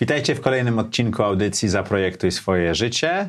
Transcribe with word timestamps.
Witajcie 0.00 0.34
w 0.34 0.40
kolejnym 0.40 0.78
odcinku 0.78 1.22
audycji 1.22 1.68
Zaprojektuj 1.68 2.32
swoje 2.32 2.74
życie. 2.74 3.28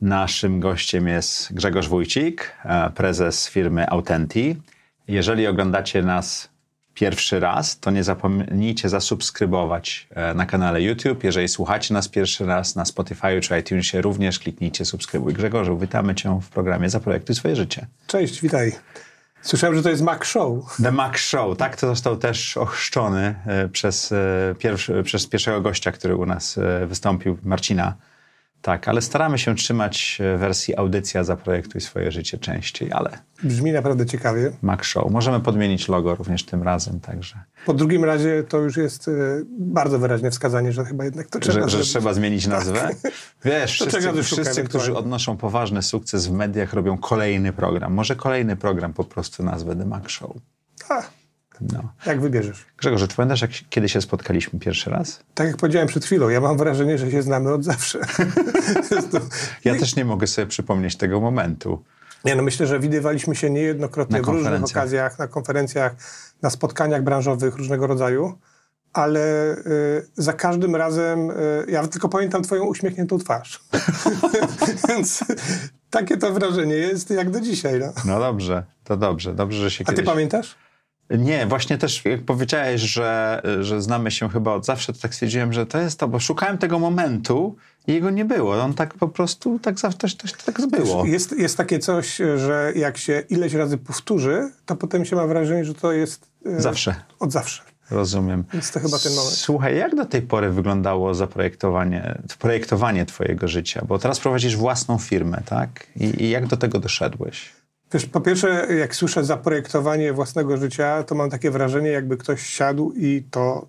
Naszym 0.00 0.60
gościem 0.60 1.08
jest 1.08 1.54
Grzegorz 1.54 1.88
Wójcik, 1.88 2.52
e, 2.64 2.90
prezes 2.90 3.48
firmy 3.48 3.90
Autenti. 3.90 4.56
Jeżeli 5.08 5.46
oglądacie 5.46 6.02
nas 6.02 6.48
pierwszy 6.94 7.40
raz, 7.40 7.80
to 7.80 7.90
nie 7.90 8.04
zapomnijcie 8.04 8.88
zasubskrybować 8.88 10.08
e, 10.10 10.34
na 10.34 10.46
kanale 10.46 10.82
YouTube. 10.82 11.24
Jeżeli 11.24 11.48
słuchacie 11.48 11.94
nas 11.94 12.08
pierwszy 12.08 12.46
raz 12.46 12.76
na 12.76 12.84
Spotify 12.84 13.40
czy 13.40 13.58
iTunesie, 13.58 14.00
również 14.00 14.38
kliknijcie 14.38 14.84
subskrybuj. 14.84 15.34
Grzegorzu, 15.34 15.78
witamy 15.78 16.14
Cię 16.14 16.40
w 16.42 16.48
programie 16.48 16.90
Zaprojektuj 16.90 17.34
swoje 17.34 17.56
życie. 17.56 17.86
Cześć, 18.06 18.40
witaj. 18.40 18.72
Słyszałem, 19.42 19.76
że 19.76 19.82
to 19.82 19.90
jest 19.90 20.02
Mac 20.02 20.24
Show. 20.24 20.76
The 20.82 20.92
Mac 20.92 21.16
Show, 21.16 21.56
tak 21.56 21.76
to 21.76 21.86
został 21.86 22.16
też 22.16 22.56
ochrzczony 22.56 23.34
e, 23.46 23.68
przez, 23.68 24.12
e, 24.12 24.54
pierwszy, 24.58 25.02
przez 25.02 25.26
pierwszego 25.26 25.60
gościa, 25.60 25.92
który 25.92 26.16
u 26.16 26.26
nas 26.26 26.58
wystąpił, 26.86 27.38
Marcina 27.42 27.94
tak, 28.62 28.88
ale 28.88 29.02
staramy 29.02 29.38
się 29.38 29.54
trzymać 29.54 30.18
e, 30.20 30.38
wersji 30.38 30.76
audycja 30.76 31.24
Zaprojektuj 31.24 31.80
swoje 31.80 32.12
życie 32.12 32.38
częściej, 32.38 32.92
ale... 32.92 33.18
Brzmi 33.42 33.72
naprawdę 33.72 34.06
ciekawie. 34.06 34.52
Mac 34.62 34.84
Show. 34.84 35.10
Możemy 35.10 35.40
podmienić 35.40 35.88
logo 35.88 36.14
również 36.14 36.44
tym 36.44 36.62
razem, 36.62 37.00
także... 37.00 37.34
Po 37.66 37.74
drugim 37.74 38.04
razie 38.04 38.44
to 38.48 38.58
już 38.58 38.76
jest 38.76 39.08
e, 39.08 39.12
bardzo 39.58 39.98
wyraźne 39.98 40.30
wskazanie, 40.30 40.72
że 40.72 40.84
chyba 40.84 41.04
jednak 41.04 41.26
to 41.26 41.38
trzeba... 41.38 41.68
Że, 41.68 41.78
że 41.78 41.84
trzeba 41.84 42.12
zmienić 42.12 42.46
nazwę? 42.46 42.80
Tak. 43.02 43.12
Wiesz, 43.44 43.72
wszyscy, 43.72 44.22
wszyscy 44.22 44.64
którzy 44.64 44.96
odnoszą 44.96 45.36
poważny 45.36 45.82
sukces 45.82 46.26
w 46.26 46.32
mediach, 46.32 46.72
robią 46.72 46.98
kolejny 46.98 47.52
program. 47.52 47.92
Może 47.92 48.16
kolejny 48.16 48.56
program 48.56 48.92
po 48.92 49.04
prostu 49.04 49.42
nazwę 49.42 49.76
The 49.76 49.84
Mac 49.84 50.10
Show. 50.10 50.36
A, 50.88 51.02
no. 51.60 51.92
Jak 52.06 52.20
wybierzesz? 52.20 52.66
Grzegorz, 52.78 53.08
czy 53.08 53.16
pamiętasz, 53.16 53.42
jak 53.42 53.50
kiedy 53.70 53.88
się 53.88 54.00
spotkaliśmy 54.00 54.58
pierwszy 54.58 54.90
raz? 54.90 55.20
Tak 55.34 55.46
jak 55.46 55.56
powiedziałem 55.56 55.88
przed 55.88 56.04
chwilą, 56.04 56.28
ja 56.28 56.40
mam 56.40 56.58
wrażenie, 56.58 56.98
że 56.98 57.10
się 57.10 57.22
znamy 57.22 57.52
od 57.52 57.64
zawsze. 57.64 57.98
Ja 59.64 59.74
też 59.74 59.96
nie 59.96 60.04
mogę 60.04 60.26
sobie 60.26 60.46
przypomnieć 60.46 60.96
tego 60.96 61.20
momentu. 61.20 61.84
Nie, 62.24 62.36
no 62.36 62.42
myślę, 62.42 62.66
że 62.66 62.80
widywaliśmy 62.80 63.34
się 63.34 63.50
niejednokrotnie 63.50 64.22
w 64.22 64.28
różnych 64.28 64.64
okazjach, 64.64 65.18
na 65.18 65.28
konferencjach, 65.28 65.94
na 66.42 66.50
spotkaniach 66.50 67.02
branżowych 67.02 67.56
różnego 67.56 67.86
rodzaju, 67.86 68.38
ale 68.92 69.54
y, 69.56 70.06
za 70.16 70.32
każdym 70.32 70.76
razem 70.76 71.30
y, 71.30 71.34
ja 71.68 71.88
tylko 71.88 72.08
pamiętam 72.08 72.42
twoją 72.42 72.64
uśmiechniętą 72.64 73.18
twarz. 73.18 73.64
Więc 74.88 75.24
takie 75.90 76.16
to 76.16 76.32
wrażenie 76.32 76.74
jest 76.74 77.10
jak 77.10 77.30
do 77.30 77.40
dzisiaj. 77.40 77.80
No, 77.80 77.92
no 78.04 78.18
dobrze, 78.20 78.64
to 78.84 78.96
dobrze, 78.96 79.34
dobrze, 79.34 79.58
że 79.58 79.70
się 79.70 79.84
A 79.88 79.92
ty 79.92 80.02
pamiętasz? 80.02 80.56
Nie, 81.10 81.46
właśnie 81.46 81.78
też 81.78 82.04
jak 82.04 82.24
powiedziałeś, 82.24 82.80
że, 82.80 83.42
że 83.60 83.82
znamy 83.82 84.10
się 84.10 84.28
chyba 84.28 84.54
od 84.54 84.66
zawsze, 84.66 84.92
to 84.92 85.00
tak 85.00 85.14
stwierdziłem, 85.14 85.52
że 85.52 85.66
to 85.66 85.78
jest 85.78 85.98
to, 85.98 86.08
bo 86.08 86.20
szukałem 86.20 86.58
tego 86.58 86.78
momentu 86.78 87.56
i 87.86 87.92
jego 87.92 88.10
nie 88.10 88.24
było. 88.24 88.62
On 88.62 88.74
tak 88.74 88.94
po 88.94 89.08
prostu, 89.08 89.58
tak 89.58 89.78
zawsze 89.78 89.98
też, 89.98 90.14
też 90.14 90.32
tak 90.32 90.60
było. 90.70 91.04
Jest, 91.04 91.38
jest 91.38 91.56
takie 91.56 91.78
coś, 91.78 92.20
że 92.36 92.72
jak 92.76 92.98
się 92.98 93.22
ileś 93.30 93.54
razy 93.54 93.78
powtórzy, 93.78 94.50
to 94.66 94.76
potem 94.76 95.04
się 95.04 95.16
ma 95.16 95.26
wrażenie, 95.26 95.64
że 95.64 95.74
to 95.74 95.92
jest... 95.92 96.30
E, 96.46 96.60
zawsze. 96.60 96.94
Od 97.20 97.32
zawsze. 97.32 97.62
Rozumiem. 97.90 98.44
Więc 98.52 98.72
to 98.72 98.80
chyba 98.80 98.98
ten 98.98 99.14
moment. 99.14 99.34
Słuchaj, 99.34 99.76
jak 99.76 99.94
do 99.94 100.04
tej 100.04 100.22
pory 100.22 100.50
wyglądało 100.50 101.14
zaprojektowanie, 101.14 102.18
projektowanie 102.38 103.06
twojego 103.06 103.48
życia? 103.48 103.84
Bo 103.88 103.98
teraz 103.98 104.20
prowadzisz 104.20 104.56
własną 104.56 104.98
firmę, 104.98 105.42
tak? 105.46 105.86
I, 105.96 106.22
i 106.22 106.30
jak 106.30 106.46
do 106.46 106.56
tego 106.56 106.78
doszedłeś? 106.78 107.52
Wiesz, 107.92 108.06
po 108.06 108.20
pierwsze, 108.20 108.66
jak 108.78 108.94
słyszę 108.94 109.24
zaprojektowanie 109.24 110.12
własnego 110.12 110.56
życia, 110.56 111.02
to 111.02 111.14
mam 111.14 111.30
takie 111.30 111.50
wrażenie, 111.50 111.90
jakby 111.90 112.16
ktoś 112.16 112.46
siadł 112.46 112.92
i 112.96 113.26
to 113.30 113.68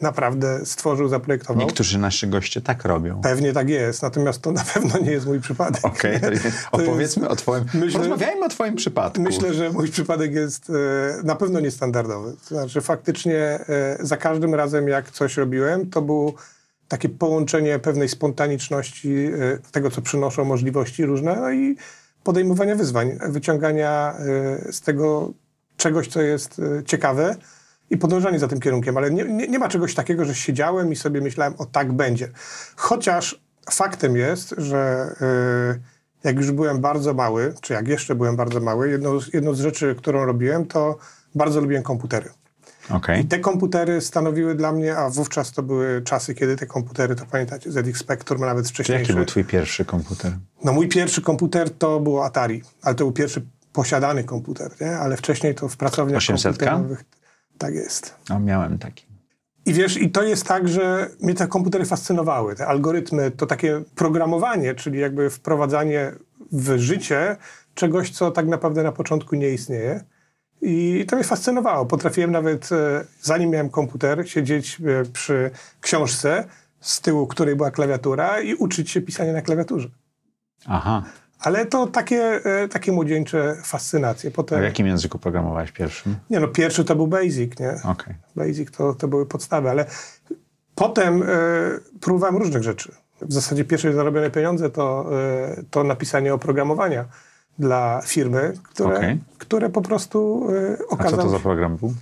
naprawdę 0.00 0.66
stworzył, 0.66 1.08
zaprojektował. 1.08 1.66
Niektórzy 1.66 1.98
nasi 1.98 2.28
goście 2.28 2.60
tak 2.60 2.84
robią. 2.84 3.20
Pewnie 3.20 3.52
tak 3.52 3.68
jest, 3.68 4.02
natomiast 4.02 4.42
to 4.42 4.52
na 4.52 4.64
pewno 4.74 4.98
nie 4.98 5.10
jest 5.10 5.26
mój 5.26 5.40
przypadek. 5.40 5.84
Okej, 5.84 6.16
okay, 6.16 6.40
opowiedzmy 6.72 7.22
jest, 7.22 7.32
o 7.32 7.36
twoim, 7.36 7.64
myślę, 7.74 7.92
porozmawiajmy 7.92 8.44
o 8.44 8.48
twoim 8.48 8.76
przypadku. 8.76 9.22
Myślę, 9.22 9.54
że 9.54 9.70
mój 9.70 9.90
przypadek 9.90 10.34
jest 10.34 10.70
e, 10.70 10.72
na 11.24 11.36
pewno 11.36 11.60
niestandardowy. 11.60 12.36
To 12.48 12.54
znaczy 12.54 12.80
faktycznie 12.80 13.38
e, 13.38 13.98
za 14.00 14.16
każdym 14.16 14.54
razem, 14.54 14.88
jak 14.88 15.10
coś 15.10 15.36
robiłem, 15.36 15.90
to 15.90 16.02
było 16.02 16.34
takie 16.88 17.08
połączenie 17.08 17.78
pewnej 17.78 18.08
spontaniczności, 18.08 19.26
e, 19.26 19.58
tego, 19.72 19.90
co 19.90 20.02
przynoszą 20.02 20.44
możliwości 20.44 21.06
różne, 21.06 21.36
no 21.36 21.50
i 21.50 21.76
podejmowania 22.28 22.74
wyzwań, 22.74 23.18
wyciągania 23.28 24.14
y, 24.68 24.72
z 24.72 24.80
tego 24.80 25.32
czegoś, 25.76 26.08
co 26.08 26.22
jest 26.22 26.58
y, 26.58 26.82
ciekawe 26.86 27.36
i 27.90 27.96
podążanie 27.96 28.38
za 28.38 28.48
tym 28.48 28.60
kierunkiem. 28.60 28.96
Ale 28.96 29.10
nie, 29.10 29.24
nie, 29.24 29.48
nie 29.48 29.58
ma 29.58 29.68
czegoś 29.68 29.94
takiego, 29.94 30.24
że 30.24 30.34
siedziałem 30.34 30.92
i 30.92 30.96
sobie 30.96 31.20
myślałem, 31.20 31.54
o 31.58 31.66
tak 31.66 31.92
będzie. 31.92 32.28
Chociaż 32.76 33.40
faktem 33.70 34.16
jest, 34.16 34.54
że 34.58 35.10
y, 35.74 36.24
jak 36.24 36.36
już 36.36 36.50
byłem 36.50 36.80
bardzo 36.80 37.14
mały, 37.14 37.54
czy 37.60 37.72
jak 37.72 37.88
jeszcze 37.88 38.14
byłem 38.14 38.36
bardzo 38.36 38.60
mały, 38.60 38.90
jedną, 38.90 39.18
jedną 39.32 39.54
z 39.54 39.60
rzeczy, 39.60 39.94
którą 39.94 40.24
robiłem, 40.24 40.66
to 40.66 40.98
bardzo 41.34 41.60
lubiłem 41.60 41.82
komputery. 41.82 42.30
Okay. 42.90 43.20
I 43.20 43.24
te 43.24 43.38
komputery 43.38 44.00
stanowiły 44.00 44.54
dla 44.54 44.72
mnie, 44.72 44.96
a 44.96 45.10
wówczas 45.10 45.52
to 45.52 45.62
były 45.62 46.02
czasy, 46.02 46.34
kiedy 46.34 46.56
te 46.56 46.66
komputery, 46.66 47.14
to 47.14 47.26
pamiętacie, 47.26 47.72
ZX 47.72 48.00
Spectrum, 48.00 48.40
nawet 48.40 48.68
wcześniejszy. 48.68 49.02
Jaki 49.02 49.14
był 49.14 49.24
twój 49.24 49.44
pierwszy 49.44 49.84
komputer? 49.84 50.32
No 50.64 50.72
mój 50.72 50.88
pierwszy 50.88 51.22
komputer 51.22 51.70
to 51.70 52.00
było 52.00 52.24
Atari, 52.24 52.62
ale 52.82 52.94
to 52.94 53.04
był 53.04 53.12
pierwszy 53.12 53.46
posiadany 53.72 54.24
komputer, 54.24 54.70
nie? 54.80 54.98
ale 54.98 55.16
wcześniej 55.16 55.54
to 55.54 55.68
w 55.68 55.76
pracowniach 55.76 56.16
800 56.16 56.58
komputerowych. 56.58 57.04
Tak 57.58 57.74
jest. 57.74 58.14
No 58.28 58.40
miałem 58.40 58.78
taki. 58.78 59.06
I 59.66 59.72
wiesz, 59.72 59.96
i 59.96 60.10
to 60.10 60.22
jest 60.22 60.46
tak, 60.46 60.68
że 60.68 61.10
mnie 61.20 61.34
te 61.34 61.46
komputery 61.46 61.84
fascynowały, 61.84 62.54
te 62.54 62.66
algorytmy, 62.66 63.30
to 63.30 63.46
takie 63.46 63.82
programowanie, 63.94 64.74
czyli 64.74 64.98
jakby 64.98 65.30
wprowadzanie 65.30 66.12
w 66.52 66.78
życie 66.78 67.36
czegoś, 67.74 68.10
co 68.10 68.30
tak 68.30 68.46
naprawdę 68.46 68.82
na 68.82 68.92
początku 68.92 69.36
nie 69.36 69.50
istnieje. 69.50 70.04
I 70.62 71.04
to 71.08 71.16
mnie 71.16 71.24
fascynowało. 71.24 71.86
Potrafiłem 71.86 72.30
nawet, 72.30 72.72
e, 72.72 73.04
zanim 73.20 73.50
miałem 73.50 73.70
komputer, 73.70 74.30
siedzieć 74.30 74.80
e, 74.80 75.04
przy 75.12 75.50
książce, 75.80 76.44
z 76.80 77.00
tyłu 77.00 77.26
której 77.26 77.56
była 77.56 77.70
klawiatura 77.70 78.40
i 78.40 78.54
uczyć 78.54 78.90
się 78.90 79.00
pisania 79.00 79.32
na 79.32 79.42
klawiaturze. 79.42 79.88
Aha. 80.66 81.02
Ale 81.40 81.66
to 81.66 81.86
takie, 81.86 82.40
e, 82.44 82.68
takie 82.68 82.92
młodzieńcze 82.92 83.56
fascynacje. 83.64 84.30
Potem... 84.30 84.58
A 84.58 84.60
w 84.60 84.64
jakim 84.64 84.86
języku 84.86 85.18
programowałeś 85.18 85.72
pierwszym? 85.72 86.16
Nie 86.30 86.40
no, 86.40 86.48
pierwszy 86.48 86.84
to 86.84 86.96
był 86.96 87.06
Basic, 87.06 87.58
nie? 87.58 87.74
Okay. 87.84 88.14
Basic 88.36 88.70
to, 88.70 88.94
to 88.94 89.08
były 89.08 89.26
podstawy, 89.26 89.70
ale 89.70 89.86
potem 90.74 91.22
e, 91.22 91.26
próbowałem 92.00 92.36
różnych 92.36 92.62
rzeczy. 92.62 92.92
W 93.20 93.32
zasadzie 93.32 93.64
pierwsze 93.64 93.92
zarobione 93.92 94.30
pieniądze 94.30 94.70
to, 94.70 95.10
e, 95.12 95.62
to 95.70 95.84
napisanie 95.84 96.34
oprogramowania 96.34 97.04
dla 97.58 98.00
firmy, 98.04 98.52
które, 98.62 98.96
okay. 98.96 99.18
które 99.38 99.70
po 99.70 99.82
prostu 99.82 100.46
y, 100.50 100.88
okazało 100.88 101.22
A 101.22 101.24
co 101.24 101.30
to 101.30 101.38
za 101.38 101.38
program 101.38 101.76
był? 101.76 101.94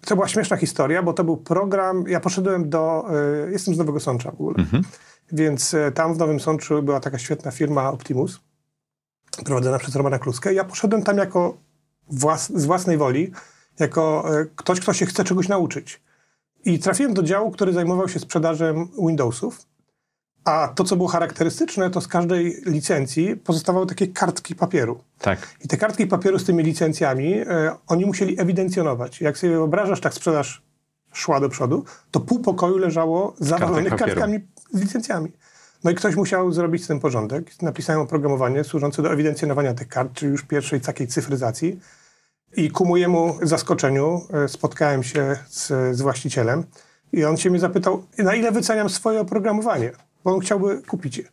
To 0.00 0.14
była 0.14 0.28
śmieszna 0.28 0.56
historia, 0.56 1.02
bo 1.02 1.12
to 1.12 1.24
był 1.24 1.36
program, 1.36 2.04
ja 2.08 2.20
poszedłem 2.20 2.70
do, 2.70 3.04
y, 3.46 3.52
jestem 3.52 3.74
z 3.74 3.78
Nowego 3.78 4.00
Sącza 4.00 4.30
w 4.30 4.34
ogóle, 4.34 4.56
mm-hmm. 4.56 4.82
więc 5.32 5.74
y, 5.74 5.92
tam 5.94 6.14
w 6.14 6.18
Nowym 6.18 6.40
Sączu 6.40 6.82
była 6.82 7.00
taka 7.00 7.18
świetna 7.18 7.50
firma 7.50 7.92
Optimus, 7.92 8.40
prowadzona 9.44 9.78
przez 9.78 9.96
Romana 9.96 10.18
Kluskę. 10.18 10.54
Ja 10.54 10.64
poszedłem 10.64 11.02
tam 11.02 11.18
jako 11.18 11.56
włas, 12.10 12.52
z 12.54 12.64
własnej 12.64 12.96
woli, 12.96 13.32
jako 13.78 14.24
ktoś, 14.56 14.80
kto 14.80 14.92
się 14.92 15.06
chce 15.06 15.24
czegoś 15.24 15.48
nauczyć. 15.48 16.02
I 16.64 16.78
trafiłem 16.78 17.14
do 17.14 17.22
działu, 17.22 17.50
który 17.50 17.72
zajmował 17.72 18.08
się 18.08 18.18
sprzedażą 18.18 18.88
Windowsów. 19.06 19.66
A 20.44 20.68
to, 20.68 20.84
co 20.84 20.96
było 20.96 21.08
charakterystyczne, 21.08 21.90
to 21.90 22.00
z 22.00 22.08
każdej 22.08 22.62
licencji 22.66 23.36
pozostawały 23.36 23.86
takie 23.86 24.06
kartki 24.06 24.54
papieru. 24.54 25.00
Tak. 25.18 25.48
I 25.64 25.68
te 25.68 25.76
kartki 25.76 26.06
papieru 26.06 26.38
z 26.38 26.44
tymi 26.44 26.62
licencjami, 26.62 27.34
e, 27.34 27.76
oni 27.86 28.06
musieli 28.06 28.40
ewidencjonować. 28.40 29.20
Jak 29.20 29.38
sobie 29.38 29.52
wyobrażasz, 29.52 30.00
tak 30.00 30.14
sprzedaż 30.14 30.62
szła 31.12 31.40
do 31.40 31.48
przodu, 31.48 31.84
to 32.10 32.20
pół 32.20 32.40
pokoju 32.40 32.78
leżało 32.78 33.34
zawalonych 33.38 33.96
kartkami 33.96 34.40
z 34.72 34.80
licencjami. 34.80 35.32
No 35.84 35.90
i 35.90 35.94
ktoś 35.94 36.16
musiał 36.16 36.52
zrobić 36.52 36.84
z 36.84 36.86
tym 36.86 37.00
porządek. 37.00 37.62
Napisałem 37.62 38.02
oprogramowanie 38.02 38.64
służące 38.64 39.02
do 39.02 39.12
ewidencjonowania 39.12 39.74
tych 39.74 39.88
kart, 39.88 40.12
czyli 40.12 40.32
już 40.32 40.42
pierwszej 40.42 40.80
takiej 40.80 41.06
cyfryzacji. 41.06 41.80
I 42.56 42.70
ku 42.70 42.86
mojemu 42.86 43.38
zaskoczeniu 43.42 44.20
e, 44.32 44.48
spotkałem 44.48 45.02
się 45.02 45.36
z, 45.48 45.66
z 45.96 46.00
właścicielem 46.00 46.64
i 47.12 47.24
on 47.24 47.36
się 47.36 47.50
mnie 47.50 47.60
zapytał, 47.60 48.04
na 48.18 48.34
ile 48.34 48.52
wyceniam 48.52 48.88
swoje 48.88 49.20
oprogramowanie. 49.20 49.92
Bo 50.28 50.34
on 50.34 50.40
chciałby 50.40 50.82
kupić 50.82 51.18
je. 51.18 51.24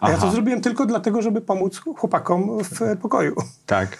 A 0.00 0.10
ja 0.10 0.18
to 0.18 0.30
zrobiłem 0.30 0.60
tylko 0.60 0.86
dlatego, 0.86 1.22
żeby 1.22 1.40
pomóc 1.40 1.80
chłopakom 1.96 2.64
w 2.64 2.96
pokoju. 2.96 3.34
Tak. 3.66 3.98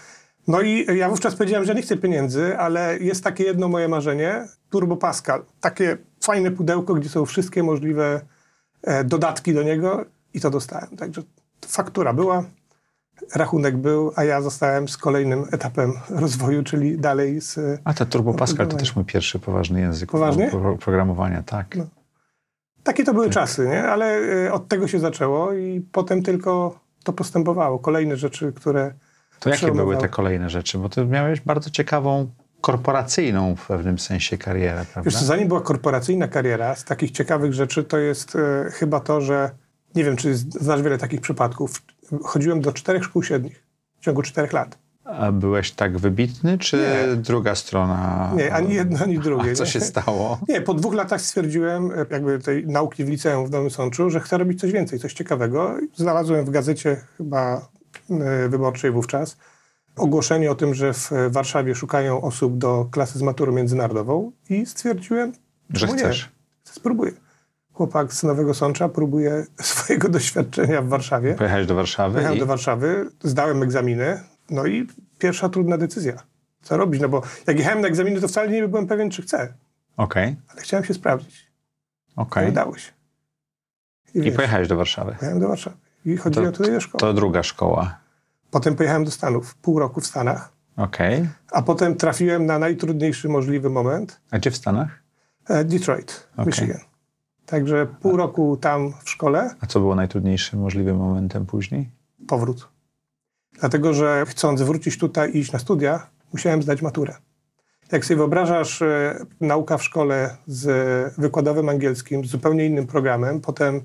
No 0.49 0.61
i 0.61 0.87
ja 0.97 1.09
wówczas 1.09 1.37
powiedziałem, 1.37 1.67
że 1.67 1.75
nie 1.75 1.83
chcę 1.83 1.97
pieniędzy, 1.97 2.59
ale 2.59 2.99
jest 2.99 3.25
takie 3.25 3.45
jedno 3.45 3.69
moje 3.69 3.89
marzenie, 3.89 4.49
Turbo 4.71 4.97
Pascal. 4.97 5.45
Takie 5.61 5.97
fajne 6.21 6.51
pudełko, 6.51 6.95
gdzie 6.95 7.09
są 7.09 7.27
wszystkie 7.27 7.63
możliwe 7.63 8.21
e, 8.83 9.05
dodatki 9.05 9.55
do 9.55 9.63
niego 9.63 10.05
i 10.35 10.41
to 10.41 10.51
dostałem. 10.51 10.97
Także 10.97 11.23
faktura 11.67 12.13
była, 12.13 12.45
rachunek 13.35 13.77
był, 13.77 14.13
a 14.17 14.25
ja 14.25 14.43
zostałem 14.43 14.89
z 14.89 14.97
kolejnym 14.97 15.45
etapem 15.53 15.93
rozwoju, 16.11 16.63
czyli 16.63 16.99
dalej 16.99 17.41
z... 17.41 17.81
A 17.85 17.95
to 17.95 18.07
Turbo 18.07 18.35
Pascal 18.35 18.69
to 18.69 18.77
też 18.77 18.97
mój 18.97 19.05
pierwszy 19.05 19.39
poważny 19.39 19.81
język 19.81 20.11
Poważnie? 20.11 20.51
programowania, 20.81 21.43
tak. 21.43 21.77
No. 21.77 21.87
Takie 22.83 23.05
to 23.05 23.15
były 23.15 23.27
tak. 23.27 23.35
czasy, 23.35 23.69
nie? 23.69 23.85
ale 23.85 24.19
e, 24.47 24.53
od 24.53 24.69
tego 24.69 24.89
się 24.89 24.99
zaczęło 24.99 25.53
i 25.53 25.81
potem 25.93 26.23
tylko 26.23 26.81
to 27.05 27.13
postępowało. 27.13 27.79
Kolejne 27.79 28.17
rzeczy, 28.17 28.53
które 28.53 28.95
To 29.41 29.51
jakie 29.51 29.73
były 29.73 29.97
te 29.97 30.09
kolejne 30.09 30.51
rzeczy? 30.51 30.79
Bo 30.79 30.89
ty 30.89 31.07
miałeś 31.07 31.41
bardzo 31.41 31.71
ciekawą 31.71 32.31
korporacyjną 32.61 33.57
w 33.57 33.67
pewnym 33.67 33.99
sensie 33.99 34.39
karierę, 34.39 34.85
prawda? 34.93 35.11
Wiesz, 35.11 35.21
zanim 35.21 35.49
była 35.49 35.61
korporacyjna 35.61 36.29
kariera, 36.29 36.75
z 36.75 36.85
takich 36.85 37.11
ciekawych 37.11 37.55
rzeczy 37.55 37.85
to 37.85 37.99
jest 37.99 38.37
e, 38.37 38.71
chyba 38.71 39.01
to, 39.01 39.21
że 39.21 39.51
nie 39.95 40.05
wiem, 40.05 40.17
czy 40.17 40.37
znasz 40.37 40.83
wiele 40.83 40.99
takich 40.99 41.21
przypadków. 41.21 41.83
Chodziłem 42.23 42.61
do 42.61 42.73
czterech 42.73 43.05
szkół 43.05 43.23
średnich 43.23 43.65
w 44.01 44.05
ciągu 44.05 44.23
czterech 44.23 44.53
lat. 44.53 44.79
A 45.09 45.33
byłeś 45.33 45.71
tak 45.71 45.99
wybitny, 45.99 46.59
czy 46.59 46.77
nie. 46.77 47.17
druga 47.17 47.55
strona? 47.55 48.33
Nie, 48.37 48.55
ani 48.55 48.75
jedno, 48.75 48.99
ani 49.05 49.19
drugie. 49.19 49.51
A 49.51 49.55
co 49.55 49.65
nie? 49.65 49.71
się 49.71 49.81
stało? 49.81 50.39
Nie, 50.49 50.61
po 50.61 50.75
dwóch 50.75 50.95
latach 50.95 51.21
stwierdziłem, 51.21 51.91
jakby 52.11 52.39
tej 52.39 52.67
nauki 52.67 53.05
w 53.05 53.09
liceum 53.09 53.47
w 53.47 53.51
Nowym 53.51 53.71
Sączu, 53.71 54.11
że 54.11 54.21
chcę 54.21 54.39
robić 54.39 54.61
coś 54.61 54.73
więcej, 54.73 54.99
coś 54.99 55.13
ciekawego. 55.13 55.77
Znalazłem 55.97 56.45
w 56.45 56.51
gazecie 56.51 56.97
chyba 57.19 57.69
e, 58.11 58.49
wyborczej 58.49 58.91
wówczas 58.91 59.37
ogłoszenie 59.99 60.51
o 60.51 60.55
tym, 60.55 60.75
że 60.75 60.93
w 60.93 61.11
Warszawie 61.31 61.75
szukają 61.75 62.21
osób 62.21 62.59
do 62.59 62.89
klasy 62.91 63.19
z 63.19 63.23
maturą 63.23 63.53
międzynarodową 63.53 64.33
i 64.51 64.67
stwierdziłem, 64.67 65.33
że 65.71 65.87
chcesz. 65.87 66.25
Nie, 66.25 66.73
spróbuję. 66.73 67.13
Chłopak 67.73 68.13
z 68.13 68.23
Nowego 68.23 68.55
Sącza 68.55 68.89
próbuje 68.89 69.45
swojego 69.63 70.09
doświadczenia 70.09 70.83
w 70.83 70.89
Warszawie. 70.89 71.35
Pojechałeś 71.35 71.67
do 71.67 71.75
Warszawy? 71.75 72.13
Pojechałem 72.13 72.37
i... 72.37 72.41
do 72.41 72.47
Warszawy, 72.47 73.11
zdałem 73.23 73.63
egzaminy, 73.63 74.21
no 74.51 74.67
i 74.67 74.87
pierwsza 75.19 75.49
trudna 75.49 75.79
decyzja. 75.79 76.23
Co 76.63 76.77
robić? 76.77 77.01
No 77.01 77.09
bo 77.09 77.23
jak 77.47 77.59
jechałem 77.59 77.81
na 77.81 77.89
egzaminy, 77.89 78.21
to 78.21 78.29
wcale 78.29 78.49
nie 78.49 78.69
byłem 78.69 78.87
pewien, 78.87 79.11
czy 79.11 79.23
chcę. 79.23 79.55
Okej. 79.97 80.29
Okay. 80.33 80.37
Ale 80.49 80.63
chciałem 80.63 80.85
się 80.85 80.95
sprawdzić. 80.95 81.51
Okej. 82.17 82.43
Okay. 82.43 82.49
udało 82.49 82.79
się. 82.79 82.93
I, 84.15 84.19
I 84.19 84.33
pojechałeś 84.33 84.69
do 84.69 84.77
Warszawy? 84.77 85.11
Pojechałem 85.11 85.41
do 85.41 85.49
Warszawy. 85.49 85.77
I 86.05 86.17
chodziłem 86.17 86.53
to, 86.53 86.59
tutaj 86.59 86.75
do 86.75 86.81
szkoły. 86.81 87.01
To 87.01 87.13
druga 87.13 87.43
szkoła. 87.43 87.99
Potem 88.51 88.77
pojechałem 88.77 89.05
do 89.05 89.11
Stanów. 89.11 89.55
Pół 89.55 89.79
roku 89.79 90.01
w 90.01 90.07
Stanach. 90.07 90.53
Okej. 90.77 91.15
Okay. 91.15 91.29
A 91.53 91.63
potem 91.63 91.97
trafiłem 91.97 92.47
na 92.47 92.59
najtrudniejszy 92.59 93.29
możliwy 93.29 93.71
moment. 93.71 94.21
A 94.31 94.39
gdzie 94.39 94.51
w 94.51 94.57
Stanach? 94.57 95.03
E, 95.49 95.65
Detroit, 95.65 96.29
okay. 96.33 96.47
Michigan. 96.47 96.81
Także 97.47 97.87
pół 98.01 98.17
roku 98.17 98.57
tam 98.57 98.93
w 99.05 99.11
szkole. 99.11 99.55
A 99.61 99.67
co 99.67 99.81
było 99.81 99.95
najtrudniejszym 99.95 100.61
możliwym 100.61 100.97
momentem 100.97 101.47
później? 101.47 101.91
Powrót. 102.27 102.69
Dlatego, 103.61 103.95
że 103.95 104.25
chcąc 104.29 104.63
wrócić 104.63 104.99
tutaj 104.99 105.31
i 105.31 105.39
iść 105.39 105.53
na 105.53 105.59
studia, 105.59 106.07
musiałem 106.33 106.63
zdać 106.63 106.83
maturę. 106.83 107.15
Jak 107.93 108.05
sobie 108.05 108.17
wyobrażasz, 108.17 108.83
e, 108.83 109.19
nauka 109.41 109.79
w 109.79 109.85
szkole 109.85 110.37
z 110.47 111.15
wykładowym 111.19 111.69
angielskim, 111.69 112.25
z 112.25 112.31
zupełnie 112.31 112.67
innym 112.67 112.87
programem, 112.87 113.41
potem 113.41 113.81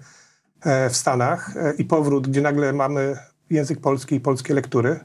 e, 0.62 0.90
w 0.90 0.96
Stanach 0.96 1.58
e, 1.58 1.74
i 1.74 1.86
powrót, 1.86 2.28
gdzie 2.28 2.42
nagle 2.42 2.74
mamy 2.74 3.18
język 3.50 3.82
polski 3.82 4.16
i 4.16 4.20
polskie 4.20 4.54
lektury, 4.54 5.00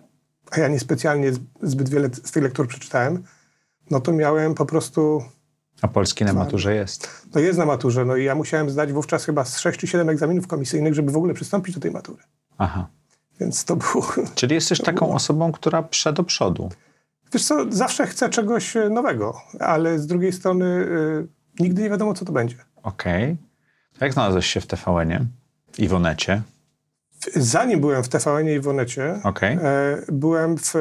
a 0.51 0.61
ja 0.61 0.69
niespecjalnie 0.69 1.33
zbyt 1.63 1.89
wiele 1.89 2.09
z 2.09 2.31
tych 2.31 2.43
lektur 2.43 2.69
przeczytałem, 2.69 3.23
no 3.91 4.01
to 4.01 4.13
miałem 4.13 4.55
po 4.55 4.67
prostu... 4.67 5.23
A 5.83 5.89
polski 5.89 6.25
na 6.25 6.33
maturze 6.33 6.75
jest? 6.75 7.27
No 7.35 7.41
jest 7.41 7.59
na 7.59 7.67
maturze, 7.67 8.05
no 8.05 8.17
i 8.17 8.25
ja 8.25 8.35
musiałem 8.35 8.71
zdać 8.71 8.93
wówczas 8.93 9.25
chyba 9.25 9.45
z 9.45 9.59
6 9.59 9.81
czy 9.81 9.87
7 9.87 10.09
egzaminów 10.09 10.47
komisyjnych, 10.47 10.95
żeby 10.95 11.13
w 11.13 11.17
ogóle 11.17 11.35
przystąpić 11.35 11.75
do 11.75 11.81
tej 11.81 11.91
matury. 11.91 12.23
Aha. 12.59 12.89
Więc 13.41 13.65
to 13.65 13.77
było... 13.77 14.13
Czyli 14.35 14.55
jesteś 14.55 14.81
taką 14.81 15.07
było... 15.07 15.17
osobą, 15.17 15.53
która 15.53 15.83
prze 15.83 16.13
do 16.13 16.25
przodu. 16.25 16.69
Wiesz 17.33 17.45
co, 17.45 17.67
zawsze 17.71 18.07
chcę 18.07 18.29
czegoś 18.29 18.77
e, 18.77 18.91
nowego, 18.91 19.41
ale 19.61 19.99
z 19.99 20.07
drugiej 20.07 20.33
strony 20.33 20.65
y, 20.65 21.29
nigdy 21.61 21.83
nie 21.83 21.91
wiadomo, 21.91 22.15
co 22.15 22.25
to 22.25 22.33
będzie. 22.33 22.57
Okej. 22.83 23.25
Okay. 23.25 23.37
Jak 24.01 24.13
znalazłeś 24.13 24.47
się 24.47 24.61
w 24.61 24.67
TVN-ie 24.67 25.27
i 25.79 25.89
w 25.89 25.95
Onecie? 25.95 26.43
Zanim 27.35 27.81
byłem 27.81 28.03
w 28.03 28.09
TVN-ie 28.09 28.57
i 28.57 28.61
w 28.61 28.69
Onecie, 28.69 29.21
okay. 29.25 29.51
e, 29.51 30.03
byłem 30.13 30.59
w 30.59 30.75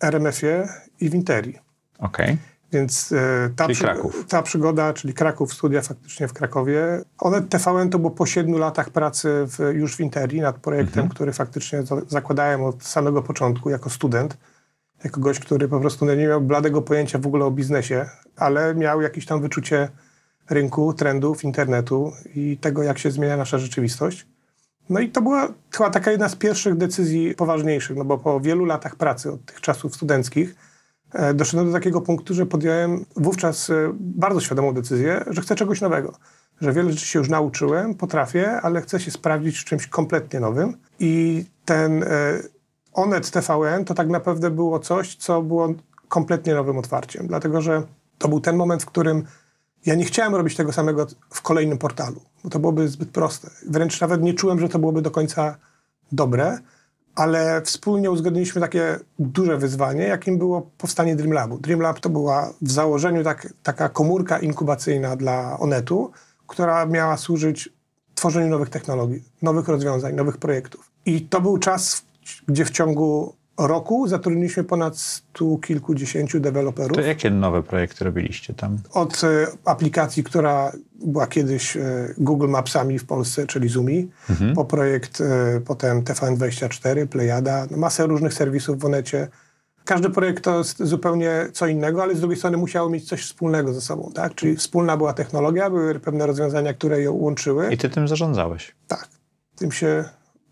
RMF-ie 0.00 0.68
i 1.00 1.08
w 1.08 1.14
Interi. 1.14 1.58
Okay. 1.98 2.36
Więc 2.72 3.12
e, 3.12 3.50
ta, 3.56 3.68
przy, 3.68 3.84
ta, 4.28 4.42
przygoda, 4.42 4.92
czyli 4.92 5.14
Kraków, 5.14 5.54
studia 5.54 5.82
faktycznie 5.82 6.28
w 6.28 6.32
Krakowie. 6.32 7.02
Onet 7.18 7.48
TVN 7.48 7.90
to 7.90 7.98
było 7.98 8.10
po 8.10 8.26
siedmiu 8.26 8.58
latach 8.58 8.90
pracy 8.90 9.28
w, 9.46 9.74
już 9.74 9.96
w 9.96 10.00
Interi 10.00 10.40
nad 10.40 10.58
projektem, 10.58 11.02
mhm. 11.02 11.08
który 11.08 11.32
faktycznie 11.32 11.82
zakładałem 12.08 12.64
od 12.64 12.84
samego 12.84 13.22
początku 13.22 13.70
jako 13.70 13.90
student. 13.90 14.36
Jako 15.04 15.20
gość, 15.20 15.40
który 15.40 15.68
po 15.68 15.80
prostu 15.80 16.04
nie 16.06 16.16
miał 16.16 16.40
bladego 16.40 16.82
pojęcia 16.82 17.18
w 17.18 17.26
ogóle 17.26 17.44
o 17.44 17.50
biznesie, 17.50 18.06
ale 18.36 18.74
miał 18.74 19.02
jakieś 19.02 19.26
tam 19.26 19.40
wyczucie 19.40 19.88
rynku, 20.50 20.94
trendów, 20.94 21.44
internetu 21.44 22.12
i 22.34 22.56
tego, 22.56 22.82
jak 22.82 22.98
się 22.98 23.10
zmienia 23.10 23.36
nasza 23.36 23.58
rzeczywistość. 23.58 24.26
No 24.90 25.00
i 25.00 25.08
to 25.08 25.22
była 25.22 25.48
chyba 25.70 25.90
taka 25.90 26.10
jedna 26.10 26.28
z 26.28 26.36
pierwszych 26.36 26.76
decyzji 26.76 27.34
poważniejszych, 27.34 27.96
no 27.96 28.04
bo 28.04 28.18
po 28.18 28.40
wielu 28.40 28.64
latach 28.64 28.96
pracy 28.96 29.32
od 29.32 29.44
tych 29.44 29.60
czasów 29.60 29.94
studenckich 29.94 30.54
doszedłem 31.34 31.66
do 31.66 31.72
takiego 31.72 32.00
punktu, 32.00 32.34
że 32.34 32.46
podjąłem 32.46 33.04
wówczas 33.16 33.70
e, 33.70 33.74
bardzo 34.00 34.40
świadomą 34.40 34.72
decyzję, 34.72 35.24
że 35.26 35.42
chcę 35.42 35.54
czegoś 35.54 35.80
nowego. 35.80 36.14
Że 36.60 36.72
wiele 36.72 36.92
rzeczy 36.92 37.06
się 37.06 37.18
już 37.18 37.28
nauczyłem, 37.28 37.94
potrafię, 37.94 38.60
ale 38.60 38.80
chcę 38.80 39.00
się 39.00 39.10
sprawdzić 39.10 39.58
w 39.58 39.64
czymś 39.64 39.86
kompletnie 39.86 40.40
nowym. 40.40 40.76
I 41.00 41.44
ten 41.64 42.02
e, 42.02 42.08
Onet 42.92 43.30
TVN 43.30 43.84
to 43.84 43.94
tak 43.94 44.08
naprawdę 44.08 44.50
było 44.50 44.78
coś, 44.78 45.16
co 45.16 45.42
było 45.42 45.74
kompletnie 46.08 46.54
nowym 46.54 46.78
otwarciem, 46.78 47.26
dlatego 47.26 47.60
że 47.60 47.82
to 48.18 48.28
był 48.28 48.40
ten 48.40 48.56
moment, 48.56 48.82
w 48.82 48.86
którym 48.86 49.24
ja 49.86 49.94
nie 49.94 50.04
chciałem 50.04 50.34
robić 50.34 50.56
tego 50.56 50.72
samego 50.72 51.06
w 51.30 51.42
kolejnym 51.42 51.78
portalu, 51.78 52.20
bo 52.44 52.50
to 52.50 52.58
byłoby 52.58 52.88
zbyt 52.88 53.10
proste. 53.10 53.50
Wręcz 53.68 54.00
nawet 54.00 54.22
nie 54.22 54.34
czułem, 54.34 54.60
że 54.60 54.68
to 54.68 54.78
byłoby 54.78 55.02
do 55.02 55.10
końca 55.10 55.56
dobre, 56.12 56.58
ale 57.18 57.62
wspólnie 57.62 58.10
uzgodniliśmy 58.10 58.60
takie 58.60 58.98
duże 59.18 59.56
wyzwanie, 59.56 60.02
jakim 60.02 60.38
było 60.38 60.70
powstanie 60.78 61.16
Dreamlabu. 61.16 61.58
Dreamlab 61.58 62.00
to 62.00 62.10
była 62.10 62.52
w 62.62 62.70
założeniu 62.70 63.24
tak, 63.24 63.52
taka 63.62 63.88
komórka 63.88 64.38
inkubacyjna 64.38 65.16
dla 65.16 65.58
Onetu, 65.58 66.10
która 66.46 66.86
miała 66.86 67.16
służyć 67.16 67.68
tworzeniu 68.14 68.48
nowych 68.48 68.68
technologii, 68.70 69.24
nowych 69.42 69.68
rozwiązań, 69.68 70.14
nowych 70.14 70.36
projektów. 70.36 70.90
I 71.06 71.20
to 71.20 71.40
był 71.40 71.58
czas, 71.58 72.04
gdzie 72.48 72.64
w 72.64 72.70
ciągu 72.70 73.34
roku 73.66 74.08
zatrudniliśmy 74.08 74.64
ponad 74.64 74.98
stu 74.98 75.58
kilkudziesięciu 75.58 76.40
deweloperów. 76.40 76.96
To 76.96 77.00
jakie 77.00 77.30
nowe 77.30 77.62
projekty 77.62 78.04
robiliście 78.04 78.54
tam? 78.54 78.78
Od 78.92 79.24
e, 79.24 79.46
aplikacji, 79.64 80.24
która 80.24 80.72
była 81.04 81.26
kiedyś 81.26 81.76
e, 81.76 81.80
Google 82.18 82.48
Mapsami 82.48 82.98
w 82.98 83.06
Polsce, 83.06 83.46
czyli 83.46 83.68
Zumi, 83.68 84.10
mhm. 84.30 84.54
po 84.54 84.64
projekt 84.64 85.20
e, 85.20 85.60
potem 85.60 86.02
TVN24, 86.02 87.06
Playada, 87.06 87.66
no 87.70 87.76
masę 87.76 88.06
różnych 88.06 88.34
serwisów 88.34 88.78
w 88.78 88.84
Onecie. 88.84 89.28
Każdy 89.84 90.10
projekt 90.10 90.44
to 90.44 90.58
jest 90.58 90.84
zupełnie 90.84 91.48
co 91.52 91.66
innego, 91.66 92.02
ale 92.02 92.14
z 92.14 92.20
drugiej 92.20 92.38
strony 92.38 92.56
musiało 92.56 92.90
mieć 92.90 93.08
coś 93.08 93.22
wspólnego 93.22 93.72
ze 93.72 93.80
sobą, 93.80 94.10
tak? 94.14 94.34
Czyli 94.34 94.56
wspólna 94.56 94.96
była 94.96 95.12
technologia, 95.12 95.70
były 95.70 96.00
pewne 96.00 96.26
rozwiązania, 96.26 96.74
które 96.74 97.02
ją 97.02 97.12
łączyły. 97.12 97.72
I 97.72 97.78
ty 97.78 97.88
tym 97.88 98.08
zarządzałeś? 98.08 98.74
Tak. 98.88 99.08
Tym 99.56 99.72
się 99.72 100.04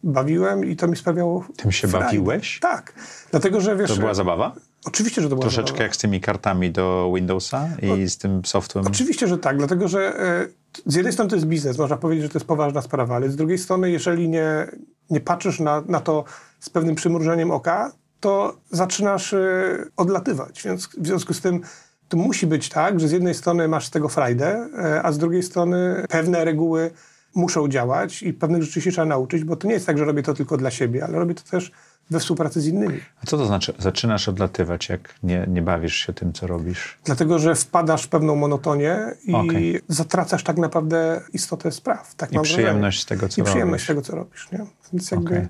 bawiłem 0.03 0.65
i 0.65 0.77
to 0.77 0.89
mi 0.89 0.97
sprawiało. 0.97 1.45
Tym 1.57 1.73
się 1.73 1.89
frajdę. 1.89 2.07
bawiłeś? 2.07 2.61
Tak. 2.61 2.93
Dlatego, 3.31 3.61
że 3.61 3.77
wiesz. 3.77 3.91
To 3.91 3.97
była 3.97 4.15
zabawa? 4.15 4.55
Oczywiście, 4.87 5.23
że 5.23 5.29
to 5.29 5.35
była 5.35 5.43
Troszeczkę 5.43 5.69
zabawa. 5.69 5.83
jak 5.83 5.97
z 5.97 5.99
tymi 5.99 6.21
kartami 6.21 6.71
do 6.71 7.13
Windowsa 7.15 7.69
i 7.83 8.05
o, 8.05 8.09
z 8.09 8.19
tym 8.19 8.45
softwarem. 8.45 8.93
Oczywiście, 8.93 9.29
że 9.29 9.39
tak, 9.39 9.57
dlatego 9.57 9.89
że 9.89 10.21
e, 10.21 10.47
z 10.87 10.95
jednej 10.95 11.13
strony 11.13 11.31
to 11.31 11.37
jest 11.37 11.47
biznes, 11.49 11.79
można 11.79 11.97
powiedzieć, 11.97 12.23
że 12.23 12.29
to 12.29 12.39
jest 12.39 12.47
poważna 12.47 12.83
sprawa, 12.83 13.17
ale 13.17 13.31
z 13.31 13.37
drugiej 13.37 13.59
strony, 13.59 13.91
jeżeli 13.91 14.29
nie, 14.29 14.67
nie 15.11 15.21
patrzysz 15.21 15.61
na, 15.61 15.83
na 15.87 16.01
to 16.01 16.25
z 16.61 16.71
pewnym 16.71 16.95
przymrużeniem 16.95 17.51
oka, 17.51 17.93
to 18.21 18.57
zaczynasz 18.71 19.33
e, 19.33 19.39
odlatywać. 19.97 20.63
Więc 20.63 20.87
w 20.87 21.07
związku 21.07 21.35
z 21.35 21.41
tym 21.41 21.61
to 22.09 22.17
musi 22.17 22.47
być 22.47 22.69
tak, 22.69 23.01
że 23.01 23.09
z 23.09 23.13
jednej 23.13 23.35
strony 23.35 23.69
masz 23.69 23.87
z 23.87 23.91
tego 23.91 24.09
frajdę, 24.09 24.69
e, 24.79 25.03
a 25.03 25.13
z 25.13 25.19
drugiej 25.19 25.43
strony 25.43 26.05
pewne 26.09 26.45
reguły 26.45 26.91
muszą 27.37 27.69
działać 27.69 28.23
i 28.23 28.33
pewnych 28.33 28.63
rzeczy 28.63 28.81
się 28.81 28.93
trzeba 28.93 29.05
nauczyć, 29.05 29.45
bo 29.45 29.57
to 29.57 29.69
nie 29.69 29.75
jest 29.75 29.87
tak, 29.87 29.99
że 29.99 30.05
robię 30.05 30.23
to 30.23 30.35
tylko 30.35 30.57
dla 30.57 30.71
siebie, 30.71 31.05
ale 31.05 31.19
robię 31.19 31.35
to 31.35 31.43
też 31.43 31.73
we 32.11 32.21
współpracy 32.21 32.61
z 32.61 32.67
innymi. 32.67 33.01
A 33.23 33.27
co 33.27 33.37
to 33.37 33.47
znaczy? 33.47 33.75
Zaczynasz 33.79 34.29
odlatywać, 34.29 34.89
jak 34.89 35.15
nie, 35.23 35.47
nie 35.49 35.63
bawisz 35.63 35.97
się 35.97 36.13
tym, 36.13 36.33
co 36.33 36.47
robisz? 36.47 36.99
Dlatego, 37.05 37.39
że 37.39 37.55
wpadasz 37.55 38.05
w 38.05 38.09
pewną 38.09 38.37
monotonię 38.37 38.99
i 39.25 39.35
okay. 39.35 39.81
zatracasz 39.89 40.45
tak 40.45 40.57
naprawdę 40.57 41.21
istotę 41.33 41.73
spraw. 41.73 42.15
Tak 42.15 42.33
I 42.33 42.41
przyjemność 42.41 43.03
z 43.03 43.07
tego, 43.07 43.29
co 43.29 43.41
I 43.41 43.45
przyjemność 43.45 43.85
z 43.85 43.87
tego, 43.87 44.03
co 44.03 44.17
robisz. 44.17 44.49
Nie? 44.53 44.67
Więc 44.93 45.11
jakby 45.11 45.29
okay. 45.29 45.49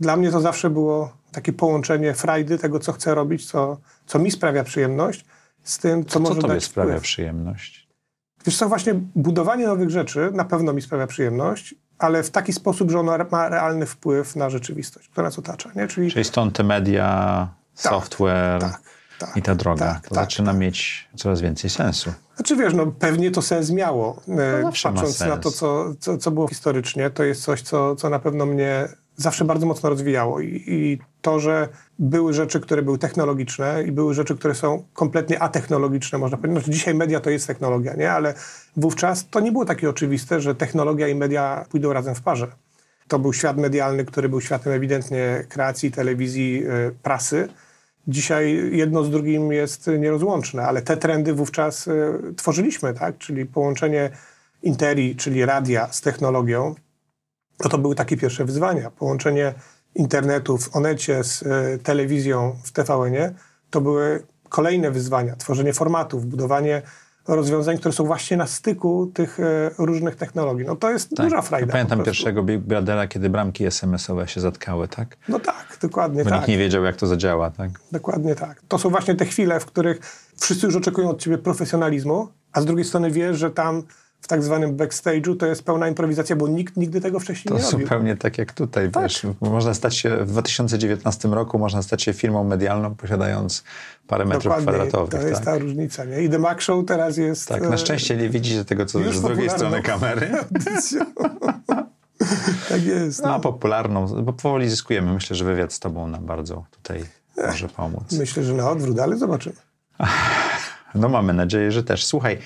dla 0.00 0.16
mnie 0.16 0.30
to 0.30 0.40
zawsze 0.40 0.70
było 0.70 1.12
takie 1.32 1.52
połączenie 1.52 2.14
frajdy, 2.14 2.58
tego, 2.58 2.78
co 2.78 2.92
chcę 2.92 3.14
robić, 3.14 3.46
co, 3.46 3.78
co 4.06 4.18
mi 4.18 4.30
sprawia 4.30 4.64
przyjemność, 4.64 5.24
z 5.64 5.78
tym, 5.78 6.04
co, 6.04 6.10
co 6.10 6.20
może 6.20 6.34
co 6.34 6.40
tobie 6.40 6.54
dać 6.54 6.64
sprawia 6.64 6.90
wpływ. 6.90 7.02
przyjemność? 7.02 7.77
Wiesz 8.46 8.56
co, 8.56 8.68
właśnie 8.68 8.94
budowanie 9.14 9.66
nowych 9.66 9.90
rzeczy 9.90 10.30
na 10.32 10.44
pewno 10.44 10.72
mi 10.72 10.82
sprawia 10.82 11.06
przyjemność, 11.06 11.74
ale 11.98 12.22
w 12.22 12.30
taki 12.30 12.52
sposób, 12.52 12.90
że 12.90 13.00
ono 13.00 13.12
ma 13.30 13.48
realny 13.48 13.86
wpływ 13.86 14.36
na 14.36 14.50
rzeczywistość, 14.50 15.08
która 15.08 15.24
nas 15.24 15.38
otacza. 15.38 15.70
Nie? 15.76 15.88
Czyli, 15.88 16.10
Czyli 16.10 16.24
stąd 16.24 16.56
te 16.56 16.62
media, 16.62 17.48
tak, 17.82 17.92
software 17.92 18.60
tak, 18.60 18.80
tak, 19.18 19.36
i 19.36 19.42
ta 19.42 19.54
droga. 19.54 19.94
tak, 19.94 20.08
to 20.08 20.14
tak, 20.14 20.24
zaczyna 20.24 20.50
tak. 20.50 20.60
mieć 20.60 21.08
coraz 21.16 21.40
więcej 21.40 21.70
sensu. 21.70 22.12
Znaczy 22.36 22.56
wiesz, 22.56 22.74
no 22.74 22.86
pewnie 22.86 23.30
to 23.30 23.42
sens 23.42 23.70
miało, 23.70 24.22
e, 24.28 24.62
ma 24.62 24.68
patrząc 24.68 25.20
na 25.20 25.26
sens. 25.26 25.40
to, 25.42 25.50
co, 25.50 25.94
co, 26.00 26.18
co 26.18 26.30
było 26.30 26.48
historycznie. 26.48 27.10
To 27.10 27.24
jest 27.24 27.42
coś, 27.42 27.62
co, 27.62 27.96
co 27.96 28.10
na 28.10 28.18
pewno 28.18 28.46
mnie 28.46 28.88
zawsze 29.18 29.44
bardzo 29.44 29.66
mocno 29.66 29.88
rozwijało. 29.88 30.40
I, 30.40 30.62
I 30.66 30.98
to, 31.22 31.40
że 31.40 31.68
były 31.98 32.34
rzeczy, 32.34 32.60
które 32.60 32.82
były 32.82 32.98
technologiczne 32.98 33.84
i 33.86 33.92
były 33.92 34.14
rzeczy, 34.14 34.36
które 34.36 34.54
są 34.54 34.84
kompletnie 34.92 35.42
atechnologiczne, 35.42 36.18
można 36.18 36.36
powiedzieć. 36.36 36.58
Znaczy, 36.58 36.70
dzisiaj 36.70 36.94
media 36.94 37.20
to 37.20 37.30
jest 37.30 37.46
technologia, 37.46 37.94
nie? 37.94 38.12
Ale 38.12 38.34
wówczas 38.76 39.28
to 39.30 39.40
nie 39.40 39.52
było 39.52 39.64
takie 39.64 39.90
oczywiste, 39.90 40.40
że 40.40 40.54
technologia 40.54 41.08
i 41.08 41.14
media 41.14 41.64
pójdą 41.70 41.92
razem 41.92 42.14
w 42.14 42.22
parze. 42.22 42.46
To 43.08 43.18
był 43.18 43.32
świat 43.32 43.56
medialny, 43.56 44.04
który 44.04 44.28
był 44.28 44.40
światem 44.40 44.72
ewidentnie 44.72 45.44
kreacji, 45.48 45.90
telewizji, 45.90 46.62
y, 46.66 46.94
prasy. 47.02 47.48
Dzisiaj 48.08 48.70
jedno 48.72 49.04
z 49.04 49.10
drugim 49.10 49.52
jest 49.52 49.90
nierozłączne, 49.98 50.62
ale 50.62 50.82
te 50.82 50.96
trendy 50.96 51.32
wówczas 51.32 51.86
y, 51.86 52.12
tworzyliśmy, 52.36 52.94
tak? 52.94 53.18
Czyli 53.18 53.46
połączenie 53.46 54.10
interii, 54.62 55.16
czyli 55.16 55.44
radia 55.44 55.88
z 55.92 56.00
technologią, 56.00 56.74
no 57.64 57.70
to 57.70 57.78
były 57.78 57.94
takie 57.94 58.16
pierwsze 58.16 58.44
wyzwania. 58.44 58.90
Połączenie 58.90 59.54
internetu 59.94 60.58
w 60.58 60.76
Onecie 60.76 61.24
z 61.24 61.42
y, 61.42 61.78
telewizją 61.82 62.56
w 62.64 62.72
TVN-ie 62.72 63.34
to 63.70 63.80
były 63.80 64.22
kolejne 64.48 64.90
wyzwania. 64.90 65.36
Tworzenie 65.36 65.72
formatów, 65.72 66.26
budowanie 66.26 66.82
rozwiązań, 67.28 67.78
które 67.78 67.92
są 67.92 68.04
właśnie 68.04 68.36
na 68.36 68.46
styku 68.46 69.10
tych 69.14 69.40
y, 69.40 69.44
różnych 69.78 70.16
technologii. 70.16 70.66
No 70.66 70.76
to 70.76 70.90
jest 70.90 71.14
duża 71.14 71.42
frajda. 71.42 71.66
Ja 71.66 71.72
pamiętam 71.72 72.04
pierwszego 72.04 72.42
Big 72.42 72.60
Brothera, 72.60 73.08
kiedy 73.08 73.30
bramki 73.30 73.64
SMS-owe 73.66 74.28
się 74.28 74.40
zatkały, 74.40 74.88
tak? 74.88 75.16
No 75.28 75.40
tak, 75.40 75.78
dokładnie 75.82 76.24
Bo 76.24 76.30
tak. 76.30 76.38
nikt 76.38 76.48
nie 76.48 76.58
wiedział, 76.58 76.84
jak 76.84 76.96
to 76.96 77.06
zadziała, 77.06 77.50
tak? 77.50 77.70
Dokładnie 77.92 78.34
tak. 78.34 78.62
To 78.68 78.78
są 78.78 78.90
właśnie 78.90 79.14
te 79.14 79.24
chwile, 79.24 79.60
w 79.60 79.66
których 79.66 80.00
wszyscy 80.36 80.66
już 80.66 80.76
oczekują 80.76 81.10
od 81.10 81.20
ciebie 81.22 81.38
profesjonalizmu, 81.38 82.28
a 82.52 82.60
z 82.60 82.64
drugiej 82.64 82.84
strony 82.84 83.10
wiesz, 83.10 83.38
że 83.38 83.50
tam 83.50 83.82
w 84.20 84.28
tak 84.28 84.42
zwanym 84.42 84.76
backstage'u 84.76 85.36
to 85.36 85.46
jest 85.46 85.62
pełna 85.62 85.88
improwizacja, 85.88 86.36
bo 86.36 86.48
nikt 86.48 86.76
nigdy 86.76 87.00
tego 87.00 87.20
wcześniej 87.20 87.52
To 87.52 87.58
nie 87.58 87.64
robił. 87.70 87.80
zupełnie 87.86 88.16
tak 88.16 88.38
jak 88.38 88.52
tutaj, 88.52 88.90
Tak. 88.90 89.02
wiesz, 89.02 89.26
można 89.40 89.74
stać 89.74 89.96
się 89.96 90.16
w 90.16 90.30
2019 90.30 91.28
roku, 91.28 91.58
można 91.58 91.82
stać 91.82 92.02
się 92.02 92.12
firmą 92.12 92.44
medialną, 92.44 92.94
posiadając 92.94 93.64
parę 94.06 94.24
metrów 94.24 94.42
Dokładnie, 94.44 94.66
kwadratowych. 94.66 95.10
to 95.10 95.28
jest 95.28 95.34
tak? 95.34 95.44
ta 95.44 95.58
różnica. 95.58 96.04
Nie? 96.04 96.22
I 96.22 96.30
The 96.30 96.38
Mac 96.38 96.62
Show 96.62 96.86
teraz 96.86 97.16
jest... 97.16 97.48
tak, 97.48 97.62
e, 97.62 97.68
na 97.68 97.76
szczęście 97.78 98.16
nie 98.16 98.28
widzicie 98.28 98.64
tego, 98.64 98.86
co 98.86 99.12
z 99.12 99.22
drugiej 99.22 99.50
strony 99.50 99.82
kamery. 99.82 100.30
tak 102.68 102.84
jest. 102.84 103.22
No, 103.22 103.40
popularną, 103.40 104.06
bo 104.22 104.32
powoli 104.32 104.70
zyskujemy. 104.70 105.12
Myślę, 105.14 105.36
że 105.36 105.44
wywiad 105.44 105.72
z 105.72 105.80
tobą 105.80 106.08
nam 106.08 106.26
bardzo 106.26 106.64
tutaj 106.70 107.04
może 107.46 107.68
pomóc. 107.68 108.12
Myślę, 108.12 108.44
że 108.44 108.54
na 108.54 108.70
odwrót, 108.70 108.98
ale 108.98 109.16
zobaczymy. 109.16 109.56
No 110.94 111.08
mamy 111.08 111.32
nadzieję, 111.34 111.72
że 111.72 111.84
też. 111.84 112.06
Słuchaj, 112.06 112.38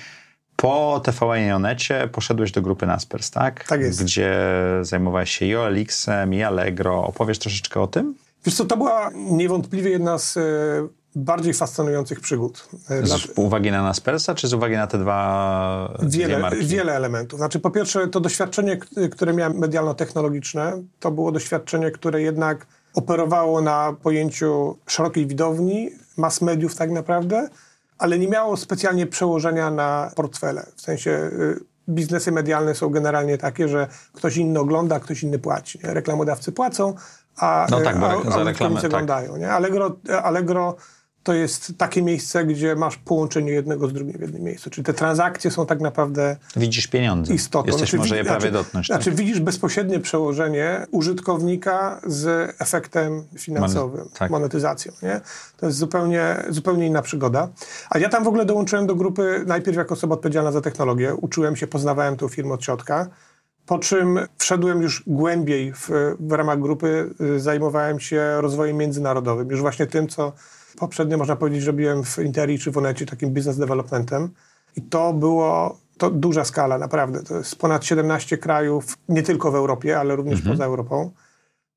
po 0.63 1.01
TVN 1.03 1.47
i 1.47 1.51
Onecie 1.51 2.09
poszedłeś 2.11 2.51
do 2.51 2.61
grupy 2.61 2.85
Naspers, 2.85 3.31
tak? 3.31 3.67
Tak 3.67 3.81
jest. 3.81 4.03
Gdzie 4.03 4.35
zajmowałeś 4.81 5.31
się 5.31 5.45
i 5.45 5.55
OLX-em, 5.55 6.33
i 6.33 6.43
Allegro. 6.43 7.03
Opowiesz 7.03 7.39
troszeczkę 7.39 7.81
o 7.81 7.87
tym? 7.87 8.15
Wiesz 8.45 8.55
co, 8.55 8.65
to 8.65 8.77
była 8.77 9.09
niewątpliwie 9.15 9.89
jedna 9.89 10.17
z 10.17 10.37
e, 10.37 10.41
bardziej 11.15 11.53
fascynujących 11.53 12.19
przygód. 12.19 12.69
E, 12.89 13.05
Z 13.07 13.27
uwagi 13.35 13.71
na 13.71 13.83
Naspersa, 13.83 14.35
czy 14.35 14.47
z 14.47 14.53
uwagi 14.53 14.75
na 14.75 14.87
te 14.87 14.97
dwa 14.97 15.97
Wiele, 16.03 16.39
marki? 16.39 16.65
wiele 16.65 16.93
elementów. 16.95 17.39
Znaczy, 17.39 17.59
po 17.59 17.71
pierwsze, 17.71 18.07
to 18.07 18.19
doświadczenie, 18.19 18.77
które 19.11 19.33
miałem 19.33 19.53
medialno-technologiczne, 19.57 20.83
to 20.99 21.11
było 21.11 21.31
doświadczenie, 21.31 21.91
które 21.91 22.21
jednak 22.21 22.65
operowało 22.93 23.61
na 23.61 23.95
pojęciu 24.03 24.77
szerokiej 24.87 25.27
widowni, 25.27 25.89
mass 26.17 26.41
mediów 26.41 26.75
tak 26.75 26.91
naprawdę, 26.91 27.49
ale 27.97 28.19
nie 28.19 28.27
miało 28.27 28.57
specjalnie 28.57 29.07
przełożenia 29.07 29.71
na 29.71 30.11
portfele. 30.15 30.65
W 30.75 30.81
sensie 30.81 31.11
y, 31.11 31.59
biznesy 31.89 32.31
medialne 32.31 32.75
są 32.75 32.89
generalnie 32.89 33.37
takie, 33.37 33.67
że 33.67 33.87
ktoś 34.13 34.37
inny 34.37 34.59
ogląda, 34.59 34.99
ktoś 34.99 35.23
inny 35.23 35.39
płaci. 35.39 35.79
Nie? 35.83 35.93
Reklamodawcy 35.93 36.51
płacą, 36.51 36.93
a, 37.37 37.67
No 37.71 37.81
tak, 37.81 37.95
a, 37.95 38.35
a 38.35 38.43
reklamę, 38.43 38.75
tak. 38.75 38.85
oglądają. 38.85 39.37
Nie? 39.37 39.51
Allegro, 39.51 39.95
Allegro 40.23 40.75
to 41.23 41.33
jest 41.33 41.73
takie 41.77 42.01
miejsce, 42.01 42.45
gdzie 42.45 42.75
masz 42.75 42.97
połączenie 42.97 43.51
jednego 43.51 43.87
z 43.87 43.93
drugim 43.93 44.17
w 44.17 44.21
jednym 44.21 44.41
miejscu. 44.43 44.69
Czyli 44.69 44.85
te 44.85 44.93
transakcje 44.93 45.51
są 45.51 45.65
tak 45.65 45.79
naprawdę 45.81 46.37
Widzisz 46.55 46.87
pieniądze. 46.87 47.33
istotą. 47.33 47.67
Jesteś 47.67 47.89
Znaczy, 47.89 47.97
może 47.97 48.15
je 48.17 48.23
wi- 48.23 48.27
prawie 48.27 48.41
znaczy, 48.41 48.53
dotknąć. 48.53 48.87
tak? 48.87 48.97
Znaczy 49.03 49.17
widzisz 49.17 49.39
bezpośrednie 49.39 49.99
przełożenie 49.99 50.85
użytkownika 50.91 52.01
z 52.05 52.55
efektem 52.61 53.23
finansowym, 53.39 54.01
Monet- 54.05 54.17
tak. 54.19 54.31
monetyzacją. 54.31 54.91
Nie? 55.03 55.21
To 55.57 55.65
jest 55.65 55.77
zupełnie, 55.77 56.43
zupełnie 56.49 56.87
inna 56.87 57.01
przygoda. 57.01 57.49
A 57.89 57.97
ja 57.97 58.09
tam 58.09 58.23
w 58.23 58.27
ogóle 58.27 58.45
dołączyłem 58.45 58.87
do 58.87 58.95
grupy 58.95 59.43
najpierw 59.47 59.77
jako 59.77 59.93
osoba 59.93 60.15
odpowiedzialna 60.15 60.51
za 60.51 60.61
technologię. 60.61 61.15
Uczyłem 61.15 61.55
się, 61.55 61.67
poznawałem 61.67 62.17
tą 62.17 62.27
firmę 62.27 62.53
od 62.53 62.63
środka. 62.63 63.07
Po 63.65 63.79
czym 63.79 64.19
wszedłem 64.37 64.81
już 64.81 65.03
głębiej 65.07 65.73
w, 65.73 65.89
w 66.19 66.31
ramach 66.31 66.59
grupy, 66.59 67.09
y, 67.21 67.39
zajmowałem 67.39 67.99
się 67.99 68.41
rozwojem 68.41 68.77
międzynarodowym. 68.77 69.49
Już 69.49 69.61
właśnie 69.61 69.87
tym, 69.87 70.07
co 70.07 70.33
poprzednio 70.79 71.17
można 71.17 71.35
powiedzieć, 71.35 71.63
robiłem 71.63 72.03
w 72.03 72.19
Interi 72.19 72.59
czy 72.59 72.71
w 72.71 72.77
Onecie, 72.77 73.05
takim 73.05 73.33
business 73.33 73.57
developmentem. 73.57 74.29
I 74.75 74.81
to 74.81 75.13
było 75.13 75.77
to 75.97 76.09
duża 76.09 76.45
skala, 76.45 76.77
naprawdę. 76.77 77.23
To 77.23 77.37
jest 77.37 77.55
ponad 77.55 77.85
17 77.85 78.37
krajów, 78.37 78.97
nie 79.09 79.23
tylko 79.23 79.51
w 79.51 79.55
Europie, 79.55 79.99
ale 79.99 80.15
również 80.15 80.41
poza 80.41 80.65
Europą. 80.65 81.11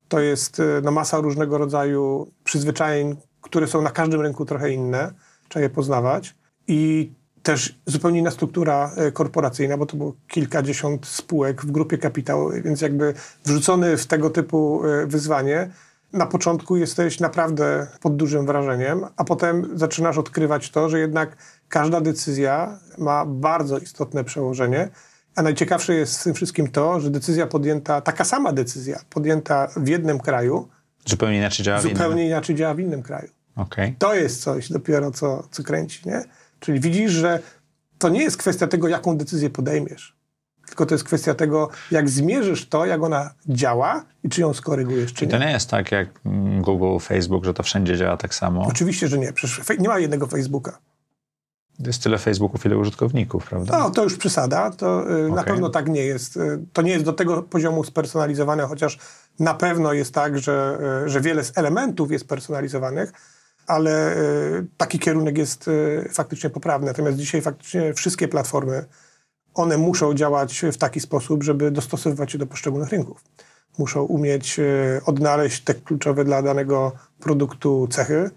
To 0.07 0.19
jest 0.19 0.59
y, 0.59 0.81
no, 0.83 0.91
masa 0.91 1.19
różnego 1.19 1.57
rodzaju 1.57 2.31
przyzwyczajeń, 2.43 3.15
które 3.41 3.67
są 3.67 3.81
na 3.81 3.91
każdym 3.91 4.21
rynku 4.21 4.45
trochę 4.45 4.71
inne. 4.71 5.13
Trzeba 5.49 5.63
je 5.63 5.69
poznawać. 5.69 6.35
I 6.67 7.11
też 7.43 7.79
zupełnie 7.85 8.19
inna 8.19 8.31
struktura 8.31 8.91
y, 9.07 9.11
korporacyjna, 9.11 9.77
bo 9.77 9.85
to 9.85 9.97
było 9.97 10.13
kilkadziesiąt 10.27 11.05
spółek 11.05 11.61
w 11.61 11.71
grupie 11.71 11.97
kapitałowej, 11.97 12.61
więc 12.61 12.81
jakby 12.81 13.13
wrzucony 13.45 13.97
w 13.97 14.05
tego 14.05 14.29
typu 14.29 14.85
y, 14.85 15.07
wyzwanie, 15.07 15.69
na 16.13 16.25
początku 16.25 16.77
jesteś 16.77 17.19
naprawdę 17.19 17.87
pod 18.01 18.15
dużym 18.15 18.45
wrażeniem, 18.45 19.05
a 19.17 19.23
potem 19.23 19.77
zaczynasz 19.77 20.17
odkrywać 20.17 20.69
to, 20.71 20.89
że 20.89 20.99
jednak 20.99 21.37
każda 21.69 22.01
decyzja 22.01 22.79
ma 22.97 23.25
bardzo 23.25 23.77
istotne 23.77 24.23
przełożenie. 24.23 24.89
A 25.35 25.41
najciekawsze 25.41 25.93
jest 25.93 26.19
w 26.19 26.23
tym 26.23 26.33
wszystkim 26.33 26.67
to, 26.71 26.99
że 26.99 27.09
decyzja 27.09 27.47
podjęta, 27.47 28.01
taka 28.01 28.23
sama 28.23 28.53
decyzja 28.53 28.99
podjęta 29.09 29.67
w 29.75 29.87
jednym 29.87 30.19
kraju, 30.19 30.67
Zupełnie 31.05 31.37
inaczej 31.37 31.65
działa 31.65 31.79
w 31.79 31.83
innym. 31.85 31.95
zupełnie 31.97 32.27
inaczej 32.27 32.55
działa 32.55 32.73
w 32.73 32.79
innym 32.79 33.03
kraju. 33.03 33.29
Okej. 33.55 33.95
To 33.99 34.15
jest 34.15 34.41
coś 34.43 34.69
dopiero, 34.71 35.11
co, 35.11 35.47
co 35.51 35.63
kręci, 35.63 36.01
nie? 36.05 36.23
Czyli 36.59 36.79
widzisz, 36.79 37.11
że 37.11 37.39
to 37.97 38.09
nie 38.09 38.23
jest 38.23 38.37
kwestia 38.37 38.67
tego, 38.67 38.87
jaką 38.87 39.17
decyzję 39.17 39.49
podejmiesz, 39.49 40.16
tylko 40.67 40.85
to 40.85 40.95
jest 40.95 41.03
kwestia 41.03 41.33
tego, 41.33 41.69
jak 41.91 42.09
zmierzysz 42.09 42.69
to, 42.69 42.85
jak 42.85 43.03
ona 43.03 43.33
działa 43.47 44.05
i 44.23 44.29
czy 44.29 44.41
ją 44.41 44.53
skorygujesz, 44.53 45.13
czy 45.13 45.25
nie. 45.25 45.31
to 45.31 45.37
nie 45.37 45.51
jest 45.51 45.69
tak 45.69 45.91
jak 45.91 46.09
Google, 46.61 46.99
Facebook, 47.01 47.45
że 47.45 47.53
to 47.53 47.63
wszędzie 47.63 47.97
działa 47.97 48.17
tak 48.17 48.35
samo. 48.35 48.65
Oczywiście, 48.67 49.07
że 49.07 49.17
nie. 49.17 49.33
Przecież 49.33 49.79
nie 49.79 49.87
ma 49.87 49.99
jednego 49.99 50.27
Facebooka. 50.27 50.79
Jest 51.79 52.03
tyle 52.03 52.17
Facebooków, 52.17 52.65
ile 52.65 52.77
użytkowników, 52.77 53.49
prawda? 53.49 53.79
No, 53.79 53.89
to 53.89 54.03
już 54.03 54.17
przesada. 54.17 54.71
To 54.71 55.11
y, 55.25 55.29
na 55.31 55.43
pewno 55.43 55.69
tak 55.69 55.89
nie 55.89 56.05
jest. 56.05 56.37
Y, 56.37 56.59
to 56.73 56.81
nie 56.81 56.91
jest 56.91 57.05
do 57.05 57.13
tego 57.13 57.43
poziomu 57.43 57.83
spersonalizowane, 57.83 58.63
chociaż 58.63 58.97
na 59.39 59.53
pewno 59.53 59.93
jest 59.93 60.13
tak, 60.13 60.39
że, 60.39 60.79
y, 61.05 61.09
że 61.09 61.21
wiele 61.21 61.43
z 61.43 61.57
elementów 61.57 62.11
jest 62.11 62.27
personalizowanych, 62.27 63.11
ale 63.67 64.17
y, 64.17 64.67
taki 64.77 64.99
kierunek 64.99 65.37
jest 65.37 65.69
faktycznie 66.13 66.49
poprawny. 66.49 66.87
Natomiast 66.87 67.17
dzisiaj 67.17 67.41
faktycznie 67.41 67.93
wszystkie 67.93 68.27
platformy, 68.27 68.85
one 69.57 69.77
muszą 69.77 70.13
działać 70.13 70.65
w 70.73 70.77
taki 70.77 70.99
sposób, 70.99 71.43
żeby 71.43 71.71
dostosowywać 71.71 72.31
się 72.31 72.37
do 72.37 72.47
poszczególnych 72.47 72.89
rynków. 72.89 73.23
Muszą 73.77 74.03
umieć 74.03 74.59
y, 74.59 75.01
odnaleźć 75.05 75.63
te 75.63 75.73
kluczowe 75.73 76.25
dla 76.25 76.41
danego 76.41 76.91
produktu 77.19 77.87
cechy 77.91 78.29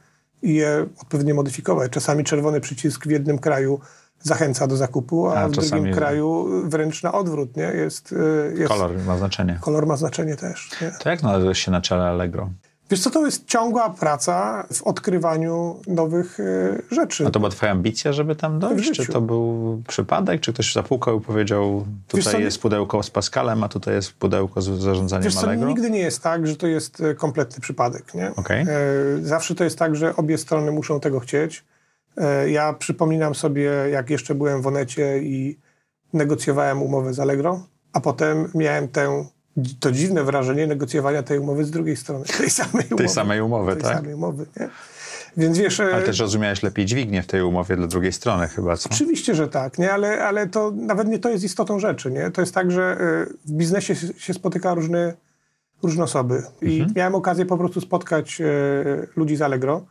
i 0.42 0.54
je 0.54 0.86
odpowiednio 1.02 1.34
modyfikować. 1.34 1.92
Czasami 1.92 2.24
czerwony 2.24 2.60
przycisk 2.60 3.06
w 3.06 3.10
jednym 3.10 3.38
kraju 3.38 3.80
zachęca 4.22 4.66
do 4.66 4.76
zakupu, 4.76 5.28
a, 5.28 5.34
A 5.34 5.48
w 5.48 5.50
drugim 5.50 5.92
kraju 5.94 6.48
wręcz 6.68 7.02
na 7.02 7.12
odwrót, 7.12 7.56
nie? 7.56 7.62
Jest, 7.62 8.12
y, 8.12 8.54
jest 8.56 8.68
Kolor 8.68 8.98
ma 9.06 9.18
znaczenie. 9.18 9.58
kolor 9.60 9.86
ma 9.86 9.96
znaczenie 9.96 10.36
też, 10.36 10.70
nie? 10.82 10.92
To 11.00 11.10
jak 11.10 11.20
znalazłeś 11.20 11.58
się 11.64 11.70
na 11.70 11.80
czele 11.80 12.04
Allegro? 12.04 12.50
Wiesz 12.90 13.00
co, 13.00 13.10
to 13.10 13.24
jest 13.26 13.46
ciągła 13.46 13.90
praca 13.90 14.66
w 14.72 14.82
odkrywaniu 14.82 15.80
nowych 15.86 16.40
y, 16.40 16.82
rzeczy. 16.90 17.26
A 17.26 17.30
to 17.30 17.40
była 17.40 17.50
twoja 17.50 17.72
ambicja, 17.72 18.12
żeby 18.12 18.36
tam 18.36 18.58
dojść? 18.58 18.92
Czy 18.92 19.06
to 19.06 19.20
był 19.20 19.82
przypadek? 19.88 20.40
Czy 20.40 20.52
ktoś 20.52 20.72
zapukał 20.72 21.18
i 21.18 21.20
powiedział, 21.20 21.86
tutaj 22.08 22.32
co, 22.32 22.38
jest 22.38 22.58
pudełko 22.58 23.02
z 23.02 23.10
Pascalem, 23.10 23.64
a 23.64 23.68
tutaj 23.68 23.94
jest 23.94 24.12
pudełko 24.12 24.62
z 24.62 24.68
zarządzaniem 24.68 25.24
Wiesz 25.24 25.34
co, 25.34 25.46
Allegro? 25.46 25.68
nigdy 25.68 25.90
nie 25.90 25.98
jest 25.98 26.22
tak, 26.22 26.46
że 26.46 26.56
to 26.56 26.66
jest 26.66 27.00
e, 27.00 27.14
kompletny 27.14 27.60
przypadek. 27.60 28.14
Nie? 28.14 28.32
Okej. 28.36 28.62
E, 28.62 28.66
Zawsze 29.22 29.54
to 29.54 29.64
jest 29.64 29.78
tak, 29.78 29.96
że 29.96 30.16
obie 30.16 30.38
strony 30.38 30.72
muszą 30.72 31.00
tego 31.00 31.20
chcieć. 31.20 31.64
E, 32.16 32.50
Ja 32.50 32.72
przypominam 32.72 33.34
sobie, 33.34 33.62
jak 33.90 34.10
jeszcze 34.10 34.34
byłem 34.34 34.62
w 34.62 34.66
Onecie 34.66 35.18
i 35.18 35.58
negocjowałem 36.12 36.82
umowę 36.82 37.14
z 37.14 37.20
Allegro, 37.20 37.66
a 37.92 38.00
potem 38.00 38.50
miałem 38.54 38.88
tę, 38.88 39.24
to 39.80 39.92
dziwne 39.92 40.24
wrażenie 40.24 40.66
negocjowania 40.66 41.22
tej 41.22 41.38
umowy 41.38 41.64
z 41.64 41.70
drugiej 41.70 41.96
strony, 41.96 42.24
tej 42.38 42.50
samej 42.50 42.86
umowy. 42.86 42.96
Tej 42.96 43.08
samej 43.08 43.40
umowy, 43.40 43.72
tej 43.72 43.82
tak? 43.82 43.96
samej 43.96 44.14
umowy, 44.14 44.46
nie? 44.60 44.68
Więc 45.36 45.58
wiesz... 45.58 45.80
e, 45.80 45.94
Ale 45.94 46.02
też 46.02 46.18
rozumiałeś 46.20 46.62
lepiej 46.62 46.86
dźwignię 46.86 47.22
w 47.22 47.26
tej 47.26 47.42
umowie 47.42 47.76
dla 47.76 47.86
drugiej 47.86 48.12
strony 48.12 48.48
chyba, 48.48 48.76
co? 48.76 48.88
Oczywiście, 48.92 49.34
że 49.34 49.48
tak, 49.48 49.78
nie? 49.78 49.92
Ale, 49.92 50.24
ale 50.24 50.46
to 50.48 50.72
nawet 50.76 51.08
nie 51.08 51.18
to 51.18 51.28
jest 51.28 51.44
istotą 51.44 51.78
rzeczy. 51.78 52.10
Nie? 52.10 52.30
To 52.30 52.40
jest 52.40 52.54
tak, 52.54 52.70
że 52.70 52.96
y, 53.00 53.36
w 53.46 53.52
biznesie 53.52 53.94
się- 54.18 54.34
spotyka 54.34 54.74
różne, 54.74 55.14
różne 55.82 56.04
osoby. 56.04 56.42
I 56.62 56.86
miałem 56.96 57.14
okazję 57.14 57.46
po 57.46 57.58
prostu 57.58 57.80
spotkać 57.80 58.40
y, 58.40 58.44
ludzi 59.16 59.36
z 59.36 59.42
Allegro. 59.42 59.84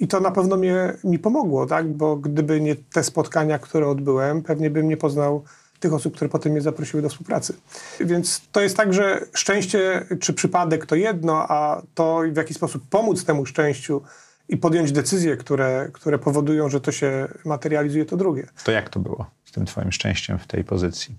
I 0.00 0.08
to 0.08 0.20
na 0.20 0.30
pewno 0.30 0.56
mnie, 0.56 0.92
mi 1.04 1.18
pomogło, 1.18 1.66
tak? 1.66 1.88
bo 1.88 2.16
gdyby 2.16 2.60
nie 2.60 2.76
te 2.76 3.04
spotkania, 3.04 3.58
które 3.58 3.88
odbyłem, 3.88 4.42
pewnie 4.42 4.70
bym 4.70 4.88
nie 4.88 4.96
poznał 4.96 5.44
tych 5.82 5.92
osób, 5.92 6.14
które 6.14 6.28
potem 6.28 6.52
mnie 6.52 6.60
zaprosiły 6.60 7.02
do 7.02 7.08
współpracy. 7.08 7.54
Więc 8.00 8.42
to 8.52 8.60
jest 8.60 8.76
tak, 8.76 8.94
że 8.94 9.26
szczęście 9.34 10.06
czy 10.20 10.32
przypadek 10.32 10.86
to 10.86 10.94
jedno, 10.94 11.48
a 11.48 11.82
to 11.94 12.20
w 12.32 12.36
jaki 12.36 12.54
sposób 12.54 12.82
pomóc 12.90 13.24
temu 13.24 13.46
szczęściu 13.46 14.02
i 14.48 14.56
podjąć 14.56 14.92
decyzje, 14.92 15.36
które, 15.36 15.88
które 15.92 16.18
powodują, 16.18 16.68
że 16.68 16.80
to 16.80 16.92
się 16.92 17.28
materializuje, 17.44 18.04
to 18.04 18.16
drugie. 18.16 18.48
To 18.64 18.72
jak 18.72 18.88
to 18.88 19.00
było 19.00 19.26
z 19.44 19.52
tym 19.52 19.66
twoim 19.66 19.92
szczęściem 19.92 20.38
w 20.38 20.46
tej 20.46 20.64
pozycji? 20.64 21.16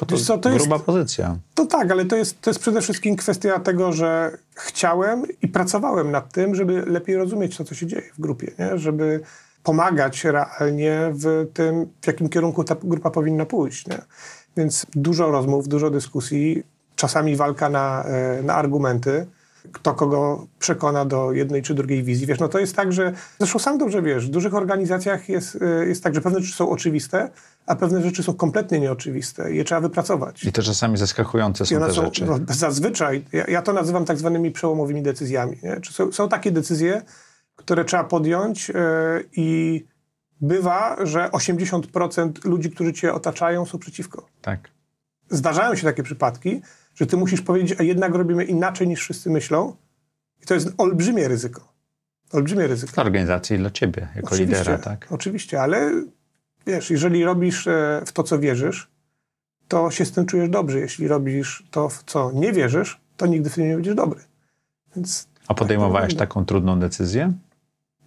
Bo 0.00 0.06
to, 0.06 0.18
co, 0.18 0.38
to 0.38 0.48
jest- 0.50 0.66
gruba 0.66 0.78
pozycja. 0.84 1.38
To 1.54 1.66
tak, 1.66 1.90
ale 1.90 2.04
to 2.04 2.16
jest, 2.16 2.40
to 2.40 2.50
jest 2.50 2.60
przede 2.60 2.80
wszystkim 2.80 3.16
kwestia 3.16 3.60
tego, 3.60 3.92
że 3.92 4.38
chciałem 4.54 5.22
i 5.42 5.48
pracowałem 5.48 6.10
nad 6.10 6.32
tym, 6.32 6.54
żeby 6.54 6.82
lepiej 6.86 7.16
rozumieć 7.16 7.56
to, 7.56 7.64
co 7.64 7.74
się 7.74 7.86
dzieje 7.86 8.10
w 8.18 8.20
grupie, 8.20 8.52
nie? 8.58 8.78
żeby 8.78 9.20
pomagać 9.66 10.24
realnie 10.24 11.12
w 11.12 11.46
tym, 11.54 11.86
w 12.00 12.06
jakim 12.06 12.28
kierunku 12.28 12.64
ta 12.64 12.76
grupa 12.82 13.10
powinna 13.10 13.46
pójść. 13.46 13.86
Nie? 13.86 13.98
Więc 14.56 14.86
dużo 14.94 15.30
rozmów, 15.30 15.68
dużo 15.68 15.90
dyskusji, 15.90 16.62
czasami 16.96 17.36
walka 17.36 17.68
na, 17.68 18.04
e, 18.04 18.42
na 18.42 18.54
argumenty, 18.54 19.26
kto 19.72 19.94
kogo 19.94 20.46
przekona 20.58 21.04
do 21.04 21.32
jednej 21.32 21.62
czy 21.62 21.74
drugiej 21.74 22.02
wizji. 22.02 22.26
Wiesz, 22.26 22.38
no 22.38 22.48
to 22.48 22.58
jest 22.58 22.76
tak, 22.76 22.92
że 22.92 23.12
zresztą 23.38 23.58
sam 23.58 23.78
dobrze 23.78 24.02
wiesz, 24.02 24.26
w 24.26 24.30
dużych 24.30 24.54
organizacjach 24.54 25.28
jest, 25.28 25.58
e, 25.62 25.86
jest 25.86 26.02
tak, 26.02 26.14
że 26.14 26.20
pewne 26.20 26.40
rzeczy 26.40 26.54
są 26.54 26.70
oczywiste, 26.70 27.30
a 27.66 27.76
pewne 27.76 28.02
rzeczy 28.02 28.22
są 28.22 28.34
kompletnie 28.34 28.80
nieoczywiste 28.80 29.52
i 29.52 29.56
je 29.56 29.64
trzeba 29.64 29.80
wypracować. 29.80 30.44
I 30.44 30.52
to 30.52 30.62
czasami 30.62 30.96
zaskakujące 30.96 31.66
są 31.66 31.78
te 31.78 31.92
są 31.92 32.04
rzeczy. 32.04 32.24
no, 32.24 32.38
zazwyczaj, 32.48 33.24
ja, 33.32 33.44
ja 33.48 33.62
to 33.62 33.72
nazywam 33.72 34.04
tak 34.04 34.18
zwanymi 34.18 34.50
przełomowymi 34.50 35.02
decyzjami. 35.02 35.58
Są, 35.90 36.12
są 36.12 36.28
takie 36.28 36.50
decyzje, 36.50 37.02
które 37.56 37.84
trzeba 37.84 38.04
podjąć 38.04 38.68
yy, 38.68 38.74
i 39.32 39.84
bywa, 40.40 41.06
że 41.06 41.28
80% 41.28 42.44
ludzi, 42.44 42.70
którzy 42.70 42.92
cię 42.92 43.14
otaczają, 43.14 43.66
są 43.66 43.78
przeciwko. 43.78 44.26
Tak. 44.42 44.70
Zdarzają 45.30 45.74
się 45.74 45.82
takie 45.82 46.02
przypadki, 46.02 46.62
że 46.94 47.06
ty 47.06 47.16
musisz 47.16 47.40
powiedzieć, 47.42 47.80
a 47.80 47.82
jednak 47.82 48.14
robimy 48.14 48.44
inaczej 48.44 48.88
niż 48.88 49.00
wszyscy 49.00 49.30
myślą. 49.30 49.76
I 50.42 50.46
to 50.46 50.54
jest 50.54 50.68
olbrzymie 50.78 51.28
ryzyko. 51.28 51.72
Olbrzymie 52.32 52.66
ryzyko. 52.66 52.92
Dla 52.92 53.02
organizacji 53.02 53.56
i 53.56 53.58
dla 53.58 53.70
ciebie, 53.70 54.08
jako 54.16 54.28
Oczywiście, 54.28 54.58
lidera, 54.58 54.78
tak? 54.78 55.06
Oczywiście, 55.10 55.62
ale 55.62 55.90
wiesz, 56.66 56.90
jeżeli 56.90 57.24
robisz 57.24 57.66
e, 57.66 58.02
w 58.06 58.12
to, 58.12 58.22
co 58.22 58.38
wierzysz, 58.38 58.90
to 59.68 59.90
się 59.90 60.04
z 60.04 60.12
tym 60.12 60.26
czujesz 60.26 60.48
dobrze. 60.48 60.78
Jeśli 60.78 61.08
robisz 61.08 61.64
to, 61.70 61.88
w 61.88 62.04
co 62.04 62.32
nie 62.32 62.52
wierzysz, 62.52 63.00
to 63.16 63.26
nigdy 63.26 63.50
w 63.50 63.54
tym 63.54 63.68
nie 63.68 63.74
będziesz 63.74 63.94
dobry. 63.94 64.20
Więc 64.96 65.28
A 65.48 65.54
podejmowałeś 65.54 66.08
wygląda. 66.08 66.26
taką 66.26 66.44
trudną 66.44 66.80
decyzję? 66.80 67.32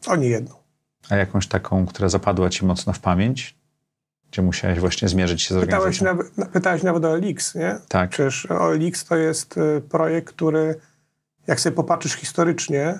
O 0.07 0.15
nie 0.15 0.27
jedną. 0.27 0.55
A 1.09 1.15
jakąś 1.15 1.47
taką, 1.47 1.85
która 1.85 2.09
zapadła 2.09 2.49
ci 2.49 2.65
mocno 2.65 2.93
w 2.93 2.99
pamięć? 2.99 3.55
Gdzie 4.31 4.41
musiałeś 4.41 4.79
właśnie 4.79 5.07
zmierzyć 5.09 5.41
się 5.41 5.55
z 5.55 5.59
Pytałeś 5.61 6.01
organizacją? 6.01 6.33
na- 6.37 6.45
pytałeś 6.45 6.83
nawet 6.83 7.05
o 7.05 7.11
OLX, 7.11 7.55
nie? 7.55 7.75
Tak. 7.87 8.09
Przecież 8.09 8.45
OLX 8.45 9.05
to 9.05 9.15
jest 9.15 9.55
e, 9.57 9.81
projekt, 9.81 10.33
który, 10.33 10.75
jak 11.47 11.59
sobie 11.59 11.75
popatrzysz 11.75 12.13
historycznie, 12.13 12.99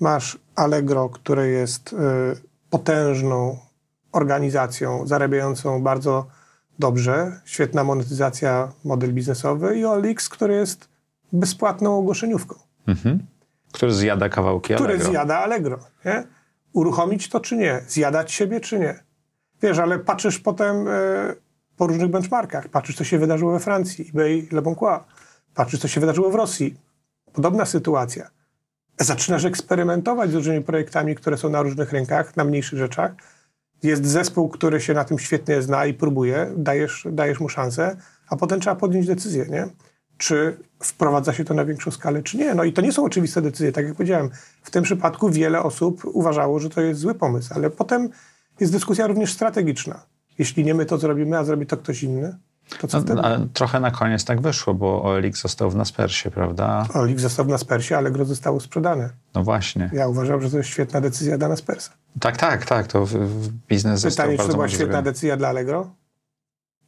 masz 0.00 0.38
Allegro, 0.56 1.08
które 1.08 1.48
jest 1.48 1.92
e, 1.92 1.96
potężną 2.70 3.58
organizacją, 4.12 5.06
zarabiającą 5.06 5.82
bardzo 5.82 6.26
dobrze, 6.78 7.40
świetna 7.44 7.84
monetyzacja, 7.84 8.72
model 8.84 9.12
biznesowy 9.14 9.78
i 9.78 9.84
OLX, 9.84 10.28
który 10.28 10.54
jest 10.54 10.88
bezpłatną 11.32 11.98
ogłoszeniówką, 11.98 12.54
Mhm. 12.86 13.26
Który 13.72 13.92
zjada 13.92 14.28
kawałki 14.28 14.74
który 14.74 14.88
Allegro. 14.88 15.10
zjada 15.10 15.38
Allegro. 15.38 15.78
Nie? 16.04 16.24
Uruchomić 16.72 17.28
to 17.28 17.40
czy 17.40 17.56
nie? 17.56 17.82
Zjadać 17.88 18.32
siebie 18.32 18.60
czy 18.60 18.78
nie? 18.78 18.94
Wiesz, 19.62 19.78
ale 19.78 19.98
patrzysz 19.98 20.38
potem 20.38 20.88
e, 20.88 20.92
po 21.76 21.86
różnych 21.86 22.10
benchmarkach. 22.10 22.68
Patrzysz, 22.68 22.96
co 22.96 23.04
się 23.04 23.18
wydarzyło 23.18 23.52
we 23.52 23.60
Francji, 23.60 24.10
eBay, 24.10 24.48
Le 24.52 24.62
Bon 24.62 24.74
Coin. 24.74 25.00
Patrzysz, 25.54 25.80
co 25.80 25.88
się 25.88 26.00
wydarzyło 26.00 26.30
w 26.30 26.34
Rosji. 26.34 26.74
Podobna 27.32 27.64
sytuacja. 27.64 28.30
Zaczynasz 29.00 29.44
eksperymentować 29.44 30.30
z 30.30 30.34
różnymi 30.34 30.64
projektami, 30.64 31.14
które 31.14 31.36
są 31.36 31.48
na 31.48 31.62
różnych 31.62 31.92
rynkach, 31.92 32.36
na 32.36 32.44
mniejszych 32.44 32.78
rzeczach. 32.78 33.12
Jest 33.82 34.06
zespół, 34.06 34.48
który 34.48 34.80
się 34.80 34.94
na 34.94 35.04
tym 35.04 35.18
świetnie 35.18 35.62
zna 35.62 35.86
i 35.86 35.94
próbuje, 35.94 36.52
dajesz, 36.56 37.06
dajesz 37.10 37.40
mu 37.40 37.48
szansę, 37.48 37.96
a 38.28 38.36
potem 38.36 38.60
trzeba 38.60 38.76
podjąć 38.76 39.06
decyzję, 39.06 39.46
nie? 39.46 39.68
Czy 40.22 40.56
wprowadza 40.80 41.32
się 41.32 41.44
to 41.44 41.54
na 41.54 41.64
większą 41.64 41.90
skalę, 41.90 42.22
czy 42.22 42.36
nie. 42.36 42.54
No 42.54 42.64
i 42.64 42.72
to 42.72 42.82
nie 42.82 42.92
są 42.92 43.04
oczywiste 43.04 43.42
decyzje, 43.42 43.72
tak 43.72 43.84
jak 43.84 43.94
powiedziałem. 43.94 44.30
W 44.62 44.70
tym 44.70 44.84
przypadku 44.84 45.30
wiele 45.30 45.62
osób 45.62 46.04
uważało, 46.04 46.58
że 46.60 46.70
to 46.70 46.80
jest 46.80 47.00
zły 47.00 47.14
pomysł, 47.14 47.54
ale 47.54 47.70
potem 47.70 48.08
jest 48.60 48.72
dyskusja 48.72 49.06
również 49.06 49.32
strategiczna. 49.32 50.02
Jeśli 50.38 50.64
nie 50.64 50.74
my 50.74 50.86
to 50.86 50.98
zrobimy, 50.98 51.38
a 51.38 51.44
zrobi 51.44 51.66
to 51.66 51.76
ktoś 51.76 52.02
inny, 52.02 52.36
No, 53.14 53.22
trochę 53.52 53.80
na 53.80 53.90
koniec 53.90 54.24
tak 54.24 54.40
wyszło, 54.40 54.74
bo 54.74 55.02
OLX 55.02 55.42
został 55.42 55.70
w 55.70 55.76
Naspersie, 55.76 56.30
prawda? 56.30 56.86
Olik 56.94 57.20
został 57.20 57.46
na 57.46 57.58
Spersie, 57.58 57.96
ale 57.96 58.10
gro 58.10 58.24
zostało 58.24 58.60
sprzedane. 58.60 59.10
No 59.34 59.44
właśnie. 59.44 59.90
Ja 59.92 60.08
uważam, 60.08 60.42
że 60.42 60.50
to 60.50 60.56
jest 60.56 60.68
świetna 60.68 61.00
decyzja 61.00 61.38
dla 61.38 61.48
Naspersa. 61.48 61.92
Tak, 62.20 62.36
tak, 62.36 62.66
tak. 62.66 62.86
To 62.86 63.06
w, 63.06 63.10
w 63.12 63.48
biznes 63.48 64.00
został 64.00 64.26
Pytanie, 64.26 64.38
czy 64.38 64.46
to 64.46 64.52
była 64.52 64.68
świetna 64.68 65.02
decyzja 65.02 65.36
dla 65.36 65.48
Allegro? 65.48 65.90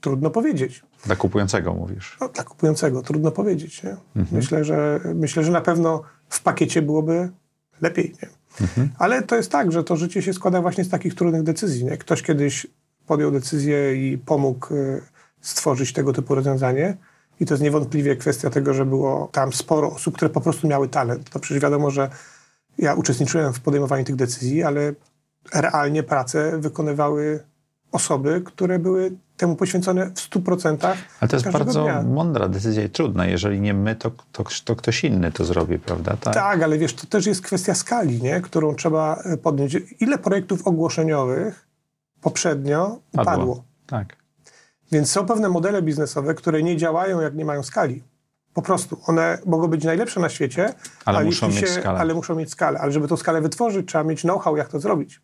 Trudno 0.04 0.30
powiedzieć. 0.30 0.82
Dla 1.04 1.16
kupującego 1.16 1.74
mówisz. 1.74 2.16
No, 2.20 2.28
dla 2.28 2.44
kupującego 2.44 3.02
trudno 3.02 3.30
powiedzieć. 3.30 3.82
Nie? 3.82 3.90
Mhm. 3.90 4.26
Myślę, 4.32 4.64
że, 4.64 5.00
myślę, 5.14 5.44
że 5.44 5.52
na 5.52 5.60
pewno 5.60 6.02
w 6.28 6.42
pakiecie 6.42 6.82
byłoby 6.82 7.30
lepiej. 7.80 8.14
Nie? 8.22 8.28
Mhm. 8.60 8.90
Ale 8.98 9.22
to 9.22 9.36
jest 9.36 9.50
tak, 9.50 9.72
że 9.72 9.84
to 9.84 9.96
życie 9.96 10.22
się 10.22 10.32
składa 10.32 10.62
właśnie 10.62 10.84
z 10.84 10.88
takich 10.88 11.14
trudnych 11.14 11.42
decyzji. 11.42 11.84
Nie? 11.84 11.96
Ktoś 11.96 12.22
kiedyś 12.22 12.66
podjął 13.06 13.30
decyzję 13.30 13.94
i 13.94 14.18
pomógł 14.18 14.74
y, 14.74 15.02
stworzyć 15.40 15.92
tego 15.92 16.12
typu 16.12 16.34
rozwiązanie. 16.34 16.96
I 17.40 17.46
to 17.46 17.54
jest 17.54 17.62
niewątpliwie 17.62 18.16
kwestia 18.16 18.50
tego, 18.50 18.74
że 18.74 18.86
było 18.86 19.28
tam 19.32 19.52
sporo 19.52 19.92
osób, 19.92 20.16
które 20.16 20.30
po 20.30 20.40
prostu 20.40 20.68
miały 20.68 20.88
talent. 20.88 21.30
To 21.30 21.38
przecież 21.38 21.62
wiadomo, 21.62 21.90
że 21.90 22.10
ja 22.78 22.94
uczestniczyłem 22.94 23.52
w 23.52 23.60
podejmowaniu 23.60 24.04
tych 24.04 24.16
decyzji, 24.16 24.62
ale 24.62 24.92
realnie 25.54 26.02
pracę 26.02 26.58
wykonywały 26.58 27.44
osoby, 27.92 28.42
które 28.44 28.78
były 28.78 29.12
temu 29.36 29.56
poświęcone 29.56 30.06
w 30.06 30.14
100%. 30.14 30.76
Ale 31.20 31.28
to 31.28 31.36
jest 31.36 31.50
bardzo 31.50 31.82
dnia. 31.82 32.02
mądra 32.02 32.48
decyzja 32.48 32.82
i 32.84 32.90
trudna. 32.90 33.26
Jeżeli 33.26 33.60
nie 33.60 33.74
my, 33.74 33.96
to, 33.96 34.10
to, 34.32 34.44
to 34.64 34.76
ktoś 34.76 35.04
inny 35.04 35.32
to 35.32 35.44
zrobi, 35.44 35.78
prawda? 35.78 36.16
Tak. 36.16 36.34
Tak, 36.34 36.62
ale 36.62 36.78
wiesz, 36.78 36.94
to 36.94 37.06
też 37.06 37.26
jest 37.26 37.42
kwestia 37.42 37.74
skali, 37.74 38.22
nie? 38.22 38.40
którą 38.40 38.74
trzeba 38.74 39.16
e, 39.24 39.36
podjąć. 39.36 39.76
Ile 40.00 40.18
projektów 40.18 40.66
ogłoszeniowych 40.66 41.66
poprzednio 42.20 42.98
upadło? 43.12 43.64
Tak. 43.86 44.16
Więc 44.92 45.10
są 45.10 45.26
pewne 45.26 45.48
modele 45.48 45.82
biznesowe, 45.82 46.34
które 46.34 46.62
nie 46.62 46.76
działają, 46.76 47.20
jak 47.20 47.34
nie 47.34 47.44
mają 47.44 47.62
skali. 47.62 48.02
Po 48.54 48.62
prostu. 48.62 49.00
One 49.06 49.38
mogą 49.46 49.68
być 49.68 49.84
najlepsze 49.84 50.20
na 50.20 50.28
świecie, 50.28 50.74
Ale 51.04 51.18
a 51.18 51.22
muszą 51.24 51.46
jeśli 51.46 51.62
mieć 51.62 51.70
skalę. 51.70 51.98
ale 51.98 52.14
muszą 52.14 52.34
mieć 52.34 52.50
skalę. 52.50 52.78
Ale 52.80 52.92
żeby 52.92 53.08
tą 53.08 53.16
skalę 53.16 53.40
wytworzyć, 53.40 53.88
trzeba 53.88 54.04
mieć 54.04 54.20
know-how, 54.20 54.56
jak 54.56 54.68
to 54.68 54.80
zrobić. 54.80 55.20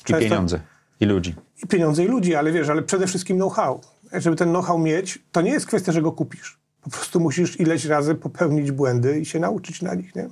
I 0.00 0.04
Często- 0.04 0.28
pieniądze. 0.28 0.60
I 1.00 1.06
ludzi. 1.06 1.34
I 1.62 1.66
pieniądze, 1.66 2.04
i 2.04 2.08
ludzi, 2.08 2.34
ale 2.34 2.52
wiesz, 2.52 2.68
ale 2.68 2.82
przede 2.82 3.06
wszystkim 3.06 3.36
know-how. 3.36 3.80
Żeby 4.12 4.36
ten 4.36 4.48
know-how 4.48 4.78
mieć, 4.78 5.18
to 5.32 5.40
nie 5.40 5.50
jest 5.50 5.66
kwestia, 5.66 5.92
że 5.92 6.02
go 6.02 6.12
kupisz. 6.12 6.58
Po 6.82 6.90
prostu 6.90 7.20
musisz 7.20 7.60
ileś 7.60 7.84
razy 7.84 8.14
popełnić 8.14 8.70
błędy 8.72 9.20
i 9.20 9.24
się 9.26 9.40
nauczyć 9.40 9.82
na 9.82 9.94
nich, 9.94 10.14
nie? 10.14 10.28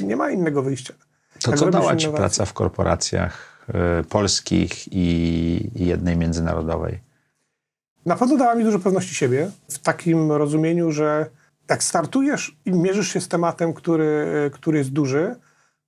Nie 0.00 0.16
ma 0.16 0.30
innego 0.30 0.62
wyjścia. 0.62 0.94
Mhm. 0.94 1.08
To 1.42 1.50
Jak 1.50 1.60
co 1.60 1.70
dała 1.70 1.96
ci 1.96 2.06
innowacje- 2.06 2.16
praca 2.16 2.44
w 2.44 2.52
korporacjach 2.52 3.64
y, 4.00 4.04
polskich 4.04 4.92
i, 4.92 5.70
i 5.74 5.86
jednej 5.86 6.16
międzynarodowej? 6.16 7.00
Na 8.06 8.16
pewno 8.16 8.36
dała 8.36 8.54
mi 8.54 8.64
dużo 8.64 8.78
pewności 8.78 9.14
siebie, 9.14 9.50
w 9.68 9.78
takim 9.78 10.32
rozumieniu, 10.32 10.92
że 10.92 11.26
jak 11.70 11.82
startujesz 11.84 12.56
i 12.64 12.72
mierzysz 12.72 13.08
się 13.12 13.20
z 13.20 13.28
tematem, 13.28 13.74
który, 13.74 14.26
który 14.54 14.78
jest 14.78 14.90
duży, 14.90 15.36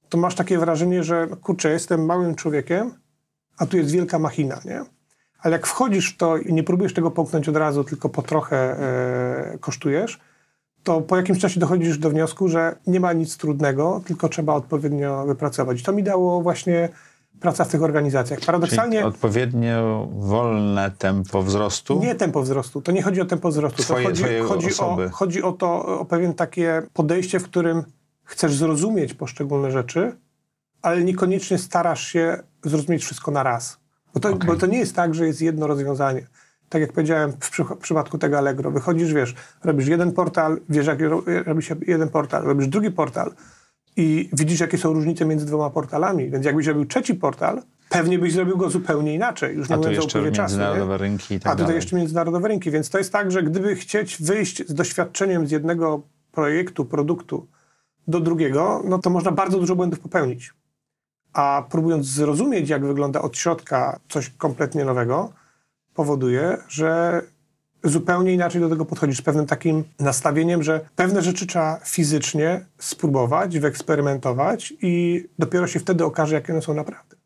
to 0.08 0.18
masz 0.18 0.34
takie 0.34 0.58
wrażenie, 0.58 1.04
że 1.04 1.28
kurczę, 1.42 1.70
jestem 1.70 2.04
małym 2.06 2.34
człowiekiem, 2.34 2.92
a 3.60 3.66
tu 3.66 3.76
jest 3.76 3.90
wielka 3.90 4.18
machina, 4.18 4.60
nie? 4.64 4.82
Ale 5.40 5.52
jak 5.52 5.66
wchodzisz 5.66 6.14
w 6.14 6.16
to 6.16 6.36
i 6.36 6.52
nie 6.52 6.62
próbujesz 6.62 6.94
tego 6.94 7.10
połknąć 7.10 7.48
od 7.48 7.56
razu, 7.56 7.84
tylko 7.84 8.08
po 8.08 8.22
trochę 8.22 8.56
e, 8.56 9.58
kosztujesz, 9.58 10.20
to 10.82 11.00
po 11.00 11.16
jakimś 11.16 11.38
czasie 11.38 11.60
dochodzisz 11.60 11.98
do 11.98 12.10
wniosku, 12.10 12.48
że 12.48 12.76
nie 12.86 13.00
ma 13.00 13.12
nic 13.12 13.36
trudnego, 13.36 14.02
tylko 14.06 14.28
trzeba 14.28 14.54
odpowiednio 14.54 15.26
wypracować. 15.26 15.80
I 15.80 15.84
to 15.84 15.92
mi 15.92 16.02
dało 16.02 16.42
właśnie 16.42 16.88
praca 17.40 17.64
w 17.64 17.68
tych 17.68 17.82
organizacjach. 17.82 18.40
Paradoksalnie... 18.46 18.98
Czyli 18.98 19.08
odpowiednio 19.08 20.08
wolne 20.12 20.90
tempo 20.98 21.42
wzrostu? 21.42 22.00
Nie 22.00 22.14
tempo 22.14 22.42
wzrostu. 22.42 22.82
To 22.82 22.92
nie 22.92 23.02
chodzi 23.02 23.20
o 23.20 23.24
tempo 23.24 23.48
wzrostu. 23.48 23.82
Twoje, 23.82 24.04
to 24.04 24.08
chodzi, 24.08 24.24
chodzi, 24.48 24.80
o, 24.80 24.98
chodzi 25.12 25.42
o 25.42 25.52
to, 25.52 25.98
o 26.00 26.04
pewien 26.04 26.34
takie 26.34 26.82
podejście, 26.92 27.40
w 27.40 27.44
którym 27.44 27.82
chcesz 28.24 28.54
zrozumieć 28.54 29.14
poszczególne 29.14 29.70
rzeczy, 29.70 30.16
ale 30.82 31.04
niekoniecznie 31.04 31.58
starasz 31.58 32.06
się 32.06 32.38
zrozumieć 32.64 33.04
wszystko 33.04 33.30
na 33.30 33.42
raz. 33.42 33.78
Bo 34.14 34.20
to, 34.20 34.28
okay. 34.28 34.46
bo 34.46 34.56
to 34.56 34.66
nie 34.66 34.78
jest 34.78 34.96
tak, 34.96 35.14
że 35.14 35.26
jest 35.26 35.42
jedno 35.42 35.66
rozwiązanie. 35.66 36.26
Tak 36.68 36.80
jak 36.80 36.92
powiedziałem 36.92 37.32
w, 37.32 37.50
przy, 37.50 37.64
w 37.64 37.76
przypadku 37.76 38.18
tego 38.18 38.38
Allegro. 38.38 38.70
Wychodzisz, 38.70 39.14
wiesz, 39.14 39.34
robisz 39.64 39.86
jeden 39.86 40.12
portal, 40.12 40.60
wiesz, 40.68 40.86
jak 40.86 40.98
robi 41.46 41.62
się 41.62 41.76
jeden 41.86 42.08
portal, 42.08 42.42
robisz 42.42 42.68
drugi 42.68 42.90
portal 42.90 43.32
i 43.96 44.30
widzisz, 44.32 44.60
jakie 44.60 44.78
są 44.78 44.92
różnice 44.92 45.24
między 45.24 45.46
dwoma 45.46 45.70
portalami. 45.70 46.30
Więc 46.30 46.46
jakbyś 46.46 46.66
robił 46.66 46.84
trzeci 46.86 47.14
portal, 47.14 47.62
pewnie 47.88 48.18
byś 48.18 48.32
zrobił 48.32 48.56
go 48.56 48.70
zupełnie 48.70 49.14
inaczej. 49.14 49.56
Już 49.56 49.68
nie 49.68 49.76
A 49.76 49.78
tu 49.78 49.90
jeszcze 49.90 50.22
międzynarodowe 50.22 50.92
czasu, 50.92 51.02
rynki 51.02 51.34
i 51.34 51.40
tak 51.40 51.46
A 51.46 51.50
tutaj 51.50 51.66
dalej. 51.66 51.76
jeszcze 51.76 51.96
międzynarodowe 51.96 52.48
rynki. 52.48 52.70
Więc 52.70 52.90
to 52.90 52.98
jest 52.98 53.12
tak, 53.12 53.32
że 53.32 53.42
gdyby 53.42 53.76
chcieć 53.76 54.22
wyjść 54.22 54.68
z 54.68 54.74
doświadczeniem 54.74 55.46
z 55.46 55.50
jednego 55.50 56.02
projektu, 56.32 56.84
produktu 56.84 57.46
do 58.08 58.20
drugiego, 58.20 58.82
no 58.84 58.98
to 58.98 59.10
można 59.10 59.32
bardzo 59.32 59.58
dużo 59.58 59.76
błędów 59.76 60.00
popełnić. 60.00 60.52
A 61.32 61.64
próbując 61.70 62.06
zrozumieć, 62.06 62.68
jak 62.68 62.86
wygląda 62.86 63.22
od 63.22 63.36
środka 63.36 64.00
coś 64.08 64.30
kompletnie 64.30 64.84
nowego, 64.84 65.32
powoduje, 65.94 66.58
że 66.68 67.22
zupełnie 67.84 68.34
inaczej 68.34 68.60
do 68.60 68.68
tego 68.68 68.84
podchodzisz, 68.84 69.18
z 69.18 69.22
pewnym 69.22 69.46
takim 69.46 69.84
nastawieniem, 70.00 70.62
że 70.62 70.80
pewne 70.96 71.22
rzeczy 71.22 71.46
trzeba 71.46 71.80
fizycznie 71.84 72.64
spróbować, 72.78 73.58
wyeksperymentować 73.58 74.74
i 74.82 75.24
dopiero 75.38 75.66
się 75.66 75.80
wtedy 75.80 76.04
okaże, 76.04 76.34
jakie 76.34 76.52
one 76.52 76.62
są 76.62 76.74
naprawdę. 76.74 77.16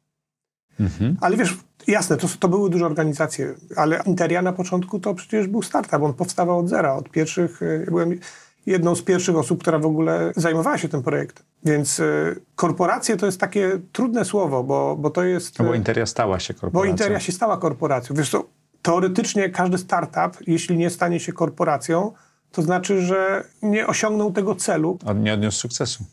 Mhm. 0.80 1.16
Ale 1.20 1.36
wiesz, 1.36 1.58
jasne, 1.86 2.16
to, 2.16 2.28
to 2.40 2.48
były 2.48 2.70
duże 2.70 2.86
organizacje, 2.86 3.54
ale 3.76 4.02
Interia 4.06 4.42
na 4.42 4.52
początku 4.52 5.00
to 5.00 5.14
przecież 5.14 5.46
był 5.46 5.62
startup, 5.62 6.02
on 6.02 6.14
powstawał 6.14 6.58
od 6.58 6.68
zera, 6.68 6.94
od 6.94 7.10
pierwszych, 7.10 7.62
e, 7.62 7.66
ja 7.66 7.86
byłem 7.86 8.18
jedną 8.66 8.94
z 8.94 9.02
pierwszych 9.02 9.36
osób, 9.36 9.60
która 9.60 9.78
w 9.78 9.86
ogóle 9.86 10.32
zajmowała 10.36 10.78
się 10.78 10.88
tym 10.88 11.02
projektem. 11.02 11.46
Więc 11.64 12.00
y, 12.00 12.40
korporacje 12.56 13.16
to 13.16 13.26
jest 13.26 13.40
takie 13.40 13.80
trudne 13.92 14.24
słowo, 14.24 14.64
bo, 14.64 14.96
bo 14.96 15.10
to 15.10 15.24
jest... 15.24 15.58
No 15.58 15.64
bo 15.64 15.74
Interia 15.74 16.06
stała 16.06 16.40
się 16.40 16.54
korporacją. 16.54 16.80
Bo 16.80 16.84
Interia 16.84 17.20
się 17.20 17.32
stała 17.32 17.56
korporacją. 17.56 18.16
Wiesz 18.16 18.30
co, 18.30 18.44
teoretycznie 18.82 19.50
każdy 19.50 19.78
startup, 19.78 20.46
jeśli 20.46 20.76
nie 20.76 20.90
stanie 20.90 21.20
się 21.20 21.32
korporacją, 21.32 22.12
to 22.52 22.62
znaczy, 22.62 23.02
że 23.02 23.44
nie 23.62 23.86
osiągnął 23.86 24.32
tego 24.32 24.54
celu. 24.54 24.98
Nie 25.14 25.34
odniósł 25.34 25.58
sukcesu. 25.58 26.04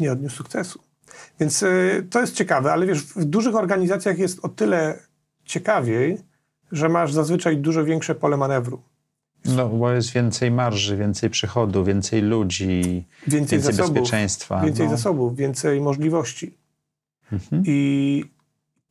Nie 0.00 0.12
odniósł 0.12 0.36
sukcesu. 0.36 0.80
Więc 1.40 1.62
y, 1.62 2.06
to 2.10 2.20
jest 2.20 2.34
ciekawe, 2.34 2.72
ale 2.72 2.86
wiesz, 2.86 3.02
w 3.02 3.24
dużych 3.24 3.54
organizacjach 3.54 4.18
jest 4.18 4.44
o 4.44 4.48
tyle 4.48 4.98
ciekawiej, 5.44 6.18
że 6.72 6.88
masz 6.88 7.12
zazwyczaj 7.12 7.56
dużo 7.56 7.84
większe 7.84 8.14
pole 8.14 8.36
manewru. 8.36 8.82
No, 9.44 9.68
bo 9.68 9.92
jest 9.92 10.12
więcej 10.12 10.50
marży, 10.50 10.96
więcej 10.96 11.30
przychodu, 11.30 11.84
więcej 11.84 12.22
ludzi, 12.22 13.04
więcej, 13.26 13.58
więcej 13.58 13.62
zasobów, 13.62 13.94
bezpieczeństwa. 13.94 14.60
Więcej 14.60 14.86
no. 14.86 14.96
zasobów, 14.96 15.36
więcej 15.36 15.80
możliwości. 15.80 16.54
Mhm. 17.32 17.62
I 17.66 18.24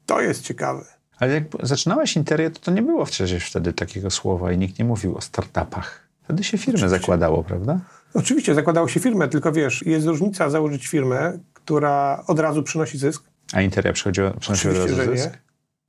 to 0.06 0.22
jest 0.22 0.44
ciekawe. 0.44 0.86
Ale 1.20 1.34
jak 1.34 1.44
zaczynałeś 1.64 2.16
Interię, 2.16 2.52
to, 2.52 2.60
to 2.60 2.72
nie 2.72 2.82
było 2.82 3.06
przecież 3.06 3.46
wtedy 3.50 3.74
takiego 3.74 4.10
słowa 4.10 4.52
i 4.52 4.58
nikt 4.58 4.80
nie 4.80 4.86
mówił 4.86 5.18
o 5.18 5.22
startupach. 5.22 6.08
Wtedy 6.24 6.44
się 6.44 6.58
firmę 6.58 6.74
Oczywiście. 6.74 7.00
zakładało, 7.00 7.44
prawda? 7.44 7.80
Oczywiście, 8.14 8.56
zakładało 8.56 8.88
się 8.88 9.00
firmę, 9.00 9.28
tylko 9.28 9.52
wiesz, 9.52 9.86
jest 9.86 10.08
różnica 10.08 10.50
założyć 10.50 10.88
firmę, 10.88 11.40
która 11.54 12.24
od 12.28 12.40
razu 12.40 12.64
przynosi 12.64 12.98
zysk. 12.98 13.24
A 13.54 13.62
Interia 13.62 13.94
przynosiła 13.94 14.30
od 14.30 14.50
razu 14.50 14.96
zysk? 14.96 15.32
Nie. 15.32 15.43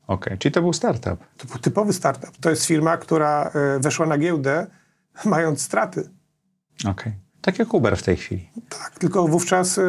Okej, 0.07 0.27
okay. 0.27 0.39
czyli 0.39 0.53
to 0.53 0.63
był 0.63 0.73
startup. 0.73 1.25
To 1.37 1.47
był 1.47 1.59
typowy 1.59 1.93
startup. 1.93 2.37
To 2.41 2.51
jest 2.51 2.65
firma, 2.65 2.97
która 2.97 3.51
e, 3.55 3.79
weszła 3.81 4.07
na 4.07 4.19
giełdę 4.19 4.67
mając 5.25 5.63
straty. 5.63 6.01
Okej. 6.81 6.91
Okay. 6.91 7.13
Tak 7.41 7.59
jak 7.59 7.75
Uber 7.75 7.97
w 7.97 8.03
tej 8.03 8.17
chwili. 8.17 8.51
Tak, 8.69 8.99
tylko 8.99 9.29
wówczas, 9.29 9.79
e, 9.79 9.83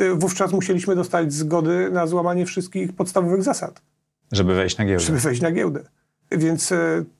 e, 0.00 0.14
wówczas 0.14 0.52
musieliśmy 0.52 0.94
dostać 0.94 1.32
zgody 1.32 1.90
na 1.90 2.06
złamanie 2.06 2.46
wszystkich 2.46 2.92
podstawowych 2.92 3.42
zasad. 3.42 3.82
Żeby 4.32 4.54
wejść 4.54 4.78
na 4.78 4.84
giełdę. 4.84 5.04
Żeby 5.04 5.18
wejść 5.18 5.40
na 5.40 5.52
giełdę. 5.52 5.80
Więc 6.30 6.72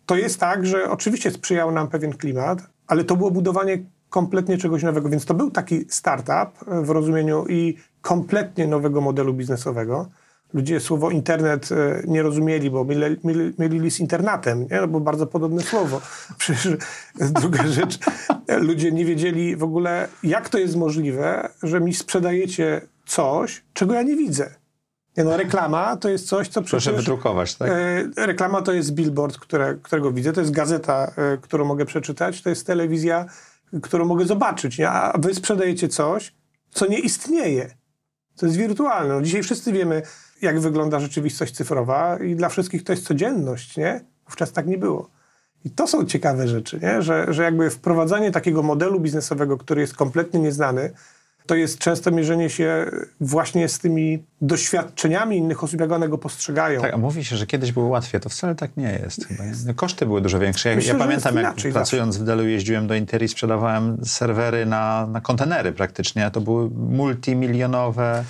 to 0.07 0.17
jest 0.17 0.41
tak, 0.41 0.67
że 0.67 0.91
oczywiście 0.91 1.31
sprzyjał 1.31 1.73
nam 1.73 1.89
pewien 1.89 2.13
klimat, 2.13 2.59
ale 2.87 3.05
to 3.05 3.17
było 3.17 3.31
budowanie 3.31 3.79
kompletnie 4.11 4.59
czegoś 4.59 4.83
nowego. 4.83 5.09
Więc 5.09 5.25
to 5.25 5.35
był 5.35 5.51
taki 5.51 5.85
startup 5.89 6.65
w 6.83 6.91
rozumieniu 6.91 7.47
i 7.49 7.77
kompletnie 8.01 8.67
nowego 8.67 9.01
modelu 9.01 9.35
biznesowego 9.35 10.09
ludzie 10.55 10.81
słowo 10.81 11.11
internet 11.11 11.73
e, 11.73 12.03
nie 12.07 12.23
rozumieli, 12.23 12.71
bo 12.71 12.87
mylili 13.59 13.91
z 13.91 14.01
internatem, 14.01 14.61
nie? 14.71 14.81
No, 14.81 14.89
bo 14.89 15.01
bardzo 15.01 15.27
podobne 15.27 15.63
słowo. 15.63 16.01
Przecież 16.39 16.77
druga 17.21 17.67
rzecz, 17.67 17.99
ludzie 18.49 18.93
nie 18.93 19.05
wiedzieli 19.05 19.57
w 19.57 19.63
ogóle, 19.63 20.09
jak 20.23 20.49
to 20.49 20.59
jest 20.59 20.77
możliwe, 20.77 21.49
że 21.63 21.81
mi 21.81 21.95
sprzedajecie 21.95 22.81
coś, 23.07 23.63
czego 23.73 23.95
ja 23.95 24.03
nie 24.03 24.17
widzę. 24.17 24.51
Nie 25.17 25.25
no, 25.25 25.37
reklama 25.37 25.97
to 25.97 26.09
jest 26.09 26.29
coś, 26.29 26.49
co 26.49 26.63
przecież... 26.63 26.85
Proszę 26.85 26.97
wydrukować, 26.97 27.55
tak? 27.55 27.71
E, 27.71 28.27
reklama 28.27 28.63
to 28.63 28.73
jest 28.73 28.93
billboard, 28.93 29.39
które, 29.39 29.75
którego 29.83 30.13
widzę, 30.13 30.33
to 30.33 30.41
jest 30.41 30.53
gazeta, 30.53 31.13
e, 31.17 31.37
którą 31.37 31.65
mogę 31.65 31.87
przeczytać, 31.87 32.43
to 32.43 32.49
jest 32.51 32.67
telewizja, 32.67 33.27
którą 33.83 34.05
mogę 34.05 34.25
zobaczyć, 34.25 34.79
nie? 34.79 34.91
a 34.91 35.19
wy 35.19 35.35
sprzedajecie 35.35 35.89
coś, 35.89 36.35
co 36.71 36.87
nie 36.87 36.99
istnieje. 36.99 37.71
To 38.37 38.47
jest 38.47 38.59
wirtualne. 38.59 39.15
No, 39.15 39.23
dzisiaj 39.23 39.43
wszyscy 39.43 39.73
wiemy, 39.73 40.03
jak 40.43 40.61
wygląda 40.61 41.01
rzeczywistość 41.01 41.55
cyfrowa 41.55 42.19
i 42.19 42.37
dla 42.37 42.49
wszystkich 42.49 42.85
to 42.85 42.93
jest 42.93 43.07
codzienność, 43.07 43.77
nie? 43.77 44.01
Wówczas 44.27 44.53
tak 44.53 44.67
nie 44.67 44.79
było. 44.79 45.11
I 45.65 45.71
to 45.71 45.87
są 45.87 46.05
ciekawe 46.05 46.49
rzeczy, 46.49 46.81
nie? 46.83 47.03
Że, 47.03 47.27
że 47.29 47.43
jakby 47.43 47.71
wprowadzanie 47.71 48.31
takiego 48.31 48.63
modelu 48.63 49.01
biznesowego, 49.01 49.59
który 49.59 49.81
jest 49.81 49.95
kompletnie 49.95 50.41
nieznany, 50.41 50.91
to 51.47 51.55
jest 51.55 51.79
często 51.79 52.11
mierzenie 52.11 52.51
się 52.51 52.91
właśnie 53.21 53.69
z 53.69 53.79
tymi 53.79 54.25
doświadczeniami 54.41 55.37
innych 55.37 55.65
osób, 55.65 55.81
jak 55.81 55.93
one 55.93 56.09
go 56.09 56.19
postrzegają. 56.19 56.81
Tak, 56.81 56.95
a 56.95 56.97
mówi 56.97 57.25
się, 57.25 57.37
że 57.37 57.47
kiedyś 57.47 57.73
było 57.73 57.89
łatwiej, 57.89 58.21
to 58.21 58.29
wcale 58.29 58.55
tak 58.55 58.77
nie 58.77 59.01
jest. 59.03 59.27
Koszty 59.77 60.07
były 60.07 60.21
dużo 60.21 60.39
większe. 60.39 60.69
Ja, 60.69 60.77
Myślę, 60.77 60.93
ja 60.93 60.99
pamiętam, 60.99 61.37
jak 61.37 61.55
pracując 61.73 62.15
zawsze. 62.15 62.25
w 62.25 62.27
Delu 62.27 62.47
jeździłem 62.49 62.87
do 62.87 62.95
Interi, 62.95 63.29
sprzedawałem 63.29 64.05
serwery 64.05 64.67
na, 64.67 65.07
na 65.07 65.21
kontenery 65.21 65.73
praktycznie, 65.73 66.27
a 66.27 66.31
to 66.31 66.41
były 66.41 66.71
multimilionowe 66.71 68.25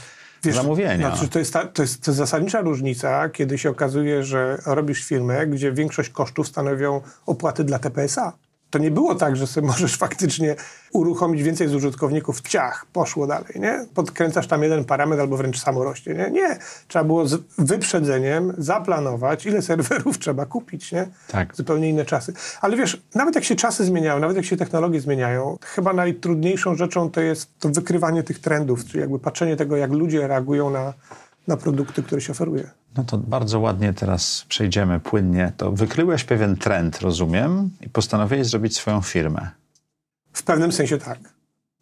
Wiesz, 0.46 0.56
zamówienia. 0.56 1.10
Znaczy, 1.10 1.28
to, 1.28 1.38
jest 1.38 1.52
ta, 1.52 1.66
to, 1.66 1.82
jest, 1.82 2.02
to 2.02 2.10
jest 2.10 2.18
zasadnicza 2.18 2.60
różnica, 2.60 3.28
kiedy 3.28 3.58
się 3.58 3.70
okazuje, 3.70 4.24
że 4.24 4.58
robisz 4.66 5.04
firmę, 5.04 5.46
gdzie 5.46 5.72
większość 5.72 6.10
kosztów 6.10 6.48
stanowią 6.48 7.00
opłaty 7.26 7.64
dla 7.64 7.78
TPSA. 7.78 8.32
To 8.70 8.78
nie 8.78 8.90
było 8.90 9.14
tak, 9.14 9.36
że 9.36 9.46
sobie 9.46 9.66
możesz 9.72 9.96
faktycznie 9.96 10.56
uruchomić 10.92 11.42
więcej 11.42 11.68
z 11.68 11.74
użytkowników, 11.74 12.40
ciach, 12.40 12.86
poszło 12.92 13.26
dalej, 13.26 13.52
nie? 13.54 13.86
Podkręcasz 13.94 14.46
tam 14.46 14.62
jeden 14.62 14.84
parametr 14.84 15.20
albo 15.20 15.36
wręcz 15.36 15.60
samo 15.60 15.84
rośnie, 15.84 16.14
nie? 16.14 16.30
Nie. 16.30 16.58
Trzeba 16.88 17.04
było 17.04 17.26
z 17.26 17.42
wyprzedzeniem 17.58 18.52
zaplanować, 18.58 19.46
ile 19.46 19.62
serwerów 19.62 20.18
trzeba 20.26 20.46
kupić, 20.46 20.92
nie? 20.92 21.08
Tak. 21.28 21.56
Zupełnie 21.56 21.90
inne 21.90 22.04
czasy. 22.04 22.32
Ale 22.60 22.76
wiesz, 22.76 23.02
nawet 23.14 23.34
jak 23.34 23.44
się 23.44 23.56
czasy 23.56 23.84
zmieniają, 23.84 24.18
nawet 24.18 24.36
jak 24.36 24.46
się 24.46 24.56
technologie 24.56 25.00
zmieniają, 25.00 25.58
chyba 25.62 25.92
najtrudniejszą 25.92 26.74
rzeczą 26.74 27.10
to 27.10 27.20
jest 27.20 27.58
to 27.58 27.68
wykrywanie 27.68 28.22
tych 28.22 28.38
trendów, 28.38 28.84
czyli 28.84 29.00
jakby 29.00 29.18
patrzenie 29.18 29.56
tego, 29.56 29.76
jak 29.76 29.92
ludzie 29.92 30.26
reagują 30.26 30.70
na, 30.70 30.94
na 31.46 31.56
produkty, 31.56 32.02
które 32.02 32.20
się 32.20 32.32
oferuje. 32.32 32.70
No 32.96 33.04
to 33.04 33.18
bardzo 33.18 33.60
ładnie 33.60 33.92
teraz 33.92 34.44
przejdziemy 34.48 35.00
płynnie. 35.00 35.52
To 35.56 35.72
wykryłeś 35.72 36.24
pewien 36.24 36.56
trend, 36.56 37.00
rozumiem, 37.00 37.70
i 37.80 37.88
postanowiłeś 37.88 38.46
zrobić 38.46 38.76
swoją 38.76 39.00
firmę. 39.00 39.50
W 40.32 40.42
pewnym 40.42 40.72
sensie 40.72 40.98
tak. 40.98 41.18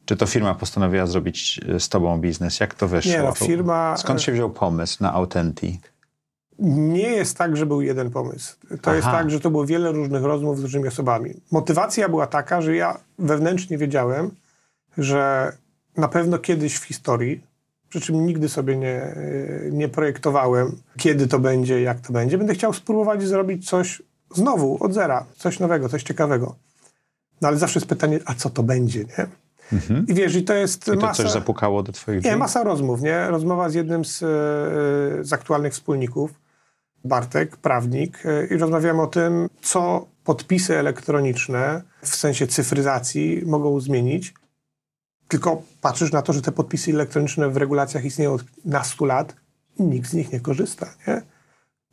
Czy 0.05 0.17
to 0.17 0.27
firma 0.27 0.55
postanowiła 0.55 1.07
zrobić 1.07 1.61
e, 1.69 1.81
z 1.81 1.89
tobą 1.89 2.21
biznes? 2.21 2.61
Jak 2.61 2.75
to 2.75 2.89
wyszło? 2.89 3.13
Nie, 3.13 3.23
no, 3.23 3.33
firma... 3.33 3.97
Skąd 3.97 4.23
się 4.23 4.33
wziął 4.33 4.51
pomysł 4.51 4.97
na 5.01 5.13
Authentic? 5.13 5.81
Nie 6.59 7.09
jest 7.09 7.39
tak, 7.39 7.57
że 7.57 7.67
był 7.67 7.83
jeden 7.83 8.11
pomysł. 8.11 8.57
To 8.69 8.91
Aha. 8.91 8.95
jest 8.95 9.07
tak, 9.09 9.31
że 9.31 9.41
to 9.41 9.51
było 9.51 9.67
wiele 9.67 9.93
różnych 9.93 10.23
rozmów 10.23 10.59
z 10.59 10.63
różnymi 10.63 10.89
osobami. 10.89 11.35
Motywacja 11.51 12.09
była 12.09 12.27
taka, 12.27 12.63
że 12.63 12.77
ja 12.77 12.99
wewnętrznie 13.19 13.79
wiedziałem, 13.79 14.31
że 14.99 15.53
na 15.97 16.09
pewno 16.09 16.39
kiedyś 16.39 16.77
w 16.77 16.85
historii 16.85 17.41
przy 17.95 18.01
czym 18.01 18.27
nigdy 18.27 18.49
sobie 18.49 18.77
nie, 18.77 19.15
nie 19.71 19.89
projektowałem, 19.89 20.77
kiedy 20.97 21.27
to 21.27 21.39
będzie, 21.39 21.83
jak 21.83 22.01
to 22.01 22.13
będzie. 22.13 22.39
Będę 22.39 22.55
chciał 22.55 22.73
spróbować 22.73 23.23
zrobić 23.23 23.69
coś 23.69 24.03
znowu, 24.35 24.85
od 24.85 24.95
zera, 24.95 25.27
coś 25.37 25.61
nowego, 25.61 25.89
coś 25.89 26.03
ciekawego. 26.03 26.57
No 27.41 27.49
ale 27.49 27.57
zawsze 27.57 27.79
jest 27.79 27.87
pytanie, 27.87 28.21
a 28.25 28.35
co 28.35 28.51
to 28.51 28.63
będzie, 28.63 29.01
nie? 29.01 29.27
Mhm. 29.73 30.07
I 30.09 30.15
wiesz, 30.15 30.35
i 30.35 30.45
to 30.45 30.55
jest 30.55 30.89
I 30.89 30.91
to 30.91 30.97
masa... 30.97 31.23
coś 31.23 31.33
zapukało 31.33 31.83
do 31.83 31.93
twoich 31.93 32.19
drzwi? 32.19 32.31
Nie, 32.31 32.37
masa 32.37 32.65
rozmów, 32.65 33.03
nie? 33.03 33.29
Rozmowa 33.29 33.69
z 33.69 33.75
jednym 33.75 34.05
z, 34.05 34.19
z 35.27 35.33
aktualnych 35.33 35.73
wspólników, 35.73 36.31
Bartek, 37.05 37.57
prawnik, 37.57 38.23
i 38.51 38.57
rozmawiamy 38.57 39.03
o 39.03 39.07
tym, 39.07 39.49
co 39.63 40.07
podpisy 40.25 40.79
elektroniczne 40.79 41.83
w 42.03 42.17
sensie 42.17 42.47
cyfryzacji 42.47 43.43
mogą 43.47 43.81
zmienić. 43.81 44.35
Tylko 45.29 45.63
patrzysz 45.85 46.13
na 46.13 46.23
to, 46.23 46.33
że 46.33 46.43
te 46.43 46.53
podpisy 46.53 46.91
elektroniczne 46.91 47.49
w 47.49 47.57
regulacjach 47.57 48.05
istnieją 48.05 48.33
od 48.33 48.45
nastu 48.65 49.05
lat 49.05 49.37
nikt 49.79 50.11
z 50.11 50.15
nich 50.15 50.33
nie 50.33 50.41
korzysta, 50.41 50.87
nie? 51.09 51.23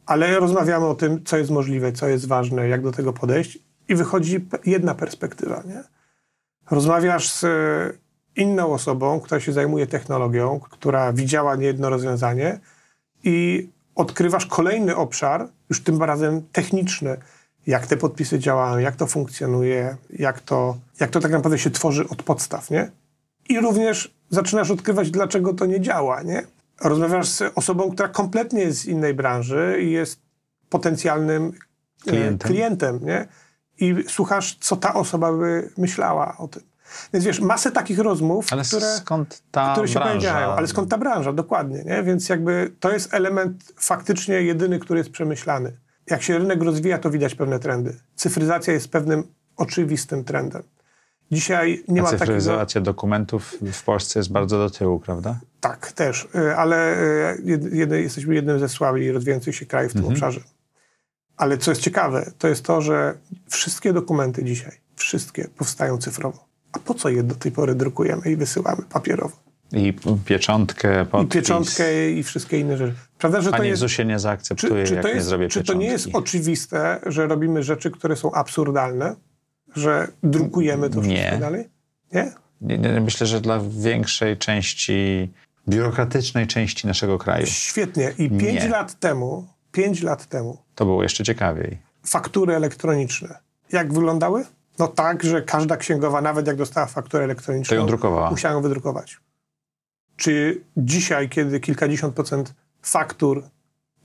Ale 0.05 0.39
rozmawiamy 0.39 0.85
o 0.85 0.95
tym, 0.95 1.23
co 1.23 1.37
jest 1.37 1.51
możliwe, 1.51 1.91
co 1.91 2.07
jest 2.07 2.27
ważne, 2.27 2.67
jak 2.67 2.81
do 2.81 2.91
tego 2.91 3.13
podejść 3.13 3.59
i 3.87 3.95
wychodzi 3.95 4.47
jedna 4.65 4.95
perspektywa, 4.95 5.63
nie? 5.65 5.83
Rozmawiasz 6.71 7.31
z 7.33 7.45
inną 8.35 8.73
osobą, 8.73 9.19
która 9.19 9.39
się 9.39 9.53
zajmuje 9.53 9.87
technologią, 9.87 10.59
która 10.59 11.13
widziała 11.13 11.55
niejedno 11.55 11.89
rozwiązanie 11.89 12.59
i 13.23 13.69
odkrywasz 13.95 14.45
kolejny 14.45 14.95
obszar, 14.95 15.47
już 15.69 15.83
tym 15.83 16.03
razem 16.03 16.41
techniczny, 16.51 17.17
jak 17.67 17.87
te 17.87 17.97
podpisy 17.97 18.39
działają, 18.39 18.77
jak 18.77 18.95
to 18.95 19.07
funkcjonuje, 19.07 19.97
jak 20.09 20.39
to, 20.39 20.77
jak 20.99 21.09
to 21.09 21.19
tak 21.19 21.31
naprawdę 21.31 21.59
się 21.59 21.71
tworzy 21.71 22.09
od 22.09 22.23
podstaw, 22.23 22.71
nie? 22.71 23.00
I 23.51 23.59
również 23.59 24.15
zaczynasz 24.29 24.71
odkrywać, 24.71 25.11
dlaczego 25.11 25.53
to 25.53 25.65
nie 25.65 25.81
działa, 25.81 26.21
nie? 26.21 26.43
Rozmawiasz 26.81 27.27
z 27.27 27.51
osobą, 27.55 27.91
która 27.91 28.09
kompletnie 28.09 28.61
jest 28.61 28.79
z 28.79 28.85
innej 28.85 29.13
branży 29.13 29.77
i 29.81 29.91
jest 29.91 30.19
potencjalnym 30.69 31.51
e, 32.07 32.09
klientem, 32.09 32.51
klientem 32.51 32.99
nie? 33.03 33.27
I 33.79 33.95
słuchasz, 34.07 34.57
co 34.59 34.75
ta 34.75 34.93
osoba 34.93 35.33
by 35.33 35.69
myślała 35.77 36.37
o 36.37 36.47
tym. 36.47 36.63
Więc 37.13 37.25
wiesz, 37.25 37.39
masę 37.39 37.71
takich 37.71 37.99
rozmów, 37.99 38.47
ale 38.51 38.63
które, 38.63 38.95
skąd 38.95 39.43
ta 39.51 39.71
które 39.71 39.87
się 39.87 39.93
branża? 39.93 40.31
pojawiają. 40.31 40.49
Ale 40.49 40.67
skąd 40.67 40.89
ta 40.89 40.97
branża, 40.97 41.33
dokładnie. 41.33 41.83
Nie? 41.83 42.03
Więc 42.03 42.29
jakby 42.29 42.71
to 42.79 42.91
jest 42.91 43.13
element 43.13 43.73
faktycznie 43.77 44.35
jedyny, 44.41 44.79
który 44.79 44.97
jest 44.97 45.09
przemyślany. 45.09 45.77
Jak 46.09 46.23
się 46.23 46.37
rynek 46.37 46.63
rozwija, 46.63 46.97
to 46.97 47.09
widać 47.09 47.35
pewne 47.35 47.59
trendy. 47.59 47.97
Cyfryzacja 48.15 48.73
jest 48.73 48.91
pewnym 48.91 49.23
oczywistym 49.57 50.23
trendem. 50.23 50.63
Dzisiaj 51.31 51.83
nie 51.87 52.01
ma 52.01 52.07
takiego... 52.07 52.25
cyfryzacja 52.25 52.81
dokumentów 52.81 53.57
w 53.73 53.83
Polsce 53.83 54.19
jest 54.19 54.31
bardzo 54.31 54.57
do 54.57 54.69
tyłu, 54.69 54.99
prawda? 54.99 55.39
Tak, 55.59 55.91
też. 55.91 56.27
Y, 56.35 56.55
ale 56.55 56.97
y, 57.39 58.01
jesteśmy 58.01 58.35
jednym 58.35 58.59
ze 58.59 58.69
słabiej 58.69 59.11
rozwijających 59.11 59.55
się 59.55 59.65
krajów 59.65 59.91
w 59.91 59.93
tym 59.93 60.01
mhm. 60.01 60.13
obszarze. 60.13 60.41
Ale 61.37 61.57
co 61.57 61.71
jest 61.71 61.81
ciekawe, 61.81 62.31
to 62.37 62.47
jest 62.47 62.65
to, 62.65 62.81
że 62.81 63.17
wszystkie 63.49 63.93
dokumenty 63.93 64.43
dzisiaj, 64.43 64.71
wszystkie 64.95 65.47
powstają 65.57 65.97
cyfrowo. 65.97 66.47
A 66.71 66.79
po 66.79 66.93
co 66.93 67.09
je 67.09 67.23
do 67.23 67.35
tej 67.35 67.51
pory 67.51 67.75
drukujemy 67.75 68.31
i 68.31 68.35
wysyłamy 68.35 68.81
papierowo? 68.89 69.37
I 69.73 69.93
pieczątkę, 70.25 71.05
podpis. 71.05 71.35
I 71.35 71.39
pieczątkę 71.39 72.11
i 72.11 72.23
wszystkie 72.23 72.59
inne 72.59 72.77
rzeczy. 72.77 72.95
Prawda, 73.17 73.41
że 73.41 73.51
Panie 73.51 73.77
to 73.77 73.85
jest, 73.85 73.99
nie 74.05 74.19
zaakceptuje, 74.19 74.83
czy, 74.83 74.89
czy 74.89 74.95
jak 74.95 75.03
jest, 75.05 75.15
nie 75.15 75.23
zrobię 75.23 75.47
Czy 75.47 75.59
pieczątki. 75.59 75.73
to 75.73 75.87
nie 75.87 75.91
jest 75.91 76.07
oczywiste, 76.13 76.99
że 77.05 77.27
robimy 77.27 77.63
rzeczy, 77.63 77.91
które 77.91 78.15
są 78.15 78.31
absurdalne? 78.31 79.15
Że 79.75 80.07
drukujemy 80.23 80.89
to 80.89 81.01
wszystko 81.01 81.31
nie. 81.31 81.37
dalej? 81.39 81.69
Nie? 82.13 82.31
Nie, 82.61 82.77
nie? 82.77 83.01
Myślę, 83.01 83.27
że 83.27 83.41
dla 83.41 83.59
większej 83.69 84.37
części, 84.37 85.31
biurokratycznej 85.69 86.47
części 86.47 86.87
naszego 86.87 87.17
kraju. 87.17 87.45
Świetnie. 87.45 88.13
I 88.17 88.29
pięć 88.29 88.63
lat 88.65 88.99
temu, 88.99 89.47
pięć 89.71 90.01
lat 90.01 90.25
temu... 90.25 90.57
To 90.75 90.85
było 90.85 91.03
jeszcze 91.03 91.23
ciekawiej. 91.23 91.77
Faktury 92.03 92.55
elektroniczne. 92.55 93.39
Jak 93.71 93.93
wyglądały? 93.93 94.45
No 94.79 94.87
tak, 94.87 95.23
że 95.23 95.41
każda 95.41 95.77
księgowa, 95.77 96.21
nawet 96.21 96.47
jak 96.47 96.55
dostała 96.55 96.87
fakturę 96.87 97.23
elektroniczną, 97.23 97.69
to 97.69 97.75
ją 97.81 97.87
drukowała. 97.87 98.31
musiała 98.31 98.53
ją 98.53 98.61
wydrukować. 98.61 99.19
Czy 100.17 100.61
dzisiaj, 100.77 101.29
kiedy 101.29 101.59
kilkadziesiąt 101.59 102.15
procent 102.15 102.53
faktur 102.81 103.43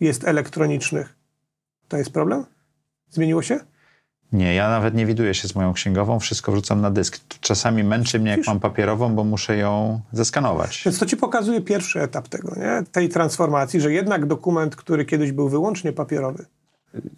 jest 0.00 0.24
elektronicznych, 0.24 1.16
to 1.88 1.96
jest 1.96 2.10
problem? 2.10 2.44
Zmieniło 3.10 3.42
się? 3.42 3.60
Nie, 4.32 4.54
ja 4.54 4.68
nawet 4.68 4.94
nie 4.94 5.06
widuję 5.06 5.34
się 5.34 5.48
z 5.48 5.54
moją 5.54 5.72
księgową, 5.72 6.20
wszystko 6.20 6.52
wrzucam 6.52 6.80
na 6.80 6.90
dysk. 6.90 7.18
Czasami 7.40 7.84
męczy 7.84 8.20
mnie, 8.20 8.30
jak 8.30 8.46
mam 8.46 8.60
papierową, 8.60 9.14
bo 9.14 9.24
muszę 9.24 9.56
ją 9.56 10.00
zeskanować. 10.12 10.82
Więc 10.84 10.98
to 10.98 11.06
ci 11.06 11.16
pokazuje 11.16 11.60
pierwszy 11.60 12.00
etap 12.00 12.28
tego, 12.28 12.54
nie? 12.56 12.82
tej 12.92 13.08
transformacji, 13.08 13.80
że 13.80 13.92
jednak 13.92 14.26
dokument, 14.26 14.76
który 14.76 15.04
kiedyś 15.04 15.32
był 15.32 15.48
wyłącznie 15.48 15.92
papierowy, 15.92 16.44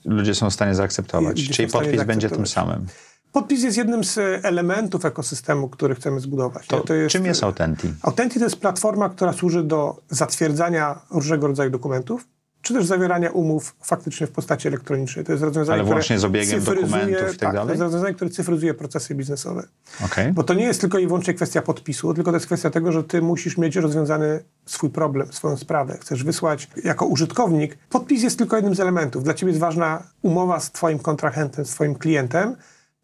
ludzie 0.05 0.35
są 0.35 0.51
w 0.51 0.55
stanie 0.55 0.75
zaakceptować. 0.75 1.49
Czyli 1.49 1.69
podpis 1.69 2.03
będzie 2.03 2.31
tym 2.31 2.47
samym. 2.47 2.87
Podpis 3.33 3.63
jest 3.63 3.77
jednym 3.77 4.05
z 4.05 4.19
elementów 4.45 5.05
ekosystemu, 5.05 5.69
który 5.69 5.95
chcemy 5.95 6.21
zbudować. 6.21 6.67
To, 6.67 6.81
to 6.81 6.95
jest, 6.95 7.13
czym 7.13 7.27
jest 7.27 7.45
Authenti? 7.45 7.95
Authenti 8.03 8.39
to 8.39 8.45
jest 8.45 8.57
platforma, 8.57 9.09
która 9.09 9.33
służy 9.33 9.63
do 9.63 10.03
zatwierdzania 10.11 11.01
różnego 11.11 11.47
rodzaju 11.47 11.71
dokumentów, 11.71 12.27
czy 12.69 12.75
też 12.75 12.87
zawierania 12.87 13.31
umów 13.31 13.77
faktycznie 13.83 14.27
w 14.27 14.31
postaci 14.31 14.69
elektronicznej. 14.69 15.25
To 15.25 15.33
jest 15.33 15.45
rozwiązanie, 15.45 15.83
Ale 15.83 15.91
łącznie 15.91 16.19
z 16.19 16.25
obiegiem 16.25 16.65
dokumentów 16.65 17.19
i 17.19 17.25
tak, 17.25 17.37
tak 17.37 17.53
dalej? 17.53 17.67
to 17.67 17.73
jest 17.73 17.83
rozwiązanie, 17.83 18.15
które 18.15 18.31
cyfryzuje 18.31 18.75
procesy 18.75 19.15
biznesowe. 19.15 19.63
Okay. 20.05 20.33
Bo 20.33 20.43
to 20.43 20.55
nie 20.55 20.65
jest 20.65 20.81
tylko 20.81 20.99
i 20.99 21.07
wyłącznie 21.07 21.35
kwestia 21.35 21.63
podpisu, 21.63 22.15
tylko 22.15 22.31
to 22.31 22.37
jest 22.37 22.47
kwestia 22.47 22.71
tego, 22.71 22.93
że 22.93 23.05
ty 23.05 23.23
musisz 23.23 23.59
mieć 23.59 23.77
rozwiązany 23.77 24.45
swój 24.67 24.91
problem, 24.91 25.33
swoją 25.33 25.57
sprawę. 25.57 25.99
Chcesz 26.01 26.25
wysłać 26.25 26.69
jako 26.85 27.07
użytkownik. 27.07 27.79
Podpis 27.91 28.23
jest 28.23 28.39
tylko 28.39 28.57
jednym 28.57 28.75
z 28.75 28.81
elementów. 28.81 29.25
Dla 29.25 29.35
ciebie 29.35 29.51
jest 29.51 29.61
ważna 29.61 30.03
umowa 30.23 30.61
z 30.61 30.73
twoim 30.73 30.99
kontrahentem, 30.99 31.65
z 31.65 31.71
twoim 31.71 31.95
klientem, 31.95 32.57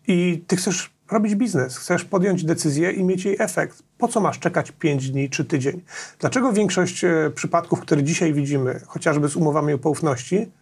i 0.09 0.45
ty 0.47 0.57
chcesz 0.57 0.94
robić 1.15 1.35
biznes, 1.35 1.77
chcesz 1.77 2.05
podjąć 2.05 2.45
decyzję 2.45 2.93
i 2.93 3.05
mieć 3.05 3.25
jej 3.25 3.37
efekt. 3.39 3.83
Po 3.99 4.09
co 4.09 4.21
masz 4.21 4.39
czekać 4.39 4.73
5 4.73 5.11
dni 5.11 5.31
czy 5.31 5.45
tydzień? 5.45 5.83
Dlaczego 6.19 6.53
większość 6.53 7.05
e, 7.05 7.31
przypadków, 7.35 7.81
które 7.81 8.03
dzisiaj 8.03 8.33
widzimy, 8.33 8.81
chociażby 8.87 9.29
z 9.29 9.37
umowami 9.37 9.73
o 9.73 9.79
poufności, 9.79 10.53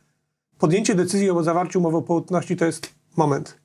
podjęcie 0.58 0.94
decyzji 0.94 1.30
o 1.30 1.42
zawarciu 1.42 1.78
umowy 1.78 1.96
o 1.96 2.02
poufności 2.02 2.56
to 2.56 2.64
jest 2.64 2.94
moment. 3.16 3.62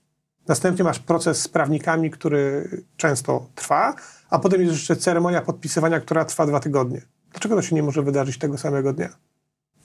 Następnie 0.47 0.84
masz 0.84 1.00
proces 1.00 1.41
z 1.41 1.47
prawnikami, 1.47 2.12
który 2.12 2.69
często 2.97 3.50
trwa, 3.56 3.95
a 4.30 4.39
potem 4.39 4.62
jest 4.62 4.73
jeszcze 4.73 4.95
ceremonia 4.95 5.41
podpisywania, 5.41 6.00
która 6.00 6.26
trwa 6.26 6.45
dwa 6.45 6.60
tygodnie. 6.60 7.02
Dlaczego 7.32 7.56
to 7.56 7.62
się 7.62 7.76
nie 7.76 7.84
może 7.84 8.04
wydarzyć 8.04 8.38
tego 8.38 8.58
samego 8.58 8.93
dnia? 8.93 9.10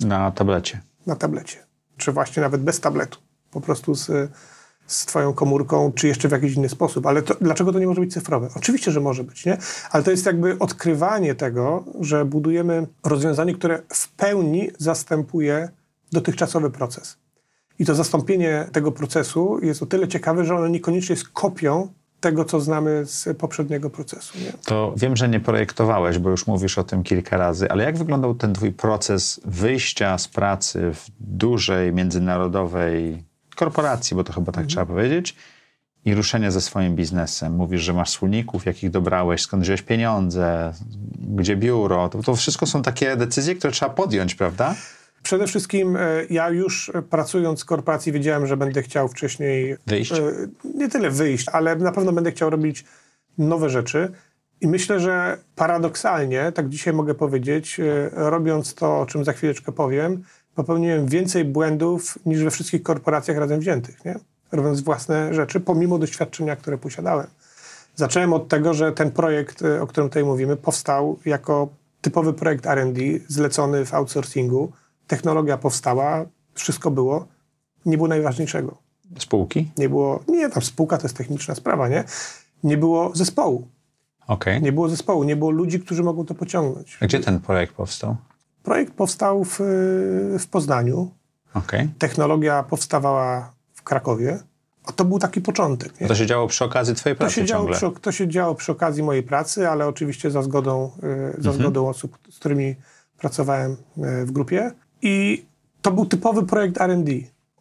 Na 0.01 0.31
tablecie. 0.31 0.81
Na 1.07 1.17
tablecie. 1.17 1.59
Czy 1.97 2.13
właśnie 2.13 2.43
nawet 2.43 2.63
bez 2.63 2.81
tabletu. 2.81 3.19
Po 3.51 3.61
prostu 3.61 3.95
z 3.95 4.31
z 4.93 5.07
twoją 5.07 5.33
komórką, 5.33 5.93
czy 5.93 6.09
jeszcze 6.09 6.29
w 6.29 6.33
jakiś 6.33 6.55
inny 6.55 6.69
sposób. 6.69 7.07
Ale 7.07 7.23
to, 7.23 7.35
dlaczego 7.41 7.73
to 7.73 7.79
nie 7.79 7.87
może 7.87 8.01
być 8.01 8.13
cyfrowe? 8.13 8.49
Oczywiście, 8.57 8.91
że 8.91 9.01
może 9.01 9.25
być, 9.25 9.47
nie? 9.47 9.59
Ale 9.91 10.05
to 10.05 10.11
jest 10.11 10.27
jakby 10.27 10.59
odkrywanie 10.59 11.35
tego, 11.35 11.85
że 12.01 12.25
budujemy 12.25 12.87
rozwiązanie, 13.05 13.55
które 13.55 13.83
w 13.89 14.09
pełni 14.09 14.71
zastępuje 14.79 15.69
dotychczasowy 16.13 16.71
proces. 16.71 17.17
I 17.79 17.85
to 17.85 17.95
zastąpienie 17.95 18.69
tego 18.73 18.93
procesu 18.93 19.59
jest 19.63 19.83
o 19.83 19.87
tyle 19.87 20.09
ciekawe, 20.09 20.45
że 20.45 20.57
ono 20.57 20.69
niekoniecznie 20.69 21.13
jest 21.13 21.29
kopią 21.29 21.89
tego, 22.21 22.45
co 22.45 22.61
znamy 22.61 23.03
z 23.07 23.39
poprzedniego 23.39 23.91
procesu. 23.91 24.39
Nie? 24.39 24.53
To 24.65 24.95
wiem, 24.97 25.17
że 25.17 25.29
nie 25.29 25.41
projektowałeś, 25.41 26.19
bo 26.19 26.31
już 26.31 26.47
mówisz 26.47 26.79
o 26.79 26.85
tym 26.85 27.03
kilka 27.03 27.37
razy, 27.37 27.71
ale 27.71 27.85
jak 27.85 27.99
wyglądał 27.99 28.35
ten 28.35 28.55
twój 28.55 28.73
proces 28.73 29.41
wyjścia 29.45 30.19
z 30.19 30.29
pracy 30.29 30.91
w 30.95 31.07
dużej, 31.21 31.93
międzynarodowej 31.93 33.25
korporacji, 33.55 34.17
bo 34.17 34.25
to 34.25 34.33
chyba 34.33 34.47
tak 34.47 34.65
mhm. 34.65 34.69
trzeba 34.69 34.87
powiedzieć, 34.87 35.37
i 36.05 36.15
ruszenie 36.15 36.51
ze 36.51 36.61
swoim 36.61 36.97
biznesem. 36.97 37.53
Mówisz, 37.53 37.81
że 37.81 37.93
masz 37.93 38.11
wspólników, 38.11 38.67
jakich 38.67 38.91
dobrałeś, 38.91 39.43
skąd 39.43 39.63
wziąłeś 39.63 39.83
pieniądze, 39.83 40.73
gdzie 41.37 41.57
biuro. 41.57 42.09
To, 42.09 42.23
to 42.23 42.37
wszystko 42.37 42.67
są 42.67 42.83
takie 42.83 43.17
decyzje, 43.17 43.55
które 43.55 43.73
trzeba 43.73 43.95
podjąć, 43.95 44.35
prawda? 44.35 44.75
Przede 45.23 45.47
wszystkim 45.47 45.97
e, 45.97 46.01
ja 46.31 46.51
już 46.51 46.93
pracując 47.11 47.63
w 47.63 47.65
korporacji 47.65 48.13
wiedziałem, 48.13 48.47
że 48.47 48.57
będę 48.57 48.83
chciał 48.83 49.09
wcześniej... 49.09 49.77
Wyjść? 49.87 50.13
E, 50.13 50.33
nie 50.75 50.89
tyle 50.89 51.11
wyjść, 51.11 51.49
ale 51.49 51.77
na 51.77 51.93
pewno 51.93 52.13
będę 52.13 52.33
chciał 52.33 52.51
robić 52.51 52.85
nowe 53.39 53.71
rzeczy. 53.71 54.13
I 54.61 54.69
myślę, 54.69 55.01
że 55.01 55.39
paradoksalnie, 55.55 56.53
tak 56.53 56.69
dzisiaj 56.69 56.95
mogę 56.95 57.15
powiedzieć, 57.15 57.81
e, 57.81 58.11
robiąc 58.13 58.75
to, 58.75 59.01
o 59.01 59.07
czym 59.07 59.25
za 59.25 59.33
chwileczkę 59.33 59.73
powiem, 59.73 60.23
popełniłem 60.55 61.07
więcej 61.07 61.45
błędów 61.45 62.19
niż 62.27 62.45
we 62.45 62.51
wszystkich 62.51 62.83
korporacjach 62.83 63.37
razem 63.37 63.61
wziętych, 63.61 64.05
nie? 64.05 64.15
robiąc 64.53 64.81
własne 64.81 65.35
rzeczy, 65.35 65.61
pomimo 65.61 65.99
doświadczenia, 65.99 66.57
które 66.57 66.79
posiadałem. 66.79 67.27
Zacząłem 67.95 68.33
od 68.33 68.49
tego, 68.49 68.75
że 68.75 68.93
ten 68.93 69.11
projekt, 69.11 69.63
y, 69.63 69.81
o 69.81 69.87
którym 69.87 70.11
tutaj 70.11 70.25
mówimy, 70.25 70.57
powstał 70.57 71.19
jako 71.25 71.69
typowy 72.01 72.33
projekt 72.33 72.67
RD, 72.67 73.01
zlecony 73.29 73.85
w 73.85 73.95
outsourcingu. 73.95 74.73
Technologia 75.07 75.59
powstała, 75.59 76.25
wszystko 76.55 76.91
było. 76.91 77.27
Nie 77.87 77.97
było 77.97 78.09
najważniejszego. 78.09 78.77
Spółki? 79.19 79.71
Nie 79.79 79.89
było, 79.89 80.21
nie, 80.29 80.51
tam 80.51 80.63
spółka 80.63 80.99
to 80.99 81.03
jest 81.03 81.17
techniczna 81.17 81.55
sprawa, 81.55 81.89
nie? 81.89 82.05
Nie 82.65 82.77
było 82.77 83.11
zespołu. 83.15 83.69
Okej. 84.27 84.63
Nie 84.63 84.73
było 84.73 84.89
zespołu, 84.89 85.25
nie 85.25 85.37
było 85.37 85.51
ludzi, 85.51 85.81
którzy 85.81 86.03
mogą 86.03 86.27
to 86.27 86.35
pociągnąć. 86.35 86.99
A 87.01 87.05
Gdzie 87.05 87.21
ten 87.21 87.41
projekt 87.41 87.75
powstał? 87.75 88.17
Projekt 88.63 88.93
powstał 88.95 89.45
w, 89.45 89.57
w 90.39 90.47
Poznaniu. 90.51 91.11
Okej. 91.55 91.89
Technologia 91.99 92.63
powstawała 92.63 93.53
w 93.75 93.83
Krakowie. 93.83 94.39
A 94.87 94.93
to 94.93 95.05
był 95.05 95.19
taki 95.19 95.41
początek. 95.41 96.01
Nie? 96.01 96.09
To 96.09 96.15
się 96.15 96.27
działo 96.27 96.47
przy 96.47 96.65
okazji 96.65 96.95
twojej 96.95 97.17
To 97.17 97.21
pracy 97.21 97.35
się, 97.35 97.45
działo 97.45 97.63
ciągle. 97.73 97.91
przy, 97.91 98.01
to 98.01 98.13
się 98.13 98.29
działo 98.29 98.55
przy 98.55 98.73
okazji 98.73 99.03
mojej 99.03 99.23
pracy, 99.23 99.69
ale 99.69 99.87
oczywiście 99.87 100.31
za 100.31 100.43
zgodą, 100.43 100.91
y, 100.97 101.43
za 101.43 101.51
Mhm. 101.51 101.55
zgodą 101.55 101.89
osób, 101.89 102.19
z 102.31 102.39
którymi 102.39 102.75
pracowałem 103.19 103.73
y, 103.73 104.25
w 104.27 104.31
grupie. 104.33 104.71
I 105.03 105.45
to 105.83 105.91
był 105.93 106.07
typowy 106.07 106.43
projekt 106.47 106.81
R&D. 106.81 107.13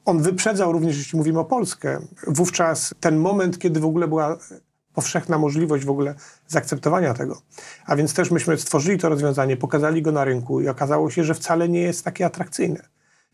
On 0.06 0.22
wyprzedzał 0.22 0.72
również, 0.72 0.98
jeśli 0.98 1.18
mówimy 1.18 1.40
o 1.40 1.46
Polskę, 1.46 2.00
wówczas 2.28 2.94
ten 3.00 3.18
moment, 3.18 3.60
kiedy 3.60 3.80
w 3.80 3.86
ogóle 3.86 4.08
była 4.08 4.38
powszechna 4.94 5.38
możliwość 5.38 5.86
w 5.86 5.90
ogóle 5.90 6.16
zaakceptowania 6.52 7.14
tego. 7.14 7.42
A 7.86 7.96
więc 7.96 8.14
też 8.14 8.32
myśmy 8.32 8.58
stworzyli 8.58 8.98
to 8.98 9.10
rozwiązanie, 9.10 9.58
pokazali 9.58 10.02
go 10.02 10.12
na 10.12 10.24
rynku 10.24 10.62
i 10.62 10.68
okazało 10.68 11.10
się, 11.10 11.24
że 11.24 11.34
wcale 11.34 11.70
nie 11.70 11.82
jest 11.82 12.06
takie 12.06 12.26
atrakcyjne. 12.26 12.82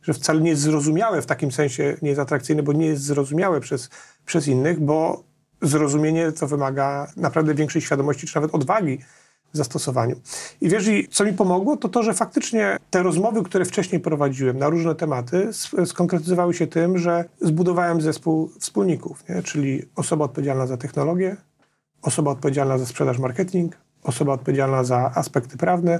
Że 0.02 0.14
wcale 0.14 0.42
nie 0.42 0.50
jest 0.50 0.62
zrozumiałe 0.62 1.22
w 1.22 1.26
takim 1.26 1.52
sensie, 1.52 1.98
nie 2.02 2.10
jest 2.10 2.22
atrakcyjne, 2.22 2.64
bo 2.64 2.74
nie 2.74 2.86
jest 2.86 3.04
zrozumiałe 3.04 3.60
przez, 3.60 3.90
przez 4.26 4.48
innych, 4.48 4.80
bo 4.80 5.24
zrozumienie 5.62 6.32
to 6.32 6.48
wymaga 6.48 7.12
naprawdę 7.18 7.54
większej 7.54 7.82
świadomości, 7.82 8.28
czy 8.28 8.36
nawet 8.36 8.56
odwagi 8.56 9.00
w 9.54 9.58
zastosowaniu. 9.58 10.16
I 10.62 10.70
wiesz, 10.70 10.90
co 11.12 11.26
mi 11.26 11.34
pomogło, 11.34 11.78
to 11.78 11.90
to, 11.90 12.04
że 12.04 12.14
faktycznie 12.14 12.78
te 12.90 13.04
rozmowy, 13.04 13.44
które 13.44 13.66
wcześniej 13.66 14.02
prowadziłem 14.02 14.58
na 14.58 14.70
różne 14.70 14.96
tematy, 14.96 15.50
skonkretyzowały 15.86 16.54
się 16.54 16.68
tym, 16.68 16.98
że 16.98 17.26
zbudowałem 17.42 18.02
zespół 18.02 18.52
wspólników, 18.60 19.24
nie? 19.30 19.44
czyli 19.44 19.86
osoba 19.96 20.26
odpowiedzialna 20.26 20.68
za 20.68 20.78
technologię, 20.78 21.38
osoba 22.02 22.32
odpowiedzialna 22.32 22.78
za 22.78 22.86
sprzedaż, 22.86 23.20
marketing, 23.20 23.78
osoba 24.04 24.34
odpowiedzialna 24.34 24.84
za 24.84 25.12
aspekty 25.16 25.58
prawne 25.58 26.00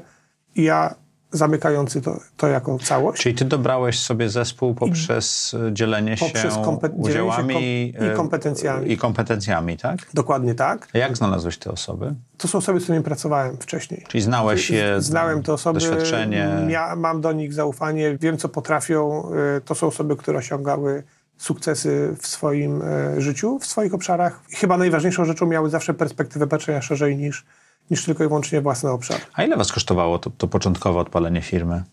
i 0.56 0.64
ja 0.64 0.96
zamykający 1.32 2.02
to, 2.02 2.20
to 2.38 2.48
jako 2.48 2.80
całość. 2.80 3.24
Czyli 3.24 3.36
ty 3.36 3.46
dobrałeś 3.46 4.00
sobie 4.00 4.30
zespół 4.30 4.76
poprzez 4.76 5.56
e, 5.68 5.74
dzielenie 5.74 6.18
Poprzez 6.20 6.54
się 6.54 6.62
dzielenie 6.62 6.80
się 6.82 6.90
udziałami 6.90 7.54
kom- 7.54 7.64
i 7.64 7.94
e, 7.96 8.14
kompetencjami. 8.16 8.92
I 8.92 8.98
kompetencjami, 8.98 9.78
tak? 9.78 10.00
Dokładnie 10.14 10.56
tak. 10.56 10.88
A 10.94 10.98
jak 10.98 11.18
znalazłeś 11.18 11.58
te 11.58 11.72
osoby? 11.72 12.16
To 12.38 12.48
są 12.48 12.58
osoby, 12.58 12.80
z 12.80 12.84
którymi 12.84 13.04
pracowałem 13.04 13.58
wcześniej. 13.58 14.06
Czyli 14.08 14.22
znałeś 14.24 14.70
je, 14.70 15.02
Znałem 15.02 15.44
te 15.44 15.54
osoby, 15.54 15.80
doświadczenie. 15.80 16.50
Mia, 16.68 16.96
mam 16.96 17.22
do 17.22 17.32
nich 17.32 17.54
zaufanie, 17.54 18.18
wiem 18.22 18.38
co 18.38 18.50
potrafią. 18.50 19.30
Y, 19.58 19.62
To 19.62 19.76
są 19.76 19.88
osoby, 19.88 20.16
które 20.16 20.38
osiągały 20.38 21.04
sukcesy 21.38 22.16
w 22.22 22.28
swoim 22.28 22.82
y, 22.82 23.22
życiu, 23.22 23.60
w 23.60 23.66
swoich 23.66 23.94
obszarach. 23.94 24.42
Chyba 24.52 24.78
najważniejszą 24.78 25.26
rzeczą 25.26 25.46
miały 25.46 25.70
zawsze 25.70 25.94
perspektywę 25.94 26.48
patrzenia 26.48 26.82
szerzej 26.82 27.18
niż, 27.18 27.46
niż 27.92 28.06
tylko 28.06 28.24
i 28.24 28.28
wyłącznie 28.28 28.62
własny 28.62 28.90
obszar. 28.90 29.18
A 29.34 29.44
ile 29.44 29.58
was 29.58 29.72
kosztowało 29.72 30.20
to, 30.20 30.30
to 30.30 30.48
początkowe 30.48 31.00
odpalenie 31.00 31.42
firmy? 31.42 31.84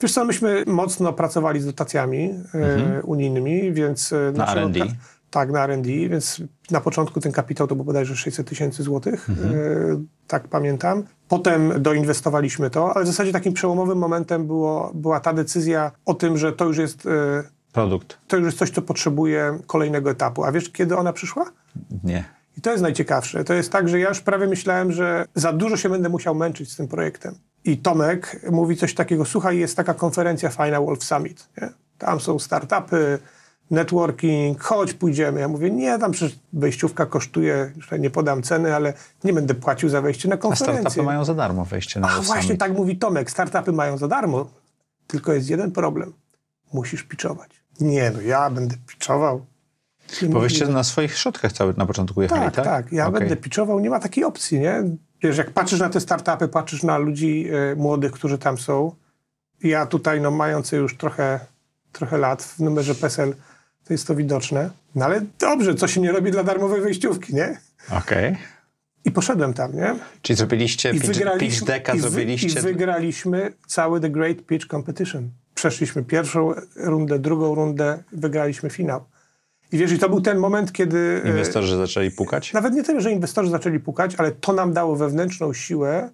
Wiesz 0.00 0.12
co, 0.12 0.24
myśmy 0.24 0.64
mocno 0.66 1.12
pracowali 1.12 1.60
z 1.60 1.66
dotacjami 1.66 2.30
y, 3.00 3.02
unijnymi, 3.02 3.72
więc... 3.72 4.12
y, 4.12 4.32
naszego 4.36 4.60
R&D? 4.60 4.80
Tak, 5.30 5.50
na 5.50 5.64
R&D, 5.64 5.88
więc 6.08 6.42
na 6.70 6.80
początku 6.80 7.20
ten 7.20 7.32
kapitał 7.32 7.66
to 7.66 7.76
był 7.76 7.84
bodajże 7.84 8.16
600 8.16 8.48
tysięcy 8.48 8.82
złotych, 8.82 9.30
y, 9.30 9.34
tak 10.26 10.48
pamiętam. 10.48 11.04
Potem 11.28 11.82
doinwestowaliśmy 11.82 12.70
to, 12.70 12.96
ale 12.96 13.04
w 13.04 13.08
zasadzie 13.08 13.32
takim 13.32 13.52
przełomowym 13.52 13.98
momentem 13.98 14.46
było, 14.46 14.92
była 14.94 15.20
ta 15.20 15.32
decyzja 15.32 15.92
o 16.04 16.14
tym, 16.14 16.38
że 16.38 16.52
to 16.52 16.64
już 16.64 16.78
jest... 16.78 17.08
Produkt? 17.72 18.18
To 18.28 18.36
już 18.36 18.46
jest 18.46 18.58
coś, 18.58 18.70
co 18.70 18.82
potrzebuje 18.82 19.58
kolejnego 19.66 20.10
etapu. 20.10 20.44
A 20.44 20.52
wiesz, 20.52 20.68
kiedy 20.70 20.96
ona 20.96 21.12
przyszła? 21.12 21.44
Nie. 22.04 22.24
I 22.58 22.60
to 22.60 22.70
jest 22.70 22.82
najciekawsze. 22.82 23.44
To 23.44 23.54
jest 23.54 23.72
tak, 23.72 23.88
że 23.88 24.00
ja 24.00 24.08
już 24.08 24.20
prawie 24.20 24.46
myślałem, 24.46 24.92
że 24.92 25.24
za 25.34 25.52
dużo 25.52 25.76
się 25.76 25.88
będę 25.88 26.08
musiał 26.08 26.34
męczyć 26.34 26.72
z 26.72 26.76
tym 26.76 26.88
projektem. 26.88 27.34
I 27.64 27.78
Tomek 27.78 28.40
mówi 28.50 28.76
coś 28.76 28.94
takiego, 28.94 29.24
słuchaj, 29.24 29.58
jest 29.58 29.76
taka 29.76 29.94
konferencja 29.94 30.50
fajna 30.50 30.80
Wolf 30.80 31.04
Summit. 31.04 31.48
Nie? 31.62 31.68
Tam 31.98 32.20
są 32.20 32.38
startupy, 32.38 33.18
networking, 33.70 34.62
chodź, 34.62 34.94
pójdziemy. 34.94 35.40
Ja 35.40 35.48
mówię, 35.48 35.70
nie, 35.70 35.98
tam 35.98 36.12
przecież 36.12 36.38
wejściówka 36.52 37.06
kosztuje, 37.06 37.72
już 37.76 37.90
nie 37.98 38.10
podam 38.10 38.42
ceny, 38.42 38.74
ale 38.74 38.92
nie 39.24 39.32
będę 39.32 39.54
płacił 39.54 39.88
za 39.88 40.00
wejście 40.00 40.28
na 40.28 40.34
A 40.34 40.38
konferencję. 40.38 40.80
startupy 40.80 41.02
mają 41.02 41.24
za 41.24 41.34
darmo 41.34 41.64
wejście 41.64 42.00
na 42.00 42.08
A 42.08 42.20
właśnie 42.20 42.42
Summit. 42.42 42.60
tak 42.60 42.72
mówi 42.72 42.96
Tomek, 42.98 43.30
startupy 43.30 43.72
mają 43.72 43.98
za 43.98 44.08
darmo, 44.08 44.50
tylko 45.06 45.32
jest 45.32 45.50
jeden 45.50 45.72
problem. 45.72 46.12
Musisz 46.72 47.02
pitchować. 47.02 47.59
Nie, 47.80 48.10
no 48.10 48.20
ja 48.20 48.50
będę 48.50 48.76
pitchował. 48.86 49.46
Nie 50.22 50.28
Bo 50.28 50.40
mówię, 50.40 50.66
na 50.66 50.84
swoich 50.84 51.16
środkach 51.16 51.52
cały 51.52 51.74
na 51.76 51.86
początku 51.86 52.22
jechali, 52.22 52.44
tak, 52.44 52.54
tak? 52.54 52.64
tak. 52.64 52.92
Ja 52.92 53.06
Okej. 53.06 53.20
będę 53.20 53.36
pitchował, 53.36 53.80
nie 53.80 53.90
ma 53.90 54.00
takiej 54.00 54.24
opcji, 54.24 54.60
nie? 54.60 54.82
Wiesz, 55.22 55.38
jak 55.38 55.50
patrzysz 55.50 55.80
na 55.80 55.88
te 55.88 56.00
startupy, 56.00 56.48
patrzysz 56.48 56.82
na 56.82 56.98
ludzi 56.98 57.48
e, 57.72 57.76
młodych, 57.76 58.12
którzy 58.12 58.38
tam 58.38 58.58
są. 58.58 58.94
Ja 59.62 59.86
tutaj, 59.86 60.20
no 60.20 60.30
mający 60.30 60.76
już 60.76 60.96
trochę, 60.96 61.40
trochę 61.92 62.18
lat 62.18 62.42
w 62.42 62.60
numerze 62.60 62.94
PESEL, 62.94 63.34
to 63.84 63.94
jest 63.94 64.06
to 64.06 64.14
widoczne. 64.14 64.70
No 64.94 65.04
ale 65.04 65.20
dobrze, 65.38 65.74
co 65.74 65.88
się 65.88 66.00
nie 66.00 66.12
robi 66.12 66.30
dla 66.30 66.44
darmowej 66.44 66.80
wejściówki, 66.80 67.34
nie? 67.34 67.60
Okej. 67.90 68.36
I 69.04 69.10
poszedłem 69.10 69.54
tam, 69.54 69.76
nie? 69.76 69.94
Czyli 70.22 70.36
zrobiliście 70.36 70.90
I 70.90 71.00
pitch, 71.00 71.20
pitch 71.38 71.64
decka, 71.64 71.94
i, 71.94 71.96
wy, 71.96 72.02
zrobiliście... 72.02 72.60
I 72.60 72.62
wygraliśmy 72.62 73.52
cały 73.66 74.00
The 74.00 74.10
Great 74.10 74.42
Pitch 74.46 74.66
Competition. 74.66 75.30
Przeszliśmy 75.60 76.04
pierwszą 76.04 76.52
rundę, 76.76 77.18
drugą 77.18 77.54
rundę, 77.54 78.02
wygraliśmy 78.12 78.70
finał. 78.70 79.04
I 79.72 79.78
wiesz, 79.78 79.92
i 79.92 79.98
to 79.98 80.08
był 80.08 80.20
ten 80.20 80.38
moment, 80.38 80.72
kiedy... 80.72 81.22
e, 81.24 81.28
Inwestorzy 81.28 81.76
zaczęli 81.76 82.10
pukać? 82.10 82.52
Nawet 82.52 82.74
nie 82.74 82.82
tyle, 82.82 83.00
że 83.00 83.12
inwestorzy 83.12 83.50
zaczęli 83.50 83.80
pukać, 83.80 84.14
ale 84.14 84.32
to 84.32 84.52
nam 84.52 84.72
dało 84.72 84.96
wewnętrzną 84.96 85.52
siłę 85.52 86.10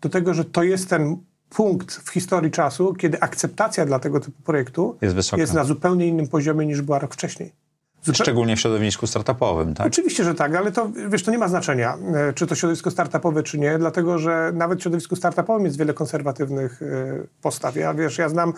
do 0.00 0.08
tego, 0.08 0.34
że 0.34 0.44
to 0.44 0.62
jest 0.62 0.88
ten 0.88 1.16
punkt 1.50 1.92
w 1.94 2.10
historii 2.10 2.50
czasu, 2.50 2.94
kiedy 2.94 3.20
akceptacja 3.20 3.86
dla 3.86 3.98
tego 3.98 4.20
typu 4.20 4.42
projektu 4.42 4.96
Jest 5.00 5.14
wysoka. 5.14 5.40
jest 5.40 5.54
na 5.54 5.64
zupełnie 5.64 6.06
innym 6.06 6.28
poziomie 6.28 6.66
niż 6.66 6.82
była 6.82 6.98
rok 6.98 7.14
wcześniej. 7.14 7.52
Zupe- 8.04 8.14
Szczególnie 8.14 8.56
w 8.56 8.60
środowisku 8.60 9.06
startupowym, 9.06 9.74
tak? 9.74 9.86
Oczywiście, 9.86 10.24
że 10.24 10.34
tak, 10.34 10.54
ale 10.54 10.72
to, 10.72 10.90
wiesz, 11.08 11.22
to 11.22 11.30
nie 11.30 11.38
ma 11.38 11.48
znaczenia, 11.48 11.98
e, 12.14 12.32
czy 12.32 12.46
to 12.46 12.54
środowisko 12.54 12.90
startupowe, 12.90 13.42
czy 13.42 13.58
nie, 13.58 13.78
dlatego, 13.78 14.18
że 14.18 14.50
nawet 14.54 14.78
w 14.78 14.82
środowisku 14.82 15.16
startupowym 15.16 15.64
jest 15.64 15.78
wiele 15.78 15.94
konserwatywnych 15.94 16.82
e, 16.82 16.86
postaw. 17.42 17.76
Ja, 17.76 17.94
wiesz, 17.94 18.18
ja 18.18 18.28
znam 18.28 18.52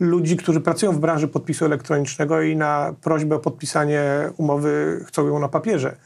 ludzi, 0.00 0.36
którzy 0.36 0.60
pracują 0.60 0.92
w 0.92 0.98
branży 0.98 1.28
podpisu 1.28 1.64
elektronicznego 1.64 2.42
i 2.42 2.56
na 2.56 2.94
prośbę 3.02 3.36
o 3.36 3.38
podpisanie 3.38 4.02
umowy 4.36 5.04
chcą 5.08 5.26
ją 5.26 5.38
na 5.38 5.48
papierze. 5.48 5.96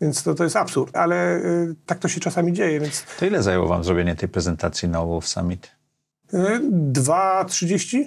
Więc 0.00 0.22
to, 0.22 0.34
to 0.34 0.44
jest 0.44 0.56
absurd, 0.56 0.96
ale 0.96 1.36
y, 1.36 1.74
tak 1.86 1.98
to 1.98 2.08
się 2.08 2.20
czasami 2.20 2.52
dzieje, 2.52 2.80
więc 2.80 3.04
To 3.18 3.26
ile 3.26 3.42
zajęło 3.42 3.68
wam 3.68 3.84
zrobienie 3.84 4.16
tej 4.16 4.28
prezentacji 4.28 4.88
na 4.88 5.04
Wolf 5.04 5.28
Summit? 5.28 5.70
y, 6.34 6.38
2,30? 6.92 8.04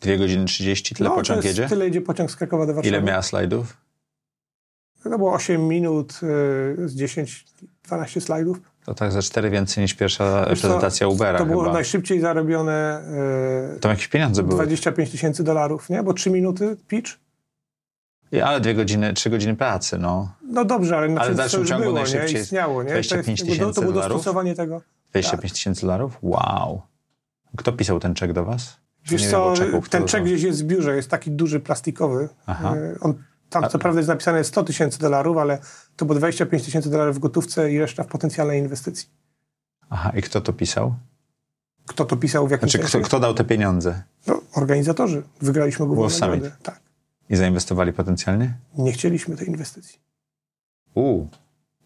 Dwie 0.00 0.18
godziny 0.18 0.44
30? 0.44 0.94
Tyle 0.94 1.08
No, 1.10 1.16
pociąg 1.16 1.44
jest, 1.44 1.58
jedzie? 1.58 1.68
Tyle 1.68 1.84
jedzie 1.84 2.00
pociąg 2.00 2.30
z 2.30 2.36
Krakowa 2.36 2.66
do 2.66 2.74
Warszawy. 2.74 2.88
Ile 2.96 3.02
miała 3.06 3.22
slajdów? 3.22 3.76
To 5.02 5.18
było 5.18 5.32
8 5.32 5.68
minut 5.68 6.12
y, 6.12 6.88
z 6.88 6.96
10-12 7.88 8.20
slajdów. 8.20 8.60
To 8.84 8.94
tak 8.94 9.12
ze 9.12 9.22
cztery 9.22 9.50
więcej 9.50 9.82
niż 9.82 9.94
pierwsza 9.94 10.46
Wiesz 10.50 10.60
co, 10.60 10.68
prezentacja 10.68 11.08
Ubera 11.08 11.38
To 11.38 11.46
było 11.46 11.62
chyba. 11.62 11.72
najszybciej 11.74 12.20
zarobione 12.20 13.02
y, 13.76 13.80
Tam 13.80 13.90
jakieś 13.90 14.08
pieniądze 14.08 14.42
były. 14.42 14.54
25 14.54 15.10
tysięcy 15.10 15.44
dolarów, 15.44 15.90
nie? 15.90 16.02
Bo 16.02 16.12
3 16.14 16.30
minuty 16.30 16.76
pitch. 16.88 17.10
I- 18.32 18.40
Ale 18.40 18.60
dwie 18.60 18.74
godziny, 18.74 19.14
trzy 19.14 19.30
godziny 19.30 19.56
pracy, 19.56 19.98
no. 19.98 20.32
No 20.42 20.64
dobrze, 20.64 20.96
ale 20.96 21.14
Ale 21.20 21.32
w 21.32 21.36
dalszym 21.36 21.66
ciągu 21.66 21.82
było, 21.84 21.96
nie? 21.96 22.00
najszybciej 22.02 22.40
Istniało, 22.40 22.82
nie? 22.82 22.90
To, 22.90 22.96
jest, 22.96 23.10
25 23.10 23.40
jakby 23.40 23.50
do- 23.54 23.58
tysięcy 23.58 23.74
to 23.74 23.80
było 23.80 23.92
dolarów? 23.92 24.16
dostosowanie 24.16 24.54
tego. 24.54 24.82
25 25.10 25.52
tysięcy 25.52 25.80
dolarów? 25.80 26.18
Wow. 26.22 26.82
Kto 27.56 27.72
pisał 27.72 28.00
ten 28.00 28.14
czek 28.14 28.32
do 28.32 28.44
was? 28.44 28.76
Wiesz 29.08 29.22
nie 29.22 29.30
co, 29.30 29.54
czeków, 29.56 29.88
ten 29.88 30.06
czek 30.06 30.24
gdzieś 30.24 30.42
jest 30.42 30.62
w 30.64 30.66
biurze, 30.66 30.96
jest 30.96 31.08
taki 31.08 31.30
duży, 31.30 31.60
plastikowy. 31.60 32.28
Aha. 32.46 32.74
Y, 32.76 32.98
On, 33.00 33.14
tam 33.50 33.68
co 33.68 33.78
prawda 33.78 34.00
jest 34.00 34.08
napisane 34.08 34.44
100 34.44 34.64
tysięcy 34.64 34.98
dolarów, 34.98 35.36
ale 35.36 35.58
to 35.96 36.04
było 36.04 36.18
25 36.18 36.64
tysięcy 36.64 36.90
dolarów 36.90 37.16
w 37.16 37.18
gotówce 37.18 37.72
i 37.72 37.78
reszta 37.78 38.02
w 38.02 38.06
potencjalnej 38.06 38.60
inwestycji. 38.60 39.08
Aha, 39.90 40.12
i 40.16 40.22
kto 40.22 40.40
to 40.40 40.52
pisał? 40.52 40.94
Kto 41.86 42.04
to 42.04 42.16
pisał 42.16 42.48
w 42.48 42.50
jakim 42.50 42.68
Znaczy, 42.68 42.88
kto, 42.88 43.00
kto 43.00 43.20
dał 43.20 43.34
te 43.34 43.44
pieniądze? 43.44 44.02
No, 44.26 44.40
organizatorzy. 44.54 45.22
Wygraliśmy 45.40 45.86
główną 45.86 46.10
Summit. 46.10 46.30
nagrodę. 46.30 46.56
Tak. 46.62 46.80
I 47.30 47.36
zainwestowali 47.36 47.92
potencjalnie? 47.92 48.54
Nie 48.78 48.92
chcieliśmy 48.92 49.36
tej 49.36 49.48
inwestycji. 49.48 49.98
Uuu. 50.94 51.28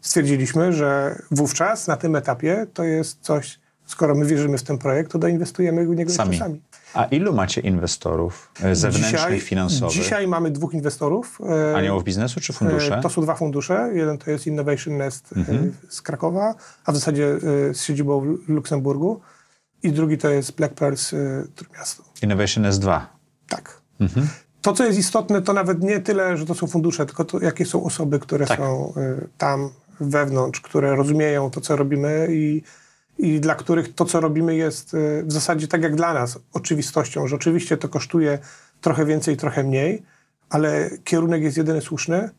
Stwierdziliśmy, 0.01 0.73
że 0.73 1.19
wówczas 1.31 1.87
na 1.87 1.97
tym 1.97 2.17
etapie 2.17 2.67
to 2.75 2.85
jest 2.85 3.21
coś, 3.21 3.61
skoro 3.87 4.15
my 4.15 4.27
wierzymy 4.27 4.59
w 4.59 4.63
ten 4.63 4.79
projekt, 4.79 5.13
to 5.13 5.19
doinwestujemy 5.19 5.87
w 5.87 5.97
niego 5.97 6.13
Sami. 6.13 6.39
sami. 6.39 6.61
A 6.95 7.05
ilu 7.05 7.33
macie 7.33 7.61
inwestorów 7.61 8.51
e, 8.63 8.75
zewnętrznych, 8.75 9.43
finansowych? 9.43 9.95
Dzisiaj 9.95 10.29
mamy 10.29 10.51
dwóch 10.51 10.75
inwestorów. 10.75 11.39
e, 11.73 11.77
Aniołów 11.77 12.05
biznesu 12.05 12.41
czy 12.41 12.53
fundusze? 12.53 12.99
E, 12.99 13.03
To 13.03 13.11
są 13.11 13.23
dwa 13.23 13.35
fundusze. 13.35 13.91
Jeden 13.95 14.19
to 14.19 14.31
jest 14.31 14.47
Innovation 14.47 14.97
Nest 14.97 15.33
Mhm. 15.37 15.73
z 15.89 16.03
Krakowa, 16.03 16.55
a 16.85 16.93
w 16.93 16.95
zasadzie 16.95 17.37
z 17.73 17.83
siedzibą 17.83 18.21
w 18.21 18.49
Luksemburgu. 18.49 19.21
I 19.83 19.93
drugi 19.93 20.19
to 20.19 20.29
jest 20.29 20.53
Black 20.53 20.75
Pearls 20.75 21.15
Trójmiasto. 21.55 22.03
Innovation 22.23 22.65
S2. 22.65 23.01
Tak. 23.49 23.81
Mhm. 24.01 24.29
To, 24.63 24.73
co 24.73 24.85
jest 24.85 24.99
istotne, 24.99 25.43
to 25.43 25.53
nawet 25.53 25.83
nie 25.83 26.01
tyle, 26.01 26.37
że 26.37 26.47
to 26.47 26.55
są 26.55 26.67
fundusze, 26.67 27.07
tylko 27.07 27.25
to, 27.25 27.41
jakie 27.41 27.67
są 27.67 27.85
osoby, 27.85 28.19
które 28.19 28.47
Tak. 28.47 28.59
są 28.59 28.93
tam 29.39 29.71
wewnątrz, 30.01 30.61
które 30.61 30.97
rozumieją 30.97 31.51
to, 31.51 31.61
co 31.61 31.77
robimy 31.77 32.27
i, 32.31 32.63
i 33.19 33.41
dla 33.41 33.55
których 33.55 33.95
to, 33.95 34.05
co 34.05 34.21
robimy 34.21 34.57
jest 34.57 34.95
e, 34.95 35.23
w 35.23 35.33
zasadzie 35.33 35.69
tak 35.69 35.83
jak 35.83 35.97
dla 35.97 36.15
nas 36.15 36.39
oczywistością, 36.53 37.27
że 37.27 37.37
oczywiście 37.37 37.77
to 37.77 37.89
kosztuje 37.89 38.39
trochę 38.81 39.05
więcej, 39.07 39.37
trochę 39.37 39.65
mniej, 39.65 40.03
ale 40.51 40.91
kierunek 41.05 41.43
jest 41.43 41.57
jedyny 41.57 41.81
słuszny 41.81 42.31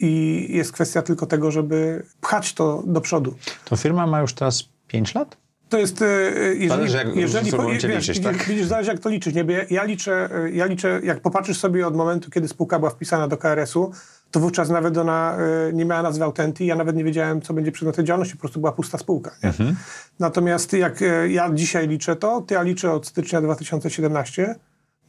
i 0.00 0.46
jest 0.50 0.72
kwestia 0.72 1.02
tylko 1.02 1.26
tego, 1.26 1.50
żeby 1.50 2.02
pchać 2.20 2.54
to 2.54 2.82
do 2.86 3.00
przodu. 3.00 3.34
To 3.64 3.76
firma 3.76 4.06
ma 4.06 4.20
już 4.20 4.32
teraz 4.32 4.68
5 4.88 5.14
lat? 5.14 5.36
To 5.68 5.78
jest, 5.78 6.02
e, 6.02 6.06
jeżeli, 6.40 6.68
Zależy, 6.68 6.96
jak- 6.96 7.16
jeżeli 7.16 7.50
sobą 7.50 7.68
wiesz, 7.68 7.84
liczysz, 7.84 8.20
tak? 8.20 8.44
Widzisz, 8.44 8.66
zależy 8.66 8.90
jak 8.90 9.00
to 9.00 9.08
liczyć, 9.08 9.34
nie? 9.34 9.44
Bo 9.44 9.52
ja, 9.52 9.64
ja, 9.70 9.84
liczę, 9.84 10.28
e, 10.44 10.50
ja 10.50 10.66
liczę, 10.66 11.00
jak 11.04 11.20
popatrzysz 11.20 11.58
sobie 11.58 11.86
od 11.86 11.96
momentu, 11.96 12.30
kiedy 12.30 12.48
spółka 12.48 12.78
była 12.78 12.90
wpisana 12.90 13.28
do 13.28 13.36
KRS-u, 13.36 13.92
to 14.30 14.40
wówczas 14.40 14.70
nawet 14.70 14.98
ona 14.98 15.36
e, 15.68 15.72
nie 15.72 15.84
miała 15.84 16.02
nazwy 16.02 16.24
Autenty, 16.24 16.64
ja 16.64 16.76
nawet 16.76 16.96
nie 16.96 17.04
wiedziałem, 17.04 17.42
co 17.42 17.54
będzie 17.54 17.72
przedmiotem 17.72 18.06
działalności, 18.06 18.36
po 18.36 18.40
prostu 18.40 18.60
była 18.60 18.72
pusta 18.72 18.98
spółka. 18.98 19.30
Mhm. 19.42 19.76
Natomiast 20.18 20.72
jak 20.72 21.02
e, 21.02 21.28
ja 21.28 21.50
dzisiaj 21.54 21.88
liczę 21.88 22.16
to, 22.16 22.40
to 22.40 22.54
ja 22.54 22.62
liczę 22.62 22.92
od 22.92 23.06
stycznia 23.06 23.40
2017, 23.40 24.54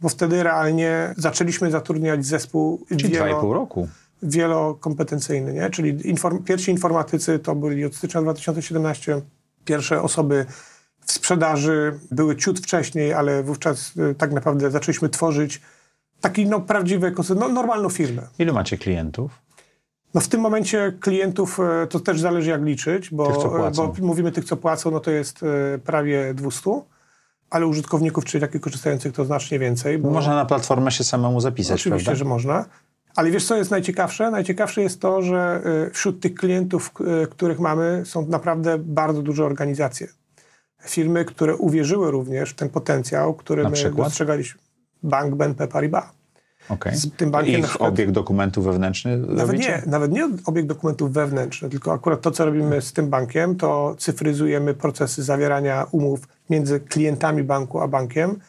bo 0.02 0.10
wtedy 0.10 0.44
realnie 0.44 1.14
zaczęliśmy 1.18 1.72
zatrudniać 1.72 2.26
zespół 2.26 2.86
Czyli 2.90 3.10
wielo- 3.16 3.42
2,5 3.42 3.54
roku. 3.54 3.88
wielokompetencyjny, 4.24 5.54
nie? 5.54 5.70
Czyli 5.70 6.10
inform, 6.10 6.44
pierwsi 6.44 6.72
informatycy 6.72 7.40
to 7.40 7.56
byli 7.56 7.86
od 7.86 7.96
stycznia 7.96 8.22
2017, 8.22 9.22
pierwsze 9.66 10.02
osoby 10.02 10.46
w 11.06 11.12
sprzedaży 11.12 12.00
były 12.12 12.36
ciut 12.36 12.60
wcześniej, 12.60 13.14
ale 13.14 13.44
wówczas 13.44 13.94
y, 14.12 14.16
tak 14.16 14.32
naprawdę 14.32 14.72
zaczęliśmy 14.72 15.10
tworzyć 15.10 15.62
taki 16.22 16.46
no, 16.46 16.60
prawdziwy 16.60 17.08
ekosystem, 17.08 17.40
no, 17.40 17.50
normalną 17.50 17.90
firmę. 17.90 18.22
Ilu 18.40 18.54
macie 18.54 18.78
klientów? 18.78 19.32
No 20.14 20.22
w 20.22 20.28
tym 20.28 20.42
momencie 20.42 20.94
klientów 21.00 21.60
e, 21.60 21.88
to 21.88 22.00
też 22.00 22.20
zależy 22.20 22.50
jak 22.50 22.64
liczyć, 22.64 23.10
bo, 23.10 23.26
Tych, 23.42 23.52
płacą. 23.52 23.88
bo 23.88 24.06
mówimy 24.08 24.32
tych, 24.32 24.46
co 24.46 24.58
płacą, 24.58 24.92
no 24.92 25.00
to 25.00 25.12
jest 25.12 25.44
e, 25.44 25.78
prawie 25.78 26.34
200, 26.34 26.70
ale 27.50 27.68
użytkowników, 27.68 28.26
czyli 28.26 28.42
takich 28.42 28.62
korzystających 28.62 29.14
to 29.14 29.26
znacznie 29.26 29.60
więcej. 29.60 29.98
Bo 29.98 30.10
Można 30.10 30.36
na 30.36 30.46
platformę 30.46 30.92
się 30.92 31.04
samemu 31.04 31.42
zapisać, 31.42 31.82
Oczywiście, 31.82 32.06
prawda? 32.06 32.20
że 32.20 32.26
można. 32.26 32.66
Ale 33.16 33.32
wiesz, 33.32 33.46
co 33.46 33.56
jest 33.56 33.72
najciekawsze? 33.72 34.32
Najciekawsze 34.32 34.82
jest 34.82 35.02
to, 35.02 35.22
że 35.22 35.62
wśród 35.94 36.20
tych 36.22 36.34
klientów, 36.36 36.92
których 37.30 37.60
mamy, 37.60 38.02
są 38.06 38.26
naprawdę 38.28 38.78
bardzo 38.78 39.22
duże 39.22 39.46
organizacje. 39.46 40.08
Firmy, 40.82 41.26
które 41.26 41.56
uwierzyły 41.56 42.12
również 42.12 42.50
w 42.50 42.56
ten 42.56 42.70
potencjał, 42.70 43.34
który 43.34 43.64
Na 43.64 43.70
my 43.70 43.76
przykład? 43.76 44.08
dostrzegaliśmy. 44.08 44.62
Bank 45.04 45.36
BNP 45.36 45.68
Paribas. 45.68 46.06
Okej. 46.70 46.96
Z 46.96 47.12
tym 47.16 47.32
bankiem 47.32 47.62
na 47.62 47.68
Ich 47.68 47.82
obieg 47.82 48.12
dokumentów 48.12 48.66
wewnętrznych 48.66 49.20
Nawet 49.20 49.40
robicie? 49.40 49.82
nie, 49.86 49.92
nawet 49.92 50.12
nie 50.12 50.30
obieg 50.46 50.66
dokumentów 50.66 51.14
wewnętrznych, 51.14 51.72
tylko 51.72 51.94
akurat 51.94 52.22
to, 52.22 52.32
co 52.32 52.46
robimy 52.46 52.82
z 52.82 52.94
tym 52.94 53.10
bankiem, 53.10 53.56
to 53.56 53.96
cyfryzujemy 53.98 54.74
procesy 54.74 55.24
zawierania 55.24 55.88
umów 55.92 56.28
między 56.50 56.80
klientami 56.80 57.44
banku 57.44 57.82
a 57.82 57.88
bankiem, 57.88 58.40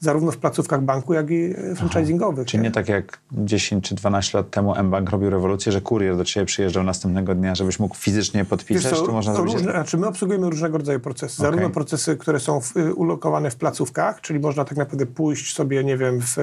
zarówno 0.00 0.32
w 0.32 0.36
placówkach 0.36 0.82
banku, 0.82 1.14
jak 1.14 1.30
i 1.30 1.54
e, 1.70 1.74
franchisingowych. 1.74 2.46
Czyli 2.46 2.62
nie 2.62 2.70
tak 2.70 2.88
jak 2.88 3.18
10 3.32 3.88
czy 3.88 3.94
12 3.94 4.38
lat 4.38 4.50
temu 4.50 4.82
mBank 4.82 5.10
robił 5.10 5.30
rewolucję, 5.30 5.72
że 5.72 5.80
kurier 5.80 6.16
do 6.16 6.24
ciebie 6.24 6.46
przyjeżdżał 6.46 6.84
następnego 6.84 7.34
dnia, 7.34 7.54
żebyś 7.54 7.78
mógł 7.78 7.96
fizycznie 7.96 8.44
podpisać, 8.44 8.98
co, 8.98 9.06
to 9.06 9.12
można 9.12 9.34
zrobić... 9.34 9.54
różne, 9.54 9.70
znaczy 9.72 9.98
my 9.98 10.06
obsługujemy 10.06 10.50
różnego 10.50 10.78
rodzaju 10.78 11.00
procesy. 11.00 11.42
Okej. 11.42 11.50
Zarówno 11.50 11.70
procesy, 11.70 12.16
które 12.16 12.40
są 12.40 12.60
w, 12.60 12.76
y, 12.76 12.94
ulokowane 12.94 13.50
w 13.50 13.56
placówkach, 13.56 14.20
czyli 14.20 14.40
można 14.40 14.64
tak 14.64 14.78
naprawdę 14.78 15.06
pójść 15.06 15.54
sobie, 15.54 15.84
nie 15.84 15.96
wiem, 15.96 16.20
w, 16.20 16.34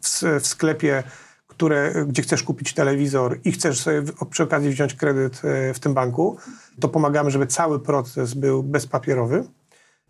w, 0.00 0.40
w 0.40 0.46
sklepie, 0.46 1.02
które, 1.48 2.04
gdzie 2.08 2.22
chcesz 2.22 2.42
kupić 2.42 2.74
telewizor 2.74 3.38
i 3.44 3.52
chcesz 3.52 3.80
sobie 3.80 4.02
przy 4.30 4.42
okazji 4.42 4.70
wziąć 4.70 4.94
kredyt 4.94 5.42
y, 5.44 5.74
w 5.74 5.80
tym 5.80 5.94
banku, 5.94 6.36
to 6.80 6.88
pomagamy, 6.88 7.30
żeby 7.30 7.46
cały 7.46 7.80
proces 7.80 8.34
był 8.34 8.62
bezpapierowy. 8.62 9.44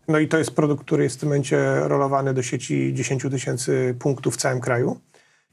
No 0.09 0.19
i 0.19 0.27
to 0.27 0.37
jest 0.37 0.51
produkt, 0.51 0.85
który 0.85 1.03
jest 1.03 1.15
w 1.15 1.19
tym 1.19 1.29
momencie 1.29 1.79
rolowany 1.79 2.33
do 2.33 2.43
sieci 2.43 2.93
10 2.93 3.23
tysięcy 3.31 3.95
punktów 3.99 4.33
w 4.33 4.37
całym 4.37 4.59
kraju. 4.59 4.99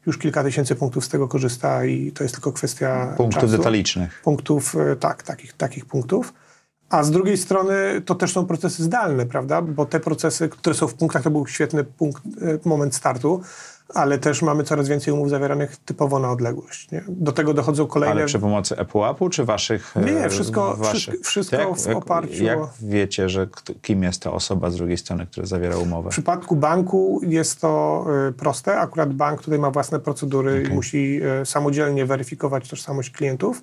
Już 0.07 0.19
kilka 0.19 0.45
tysięcy 0.45 0.75
punktów 0.75 1.05
z 1.05 1.09
tego 1.09 1.29
korzysta 1.29 1.85
i 1.85 2.13
to 2.13 2.25
jest 2.25 2.35
tylko 2.35 2.53
kwestia 2.53 3.15
Punktów 3.17 3.43
czasu 3.43 3.57
detalicznych. 3.57 4.21
punktów, 4.25 4.77
e, 4.77 4.97
tak, 4.97 5.23
takich, 5.23 5.53
takich 5.53 5.85
punktów. 5.85 6.33
A 6.91 7.03
z 7.03 7.11
drugiej 7.11 7.37
strony 7.37 8.03
to 8.05 8.15
też 8.15 8.33
są 8.33 8.47
procesy 8.47 8.83
zdalne, 8.83 9.27
prawda? 9.27 9.63
Bo 9.63 9.87
te 9.87 10.01
procesy, 10.01 10.49
które 10.49 10.75
są 10.75 10.89
w 10.89 10.95
punktach, 10.95 11.23
to 11.23 11.31
był 11.31 11.47
świetny 11.47 11.85
punkt, 11.85 12.23
e, 12.27 12.69
moment 12.69 12.95
startu, 12.95 13.43
ale 13.95 14.19
też 14.19 14.43
mamy 14.43 14.65
coraz 14.65 14.89
więcej 14.89 15.15
umów 15.15 15.31
zawieranych 15.31 15.77
typowo 15.77 16.19
na 16.19 16.31
odległość. 16.31 16.91
Nie? 16.91 17.05
Do 17.09 17.33
tego 17.33 17.55
dochodzą 17.55 17.87
kolejne... 17.87 18.15
Ale 18.17 18.27
przy 18.27 18.39
pomocy 18.39 18.75
Appu 18.79 19.29
czy 19.31 19.45
waszych? 19.45 19.95
Nie, 20.07 20.25
e, 20.25 20.29
wszystko- 20.29 20.77
waszych? 20.77 21.21
wszystko- 21.21 21.57
To 21.57 21.75
w 21.75 21.87
oparciu 21.97 22.45
Jak 22.45 22.59
o- 22.59 22.71
wiecie, 22.83 23.29
że 23.29 23.49
kim 23.83 24.03
jest 24.03 24.23
ta 24.23 24.33
osoba 24.33 24.71
z 24.71 24.77
drugiej 24.77 24.97
strony, 24.97 25.27
która 25.27 25.47
zawiera 25.47 25.77
umowę? 25.77 26.11
W 26.11 26.13
przypadku 26.13 26.57
banku 26.57 27.21
jest 27.23 27.61
to 27.61 28.05
y, 28.29 28.33
proste. 28.33 28.79
Akurat 28.81 29.13
bank 29.13 29.43
tutaj 29.43 29.59
ma 29.59 29.71
własne 29.71 30.01
procedury 30.01 30.67
i 30.71 30.75
musi 30.75 31.21
y, 31.43 31.47
samodzielnie 31.47 32.07
weryfikować 32.07 32.69
tożsamość 32.69 33.11
klientów, 33.11 33.63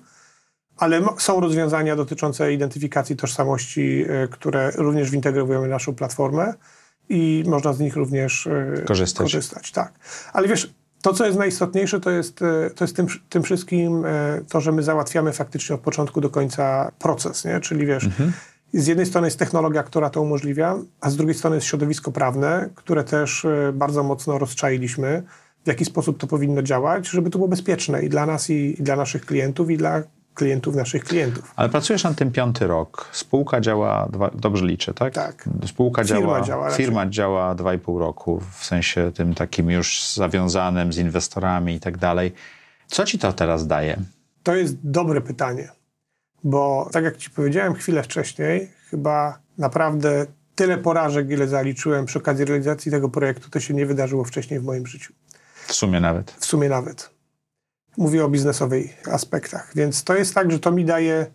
ale 0.76 1.02
są 1.18 1.40
rozwiązania 1.40 1.96
dotyczące 1.96 2.52
identyfikacji 2.52 3.16
tożsamości, 3.16 4.04
które 4.30 4.70
również 4.70 5.10
wintegrowujemy 5.10 5.66
w 5.66 5.70
naszą 5.70 5.94
platformę 5.94 6.54
i 7.08 7.44
można 7.46 7.72
z 7.72 7.80
nich 7.80 7.96
również 7.96 8.46
y, 8.46 8.84
Korzystać. 8.86 9.24
korzystać. 9.24 9.72
Tak. 9.72 9.92
Ale 10.32 10.48
wiesz, 10.48 10.74
to 11.02 11.12
co 11.12 11.26
jest 11.26 11.38
najistotniejsze, 11.38 12.00
to 12.00 12.10
jest, 12.10 12.42
y, 12.42 12.70
to 12.74 12.84
jest 12.84 12.96
tym, 12.96 13.06
tym 13.28 13.42
wszystkim 13.42 14.04
y, 14.04 14.44
to, 14.48 14.60
że 14.60 14.72
my 14.72 14.82
załatwiamy 14.82 15.32
faktycznie 15.32 15.74
od 15.74 15.80
początku 15.80 16.20
do 16.20 16.30
końca 16.30 16.92
proces, 16.98 17.44
nie? 17.44 17.60
czyli 17.60 17.86
wiesz, 17.86 18.08
z 18.72 18.86
jednej 18.86 19.06
strony 19.06 19.26
jest 19.26 19.38
technologia, 19.38 19.82
która 19.82 20.10
to 20.10 20.22
umożliwia, 20.22 20.78
a 21.00 21.10
z 21.10 21.16
drugiej 21.16 21.34
strony 21.34 21.56
jest 21.56 21.66
środowisko 21.66 22.12
prawne, 22.12 22.70
które 22.74 23.04
też 23.04 23.46
bardzo 23.72 24.02
mocno 24.02 24.38
rozczailiśmy, 24.38 25.22
w 25.64 25.68
jaki 25.68 25.84
sposób 25.84 26.18
to 26.18 26.26
powinno 26.26 26.62
działać, 26.62 27.08
żeby 27.08 27.30
to 27.30 27.38
było 27.38 27.48
bezpieczne 27.48 28.02
i 28.02 28.08
dla 28.08 28.26
nas, 28.26 28.50
i, 28.50 28.80
i 28.80 28.82
dla 28.82 28.96
naszych 28.96 29.26
klientów, 29.26 29.70
i 29.70 29.76
dla 29.76 30.02
klientów 30.34 30.74
naszych 30.74 31.04
klientów. 31.04 31.52
Ale 31.56 31.68
pracujesz 31.68 32.04
nad 32.04 32.16
tym 32.16 32.32
piąty 32.32 32.66
rok. 32.66 33.08
Spółka 33.12 33.60
działa, 33.60 34.08
dwa, 34.12 34.30
dobrze 34.34 34.66
liczę, 34.66 34.94
tak? 34.94 35.14
Tak. 35.14 35.48
Spółka 35.66 36.04
Firma 36.04 36.20
działa, 36.20 36.40
działa 36.40 36.64
raczej. 36.68 36.84
firma 36.86 37.06
działa 37.06 37.54
dwa 37.54 37.74
i 37.74 37.78
pół 37.78 37.98
roku, 37.98 38.40
w 38.58 38.64
sensie 38.64 39.12
tym 39.14 39.34
takim 39.34 39.70
już 39.70 40.12
zawiązanym 40.12 40.92
z 40.92 40.98
inwestorami 40.98 41.74
i 41.74 41.80
tak 41.80 41.98
dalej. 41.98 42.32
Co 42.86 43.04
ci 43.04 43.18
to 43.18 43.32
teraz 43.32 43.66
daje? 43.66 43.96
To 44.42 44.54
jest 44.54 44.76
dobre 44.82 45.20
pytanie, 45.20 45.68
bo 46.44 46.88
tak 46.92 47.04
jak 47.04 47.16
ci 47.16 47.30
powiedziałem 47.30 47.74
chwilę 47.74 48.02
wcześniej, 48.02 48.70
chyba 48.90 49.38
naprawdę 49.58 50.26
tyle 50.54 50.78
porażek, 50.78 51.30
ile 51.30 51.48
zaliczyłem 51.48 52.06
przy 52.06 52.18
okazji 52.18 52.44
realizacji 52.44 52.90
tego 52.90 53.08
projektu, 53.08 53.50
to 53.50 53.60
się 53.60 53.74
nie 53.74 53.86
wydarzyło 53.86 54.24
wcześniej 54.24 54.60
w 54.60 54.64
moim 54.64 54.86
życiu. 54.86 55.12
W 55.66 55.72
sumie 55.72 56.00
nawet. 56.00 56.30
w 56.30 56.44
sumie 56.44 56.68
nawet. 56.68 57.13
Mówię 57.96 58.24
o 58.24 58.28
biznesowych 58.28 59.08
aspektach. 59.08 59.72
Więc 59.74 60.04
to 60.04 60.16
jest 60.16 60.34
tak, 60.34 60.52
że 60.52 60.58
to 60.58 60.72
mi 60.72 60.84
daje 60.84 61.26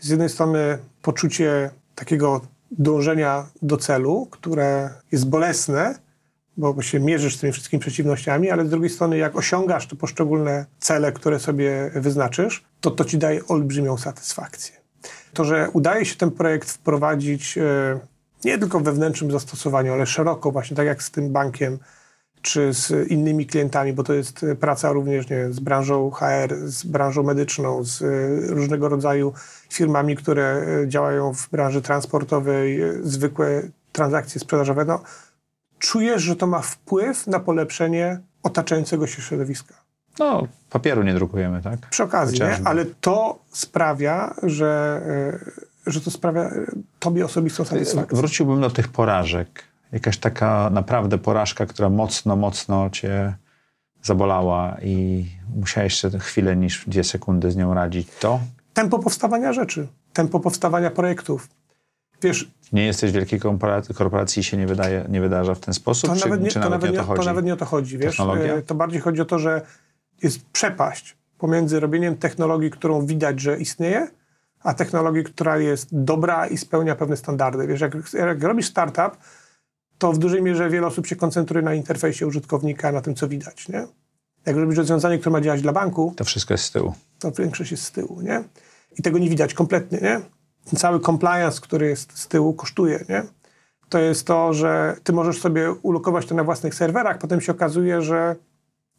z 0.00 0.08
jednej 0.08 0.28
strony 0.28 0.78
poczucie 1.02 1.70
takiego 1.94 2.40
dążenia 2.70 3.46
do 3.62 3.76
celu, 3.76 4.28
które 4.30 4.90
jest 5.12 5.28
bolesne, 5.28 5.94
bo 6.56 6.82
się 6.82 7.00
mierzysz 7.00 7.36
z 7.36 7.40
tymi 7.40 7.52
wszystkimi 7.52 7.80
przeciwnościami, 7.80 8.50
ale 8.50 8.66
z 8.66 8.70
drugiej 8.70 8.90
strony 8.90 9.18
jak 9.18 9.36
osiągasz 9.36 9.86
te 9.86 9.96
poszczególne 9.96 10.66
cele, 10.78 11.12
które 11.12 11.38
sobie 11.38 11.90
wyznaczysz, 11.94 12.64
to 12.80 12.90
to 12.90 13.04
ci 13.04 13.18
daje 13.18 13.46
olbrzymią 13.46 13.96
satysfakcję. 13.96 14.76
To, 15.32 15.44
że 15.44 15.70
udaje 15.72 16.04
się 16.04 16.16
ten 16.16 16.30
projekt 16.30 16.70
wprowadzić 16.70 17.58
e, 17.58 17.98
nie 18.44 18.58
tylko 18.58 18.80
w 18.80 18.82
wewnętrznym 18.82 19.30
zastosowaniu, 19.30 19.92
ale 19.92 20.06
szeroko, 20.06 20.52
właśnie 20.52 20.76
tak 20.76 20.86
jak 20.86 21.02
z 21.02 21.10
tym 21.10 21.32
bankiem, 21.32 21.78
czy 22.46 22.74
z 22.74 23.10
innymi 23.10 23.46
klientami, 23.46 23.92
bo 23.92 24.02
to 24.02 24.14
jest 24.14 24.42
e, 24.42 24.54
praca 24.54 24.92
również 24.92 25.30
nie, 25.30 25.52
z 25.52 25.60
branżą 25.60 26.10
HR, 26.10 26.54
z 26.62 26.84
branżą 26.84 27.22
medyczną, 27.22 27.84
z 27.84 28.02
e, 28.02 28.06
różnego 28.54 28.88
rodzaju 28.88 29.32
firmami, 29.70 30.16
które 30.16 30.66
e, 30.82 30.88
działają 30.88 31.34
w 31.34 31.50
branży 31.50 31.82
transportowej, 31.82 32.80
zwykłe 33.02 33.62
transakcje 33.92 34.40
sprzedażowe. 34.40 34.84
No, 34.84 35.02
czujesz, 35.78 36.22
że 36.22 36.36
to 36.36 36.46
ma 36.46 36.60
wpływ 36.60 37.26
na 37.26 37.40
polepszenie 37.40 38.20
otaczającego 38.42 39.06
się 39.06 39.22
środowiska. 39.22 39.74
No, 40.18 40.48
papieru 40.70 41.02
nie 41.02 41.14
drukujemy, 41.14 41.62
tak? 41.62 41.78
Przy 41.90 42.02
okazji, 42.02 42.40
nie? 42.40 42.58
Ale 42.64 42.84
to 42.84 43.38
sprawia, 43.50 44.34
że, 44.42 45.02
że 45.86 46.00
to 46.00 46.10
sprawia 46.10 46.50
tobie 46.98 47.24
osobistą 47.24 47.64
satysfakcję. 47.64 48.18
Wróciłbym 48.18 48.60
do 48.60 48.70
tych 48.70 48.88
porażek. 48.88 49.64
Jakaś 49.96 50.18
taka 50.18 50.70
naprawdę 50.70 51.18
porażka, 51.18 51.66
która 51.66 51.90
mocno, 51.90 52.36
mocno 52.36 52.90
cię 52.90 53.36
zabolała 54.02 54.76
i 54.82 55.26
musiałeś 55.56 55.94
się 55.94 56.10
chwilę 56.18 56.56
niż 56.56 56.84
dwie 56.86 57.04
sekundy 57.04 57.50
z 57.50 57.56
nią 57.56 57.74
radzić. 57.74 58.08
To 58.20 58.40
Tempo 58.74 58.98
powstawania 58.98 59.52
rzeczy, 59.52 59.88
tempo 60.12 60.40
powstawania 60.40 60.90
projektów. 60.90 61.48
Wiesz, 62.22 62.50
nie 62.72 62.86
jesteś 62.86 63.10
w 63.10 63.14
wielkiej 63.14 63.40
korporacji, 63.94 64.40
i 64.40 64.44
się 64.44 64.56
nie, 64.56 64.66
wydaje, 64.66 65.04
nie 65.08 65.20
wydarza 65.20 65.54
w 65.54 65.60
ten 65.60 65.74
sposób? 65.74 66.10
To 66.10 66.16
czy, 66.16 66.24
nawet 66.24 66.42
nie, 66.42 66.50
czy 66.50 66.60
to, 66.60 66.70
nawet 66.70 66.92
nie, 66.92 67.00
o 67.00 67.02
to 67.02 67.06
chodzi? 67.06 67.20
to 67.20 67.26
nawet 67.26 67.44
nie 67.44 67.52
o 67.52 67.56
to 67.56 67.64
chodzi, 67.64 67.98
wiesz. 67.98 68.16
Technologia? 68.16 68.54
E, 68.54 68.62
To 68.62 68.74
bardziej 68.74 69.00
chodzi 69.00 69.20
o 69.20 69.24
to, 69.24 69.38
że 69.38 69.60
jest 70.22 70.46
przepaść 70.46 71.16
pomiędzy 71.38 71.80
robieniem 71.80 72.16
technologii, 72.16 72.70
którą 72.70 73.06
widać, 73.06 73.40
że 73.40 73.58
istnieje, 73.58 74.08
a 74.62 74.74
technologii, 74.74 75.24
która 75.24 75.58
jest 75.58 75.88
dobra 75.92 76.46
i 76.46 76.58
spełnia 76.58 76.96
pewne 76.96 77.16
standardy. 77.16 77.66
Wiesz, 77.66 77.80
jak, 77.80 77.96
jak 78.12 78.42
robisz 78.42 78.66
startup, 78.66 79.16
to 79.98 80.12
w 80.12 80.18
dużej 80.18 80.42
mierze 80.42 80.70
wiele 80.70 80.86
osób 80.86 81.06
się 81.06 81.16
koncentruje 81.16 81.64
na 81.64 81.74
interfejsie 81.74 82.26
użytkownika, 82.26 82.92
na 82.92 83.00
tym, 83.00 83.14
co 83.14 83.28
widać, 83.28 83.68
nie? 83.68 83.86
Jak 84.46 84.56
robisz 84.56 84.76
rozwiązanie, 84.78 85.18
które 85.18 85.32
ma 85.32 85.40
działać 85.40 85.62
dla 85.62 85.72
banku, 85.72 86.14
To 86.16 86.24
wszystko 86.24 86.54
jest 86.54 86.64
z 86.64 86.70
tyłu. 86.70 86.94
to 87.18 87.32
większość 87.32 87.70
jest 87.70 87.82
z 87.82 87.92
tyłu, 87.92 88.20
nie? 88.20 88.44
I 88.98 89.02
tego 89.02 89.18
nie 89.18 89.30
widać 89.30 89.54
kompletnie, 89.54 89.98
nie? 90.02 90.20
Ten 90.70 90.78
cały 90.78 91.00
compliance, 91.00 91.60
który 91.60 91.86
jest 91.86 92.18
z 92.18 92.28
tyłu, 92.28 92.54
kosztuje, 92.54 93.04
nie? 93.08 93.22
To 93.88 93.98
jest 93.98 94.26
to, 94.26 94.52
że 94.52 94.96
ty 95.04 95.12
możesz 95.12 95.40
sobie 95.40 95.72
ulokować 95.72 96.26
to 96.26 96.34
na 96.34 96.44
własnych 96.44 96.74
serwerach, 96.74 97.18
potem 97.18 97.40
się 97.40 97.52
okazuje, 97.52 98.02
że 98.02 98.36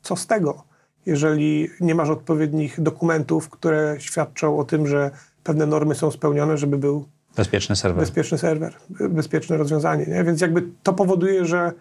co 0.02 0.16
z 0.16 0.28
tego, 0.28 0.64
jeżeli 1.06 1.70
nie 1.80 1.96
masz 1.96 2.10
odpowiednich 2.10 2.82
dokumentów, 2.82 3.50
które 3.50 3.96
świadczą 4.00 4.60
o 4.60 4.64
tym, 4.66 4.88
że 4.88 5.12
pewne 5.44 5.66
normy 5.66 5.96
są 5.96 6.12
spełnione, 6.12 6.58
żeby 6.58 6.78
był 6.78 7.06
Bezpieczny 7.38 7.76
serwer. 7.76 8.00
bezpieczny 8.00 8.38
serwer, 8.38 8.74
bezpieczne 9.10 9.58
rozwiązanie. 9.58 10.06
Nie? 10.06 10.24
Więc 10.24 10.42
jakby 10.42 10.64
to 10.84 10.94
powoduje, 10.94 11.46
że 11.46 11.72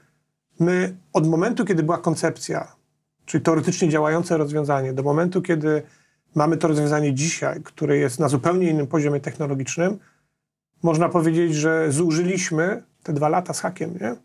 my 0.60 0.96
od 1.12 1.28
momentu, 1.28 1.64
kiedy 1.64 1.82
była 1.82 1.98
koncepcja, 1.98 2.72
czyli 3.26 3.44
teoretycznie 3.44 3.88
działające 3.88 4.36
rozwiązanie, 4.36 4.92
do 4.92 5.02
momentu, 5.02 5.42
kiedy 5.42 5.82
mamy 6.34 6.56
to 6.56 6.68
rozwiązanie 6.68 7.14
dzisiaj, 7.14 7.62
które 7.62 7.96
jest 7.96 8.20
na 8.20 8.28
zupełnie 8.28 8.70
innym 8.70 8.86
poziomie 8.86 9.20
technologicznym, 9.20 9.98
można 10.82 11.08
powiedzieć, 11.08 11.54
że 11.54 11.92
zużyliśmy 11.92 12.82
te 13.02 13.12
dwa 13.12 13.28
lata 13.28 13.54
z 13.54 13.60
hakiem, 13.60 13.98
nie? 14.00 14.16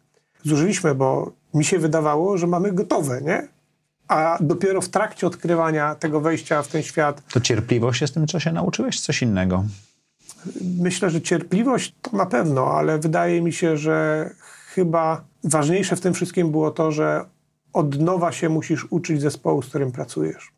Zużyliśmy, 0.43 0.95
bo 0.95 1.31
mi 1.53 1.65
się 1.65 1.79
wydawało, 1.79 2.37
że 2.37 2.47
mamy 2.47 2.71
gotowe, 2.71 3.21
nie? 3.21 3.47
A 4.07 4.37
dopiero 4.41 4.81
w 4.81 4.89
trakcie 4.89 5.27
odkrywania 5.27 5.95
tego 5.95 6.21
wejścia 6.21 6.61
w 6.61 6.67
ten 6.67 6.83
świat 6.83 7.23
To 7.33 7.41
cierpliwość 7.41 8.01
jest 8.01 8.13
tym, 8.13 8.27
co 8.27 8.39
się 8.39 8.51
nauczyłeś? 8.51 8.99
Coś 8.99 9.21
innego? 9.21 9.63
Myślę, 10.79 11.09
że 11.09 11.21
cierpliwość 11.21 11.95
to 12.01 12.17
na 12.17 12.25
pewno, 12.25 12.67
ale 12.67 12.99
wydaje 12.99 13.41
mi 13.41 13.53
się, 13.53 13.77
że 13.77 14.29
chyba 14.73 15.23
ważniejsze 15.43 15.95
w 15.95 16.01
tym 16.01 16.13
wszystkim 16.13 16.51
było 16.51 16.71
to, 16.71 16.91
że 16.91 17.25
od 17.73 17.99
nowa 17.99 18.31
się 18.31 18.49
musisz 18.49 18.87
uczyć 18.89 19.21
zespołu, 19.21 19.61
z 19.61 19.69
którym 19.69 19.91
pracujesz. 19.91 20.51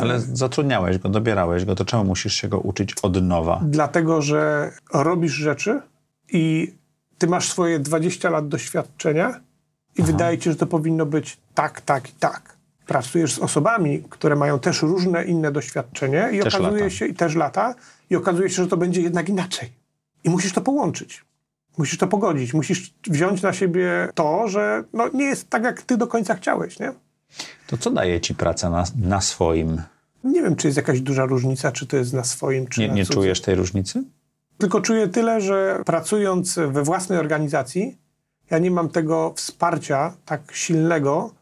Ale 0.00 0.20
zatrudniałeś 0.20 0.98
go, 0.98 1.08
dobierałeś 1.08 1.64
go, 1.64 1.74
to 1.74 1.84
czemu 1.84 2.04
musisz 2.04 2.34
się 2.34 2.48
go 2.48 2.58
uczyć 2.58 2.94
od 3.02 3.22
nowa? 3.22 3.60
Dlatego, 3.64 4.22
że 4.22 4.72
robisz 4.92 5.32
rzeczy 5.32 5.80
i 6.32 6.74
ty 7.18 7.26
masz 7.26 7.48
swoje 7.48 7.78
20 7.78 8.30
lat 8.30 8.48
doświadczenia 8.48 9.40
i 9.96 10.02
wydaje 10.02 10.38
ci 10.38 10.44
się, 10.44 10.50
że 10.50 10.56
to 10.56 10.66
powinno 10.66 11.06
być 11.06 11.36
tak, 11.54 11.80
tak 11.80 12.10
i 12.10 12.12
tak. 12.12 12.53
Pracujesz 12.86 13.34
z 13.34 13.38
osobami, 13.38 14.02
które 14.10 14.36
mają 14.36 14.58
też 14.58 14.82
różne 14.82 15.24
inne 15.24 15.52
doświadczenie 15.52 16.28
i 16.32 16.40
Też 16.40 16.54
okazuje 16.54 16.82
lata. 16.84 16.94
się, 16.94 17.06
i 17.06 17.14
też 17.14 17.34
lata, 17.34 17.74
i 18.10 18.16
okazuje 18.16 18.50
się, 18.50 18.62
że 18.62 18.68
to 18.68 18.76
będzie 18.76 19.00
jednak 19.00 19.28
inaczej. 19.28 19.72
I 20.24 20.30
musisz 20.30 20.52
to 20.52 20.60
połączyć. 20.60 21.24
Musisz 21.78 21.98
to 21.98 22.06
pogodzić. 22.06 22.54
Musisz 22.54 22.94
wziąć 23.06 23.42
na 23.42 23.52
siebie 23.52 24.08
to, 24.14 24.48
że 24.48 24.84
no, 24.92 25.08
nie 25.14 25.24
jest 25.24 25.50
tak, 25.50 25.64
jak 25.64 25.82
ty 25.82 25.96
do 25.96 26.06
końca 26.06 26.34
chciałeś, 26.34 26.78
nie? 26.78 26.92
To 27.66 27.76
co 27.76 27.90
daje 27.90 28.20
ci 28.20 28.34
praca 28.34 28.70
na, 28.70 28.84
na 29.02 29.20
swoim? 29.20 29.82
Nie 30.24 30.42
wiem, 30.42 30.56
czy 30.56 30.68
jest 30.68 30.76
jakaś 30.76 31.00
duża 31.00 31.24
różnica, 31.26 31.72
czy 31.72 31.86
to 31.86 31.96
jest 31.96 32.12
na 32.12 32.24
swoim, 32.24 32.66
czy 32.66 32.80
Nie, 32.80 32.88
na 32.88 32.94
nie 32.94 33.04
cudzym. 33.04 33.22
czujesz 33.22 33.40
tej 33.40 33.54
różnicy? 33.54 34.02
Tylko 34.58 34.80
czuję 34.80 35.08
tyle, 35.08 35.40
że 35.40 35.82
pracując 35.86 36.54
we 36.68 36.82
własnej 36.82 37.18
organizacji, 37.18 37.98
ja 38.50 38.58
nie 38.58 38.70
mam 38.70 38.88
tego 38.88 39.32
wsparcia 39.36 40.16
tak 40.24 40.42
silnego, 40.52 41.34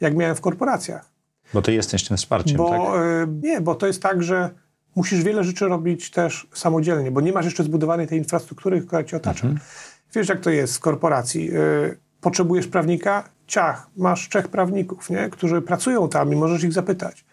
jak 0.00 0.16
miałem 0.16 0.36
w 0.36 0.40
korporacjach. 0.40 1.10
Bo 1.54 1.62
ty 1.62 1.72
jesteś 1.72 2.08
tym 2.08 2.16
wsparciem, 2.16 2.56
Bo 2.56 2.70
tak? 2.70 2.80
y, 2.80 3.46
nie, 3.46 3.60
bo 3.60 3.74
to 3.74 3.86
jest 3.86 4.02
tak, 4.02 4.22
że 4.22 4.50
musisz 4.96 5.22
wiele 5.22 5.44
rzeczy 5.44 5.68
robić 5.68 6.10
też 6.10 6.46
samodzielnie, 6.54 7.10
bo 7.10 7.20
nie 7.20 7.32
masz 7.32 7.44
jeszcze 7.44 7.64
zbudowanej 7.64 8.06
tej 8.06 8.18
infrastruktury, 8.18 8.80
która 8.80 9.04
cię 9.04 9.16
otacza. 9.16 9.46
Mhm. 9.46 9.66
Wiesz, 10.14 10.28
jak 10.28 10.40
to 10.40 10.50
jest 10.50 10.76
w 10.76 10.80
korporacji. 10.80 11.50
Y, 11.56 11.98
potrzebujesz 12.20 12.66
prawnika? 12.66 13.28
Ciach, 13.46 13.90
masz 13.96 14.28
trzech 14.28 14.48
prawników, 14.48 15.10
nie? 15.10 15.30
którzy 15.30 15.62
pracują 15.62 16.08
tam 16.08 16.32
i 16.32 16.36
możesz 16.36 16.64
ich 16.64 16.72
zapytać. 16.72 17.24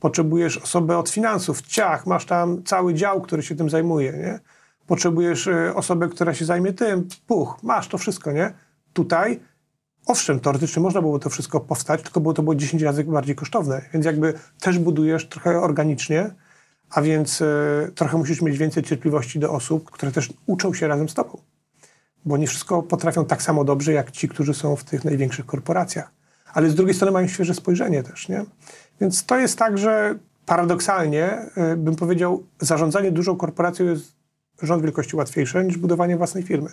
Potrzebujesz 0.00 0.58
osobę 0.58 0.98
od 0.98 1.10
finansów? 1.10 1.62
Ciach, 1.62 2.06
masz 2.06 2.24
tam 2.24 2.62
cały 2.62 2.94
dział, 2.94 3.20
który 3.20 3.42
się 3.42 3.56
tym 3.56 3.70
zajmuje. 3.70 4.12
Nie? 4.12 4.40
Potrzebujesz 4.86 5.46
y, 5.46 5.74
osobę, 5.74 6.08
która 6.08 6.34
się 6.34 6.44
zajmie 6.44 6.72
tym? 6.72 7.08
Puch, 7.26 7.58
masz 7.62 7.88
to 7.88 7.98
wszystko, 7.98 8.32
nie? 8.32 8.52
Tutaj 8.92 9.40
Owszem, 10.10 10.40
teoretycznie 10.40 10.82
można 10.82 11.00
było 11.00 11.18
to 11.18 11.30
wszystko 11.30 11.60
powstać, 11.60 12.02
tylko 12.02 12.20
było 12.20 12.34
to 12.34 12.42
było 12.42 12.54
10 12.54 12.82
razy 12.82 13.04
bardziej 13.04 13.34
kosztowne. 13.34 13.82
Więc 13.92 14.06
jakby 14.06 14.34
też 14.60 14.78
budujesz 14.78 15.28
trochę 15.28 15.60
organicznie, 15.60 16.30
a 16.90 17.02
więc 17.02 17.40
y, 17.40 17.92
trochę 17.94 18.18
musisz 18.18 18.42
mieć 18.42 18.58
więcej 18.58 18.82
cierpliwości 18.82 19.38
do 19.38 19.52
osób, 19.52 19.90
które 19.90 20.12
też 20.12 20.32
uczą 20.46 20.74
się 20.74 20.88
razem 20.88 21.08
z 21.08 21.14
tobą. 21.14 21.38
Bo 22.24 22.36
nie 22.36 22.46
wszystko 22.46 22.82
potrafią 22.82 23.24
tak 23.24 23.42
samo 23.42 23.64
dobrze, 23.64 23.92
jak 23.92 24.10
ci, 24.10 24.28
którzy 24.28 24.54
są 24.54 24.76
w 24.76 24.84
tych 24.84 25.04
największych 25.04 25.46
korporacjach. 25.46 26.10
Ale 26.52 26.70
z 26.70 26.74
drugiej 26.74 26.94
strony 26.94 27.12
mają 27.12 27.28
świeże 27.28 27.54
spojrzenie 27.54 28.02
też, 28.02 28.28
nie? 28.28 28.44
Więc 29.00 29.26
to 29.26 29.38
jest 29.38 29.58
tak, 29.58 29.78
że 29.78 30.18
paradoksalnie 30.46 31.38
y, 31.72 31.76
bym 31.76 31.96
powiedział, 31.96 32.44
zarządzanie 32.60 33.12
dużą 33.12 33.36
korporacją 33.36 33.86
jest 33.86 34.12
rząd 34.62 34.82
wielkości 34.82 35.16
łatwiejsze 35.16 35.64
niż 35.64 35.76
budowanie 35.76 36.16
własnej 36.16 36.42
firmy. 36.42 36.70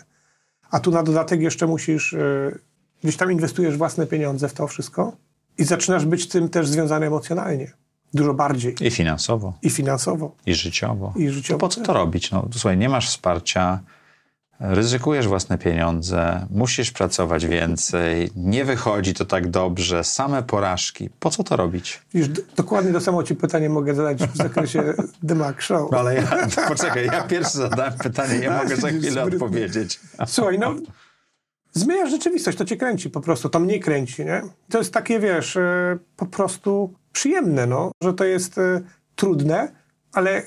A 0.71 0.79
tu 0.79 0.91
na 0.91 1.03
dodatek 1.03 1.41
jeszcze 1.41 1.67
musisz, 1.67 2.13
y, 2.13 2.59
gdzieś 3.03 3.17
tam 3.17 3.31
inwestujesz 3.31 3.77
własne 3.77 4.07
pieniądze 4.07 4.49
w 4.49 4.53
to 4.53 4.67
wszystko 4.67 5.13
i 5.57 5.63
zaczynasz 5.63 6.05
być 6.05 6.27
tym 6.27 6.49
też 6.49 6.67
związany 6.67 7.05
emocjonalnie. 7.05 7.71
Dużo 8.13 8.33
bardziej. 8.33 8.75
I 8.81 8.91
finansowo, 8.91 9.53
I 9.61 9.69
finansowo, 9.69 10.35
i 10.45 10.55
życiowo. 10.55 11.13
i 11.15 11.29
życiowo. 11.29 11.59
To 11.59 11.67
po 11.67 11.73
co 11.73 11.81
to 11.81 11.93
robić? 11.93 12.31
No, 12.31 12.47
słuchaj, 12.51 12.77
nie 12.77 12.89
masz 12.89 13.07
wsparcia, 13.09 13.79
ryzykujesz 14.59 15.27
własne 15.27 15.57
pieniądze, 15.57 16.47
musisz 16.49 16.91
pracować 16.91 17.45
więcej, 17.45 18.31
nie 18.35 18.65
wychodzi 18.65 19.13
to 19.13 19.25
tak 19.25 19.49
dobrze, 19.49 20.03
same 20.03 20.43
porażki. 20.43 21.09
Po 21.19 21.29
co 21.29 21.43
to 21.43 21.55
robić? 21.55 22.01
D- 22.13 22.41
dokładnie 22.55 22.93
to 22.93 23.01
samo 23.01 23.23
ci 23.23 23.35
pytanie 23.35 23.69
mogę 23.69 23.95
zadać 23.95 24.23
w 24.23 24.37
zakresie 24.37 24.93
The 25.27 25.35
Mac 25.35 25.55
Show. 25.61 25.91
No 25.91 25.99
ale 25.99 26.15
ja, 26.15 26.27
poczekaj, 26.67 27.05
ja 27.05 27.23
pierwszy 27.23 27.57
zadałem 27.57 27.93
pytanie, 27.93 28.35
ja 28.35 28.63
mogę 28.63 28.75
za 28.75 28.87
chwilę 28.89 29.23
odpowiedzieć. 29.23 29.99
Słuchaj, 30.27 30.59
no 30.59 30.75
zmieniasz 31.77 32.09
rzeczywistość, 32.09 32.57
to 32.57 32.65
cię 32.65 32.77
kręci 32.77 33.09
po 33.09 33.21
prostu, 33.21 33.49
to 33.49 33.59
mnie 33.59 33.79
kręci, 33.79 34.25
nie? 34.25 34.41
To 34.69 34.77
jest 34.77 34.93
takie, 34.93 35.19
wiesz, 35.19 35.57
e, 35.57 35.97
po 36.15 36.25
prostu 36.25 36.93
przyjemne, 37.11 37.65
no, 37.65 37.91
że 38.03 38.13
to 38.13 38.23
jest 38.23 38.57
e, 38.57 38.81
trudne, 39.15 39.71
ale 40.13 40.43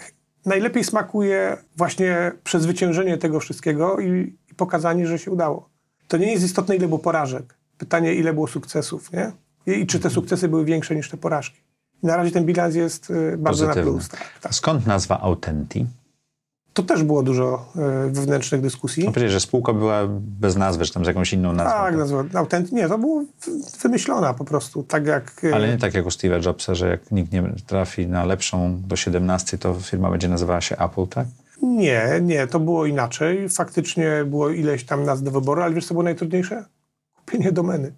najlepiej 0.47 0.85
smakuje 0.85 1.57
właśnie 1.77 2.33
przezwyciężenie 2.45 3.19
tego 3.19 3.41
wszystkiego 3.41 4.01
i, 4.01 4.37
i 4.51 4.55
pokazanie, 4.55 5.07
że 5.07 5.19
się 5.19 5.31
udało. 5.31 5.69
To 6.09 6.17
nie 6.17 6.33
jest 6.33 6.45
istotne, 6.45 6.77
ile 6.77 6.87
było 6.89 6.99
porażek. 6.99 7.59
Pytanie, 7.79 8.15
ile 8.15 8.33
było 8.33 8.47
sukcesów, 8.47 9.13
nie? 9.13 9.33
I, 9.67 9.71
i 9.81 9.87
czy 9.87 10.01
te 10.01 10.11
sukcesy 10.11 10.49
były 10.49 10.65
większe 10.65 10.97
niż 10.97 11.11
te 11.11 11.17
porażki. 11.17 11.61
I 12.03 12.07
na 12.07 12.17
razie 12.17 12.31
ten 12.31 12.45
bilans 12.45 12.75
jest 12.75 13.11
e, 13.11 13.37
bardzo 13.37 13.67
na 13.67 13.69
Pozytywny. 13.69 13.93
plus. 13.93 14.09
Tak, 14.09 14.39
tak. 14.41 14.55
Skąd 14.55 14.87
nazwa 14.87 15.21
Autenti? 15.21 15.87
To 16.73 16.83
też 16.83 17.03
było 17.03 17.23
dużo 17.23 17.67
e, 17.77 18.11
wewnętrznych 18.11 18.61
dyskusji. 18.61 19.05
No 19.05 19.13
przecież, 19.13 19.33
że 19.33 19.41
spółka 19.41 19.73
była 19.73 20.01
bez 20.21 20.57
nazwy, 20.57 20.85
czy 20.85 20.93
tam 20.93 21.05
z 21.05 21.09
jakąś 21.09 21.33
inną 21.33 21.53
nazwą. 21.53 21.79
Tak, 21.79 21.97
nazwa 21.97 22.25
autent... 22.35 22.73
Nie, 22.73 22.89
to 22.89 22.99
było 22.99 23.25
wymyślona 23.83 24.35
po 24.35 24.45
prostu, 24.45 24.83
tak 24.83 25.07
jak... 25.07 25.45
e, 25.45 25.55
Ale 25.55 25.69
nie 25.69 25.79
tak 25.79 25.95
jak 25.95 26.07
u 26.07 26.09
Steve'a 26.09 26.47
Jobsa, 26.47 26.75
że 26.75 26.89
jak 26.89 27.11
nikt 27.11 27.33
nie 27.33 27.53
trafi 27.67 28.07
na 28.07 28.25
lepszą 28.25 28.81
do 28.87 28.97
17, 28.97 29.59
to 29.59 29.75
firma 29.75 30.11
będzie 30.11 30.29
nazywała 30.29 30.61
się 30.61 30.77
Apple, 30.77 31.07
tak? 31.07 31.27
Nie, 31.63 32.21
nie, 32.23 32.47
to 32.47 32.61
było 32.61 32.87
inaczej. 32.87 33.49
Faktycznie 33.49 34.25
było 34.27 34.51
ileś 34.51 34.85
tam 34.85 35.05
nazw 35.05 35.23
do 35.23 35.31
wyboru, 35.31 35.63
ale 35.63 35.75
wiesz 35.75 35.87
co 35.87 35.95
było 35.95 36.05
najtrudniejsze? 36.05 36.65
Kupienie 37.15 37.53
domeny. 37.53 37.93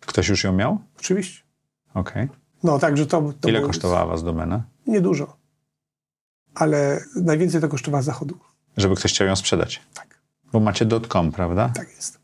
Ktoś 0.00 0.28
już 0.28 0.44
ją 0.44 0.52
miał? 0.52 0.78
Oczywiście. 0.98 1.42
Okej. 1.94 2.28
No, 2.62 2.78
także 2.78 3.06
to... 3.06 3.32
to 3.40 3.48
Ile 3.48 3.58
było 3.58 3.68
kosztowała 3.70 4.06
was 4.06 4.24
domena? 4.24 4.62
Niedużo. 4.86 5.36
Ale 6.58 7.00
najwięcej 7.16 7.60
to 7.60 7.68
kosztowała 7.68 8.02
zachodu. 8.02 8.38
Żeby 8.76 8.94
ktoś 8.96 9.12
chciał 9.12 9.26
ją 9.26 9.36
sprzedać. 9.36 9.82
Tak, 9.94 10.06
Bo 10.52 10.60
macie 10.60 10.86
.com, 11.08 11.32
prawda? 11.32 11.70
tak 11.74 11.90
jest. 11.96 12.18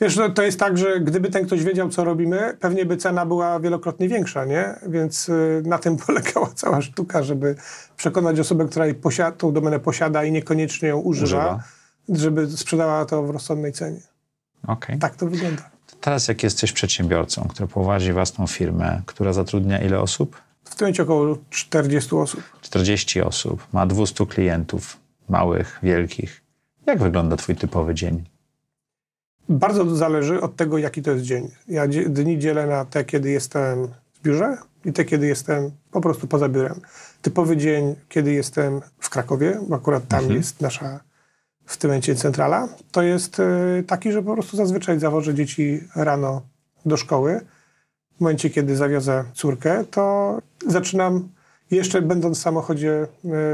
Wiesz, 0.00 0.16
no, 0.16 0.28
to 0.30 0.42
jest 0.42 0.58
tak, 0.60 0.78
że 0.78 1.00
gdyby 1.00 1.30
ten 1.30 1.46
ktoś 1.46 1.64
wiedział, 1.64 1.88
co 1.88 2.04
robimy, 2.04 2.56
pewnie 2.60 2.86
by 2.86 2.96
cena 2.96 3.26
była 3.26 3.60
wielokrotnie 3.60 4.08
większa, 4.08 4.44
nie? 4.44 4.74
Więc 4.88 5.28
y, 5.28 5.62
na 5.66 5.78
tym 5.78 5.96
polegała 6.06 6.50
cała 6.54 6.82
sztuka, 6.82 7.22
żeby 7.22 7.54
przekonać 7.96 8.40
osobę, 8.40 8.66
która 8.68 8.86
jej 8.86 8.94
posia- 8.94 9.32
tą 9.32 9.52
domenę 9.52 9.80
posiada 9.80 10.24
i 10.24 10.32
niekoniecznie 10.32 10.88
ją 10.88 10.98
używa, 10.98 11.26
Używa. 11.44 11.62
żeby 12.08 12.50
sprzedała 12.50 13.04
to 13.04 13.22
w 13.22 13.30
rozsądnej 13.30 13.72
cenie. 13.72 14.00
Okej. 14.66 14.98
Tak 14.98 15.16
to 15.16 15.26
wygląda. 15.26 15.70
Teraz 16.00 16.28
jak 16.28 16.42
jesteś 16.42 16.72
przedsiębiorcą, 16.72 17.48
który 17.50 17.68
prowadzi 17.68 18.12
własną 18.12 18.46
firmę, 18.46 19.02
która 19.06 19.32
zatrudnia 19.32 19.78
ile 19.78 20.00
osób? 20.00 20.36
W 20.70 20.74
tym 20.76 20.86
momencie 20.86 21.02
około 21.02 21.36
40 21.50 22.14
osób. 22.14 22.42
40 22.60 23.20
osób, 23.20 23.66
ma 23.72 23.86
200 23.86 24.26
klientów, 24.26 24.96
małych, 25.28 25.78
wielkich. 25.82 26.42
Jak 26.86 26.98
wygląda 26.98 27.36
twój 27.36 27.56
typowy 27.56 27.94
dzień? 27.94 28.24
Bardzo 29.48 29.96
zależy 29.96 30.40
od 30.40 30.56
tego, 30.56 30.78
jaki 30.78 31.02
to 31.02 31.10
jest 31.10 31.24
dzień. 31.24 31.50
Ja 31.68 31.86
dni 32.06 32.38
dzielę 32.38 32.66
na 32.66 32.84
te, 32.84 33.04
kiedy 33.04 33.30
jestem 33.30 33.88
w 34.12 34.22
biurze 34.22 34.56
i 34.84 34.92
te, 34.92 35.04
kiedy 35.04 35.26
jestem 35.26 35.70
po 35.90 36.00
prostu 36.00 36.26
poza 36.26 36.48
biurem. 36.48 36.80
Typowy 37.22 37.56
dzień, 37.56 37.96
kiedy 38.08 38.32
jestem 38.32 38.80
w 38.98 39.10
Krakowie, 39.10 39.60
bo 39.68 39.76
akurat 39.76 40.08
tam 40.08 40.20
mhm. 40.20 40.36
jest 40.36 40.60
nasza 40.60 41.00
w 41.64 41.76
tym 41.76 41.90
momencie 41.90 42.14
centrala, 42.14 42.68
to 42.92 43.02
jest 43.02 43.40
y, 43.40 43.84
taki, 43.86 44.12
że 44.12 44.22
po 44.22 44.32
prostu 44.32 44.56
zazwyczaj 44.56 45.00
zawożę 45.00 45.34
dzieci 45.34 45.80
rano 45.96 46.42
do 46.86 46.96
szkoły. 46.96 47.40
W 48.20 48.22
momencie, 48.22 48.50
kiedy 48.50 48.76
zawiozę 48.76 49.24
córkę, 49.34 49.84
to 49.90 50.38
zaczynam 50.66 51.28
jeszcze 51.70 52.02
będąc 52.02 52.38
w 52.38 52.42
samochodzie 52.42 53.06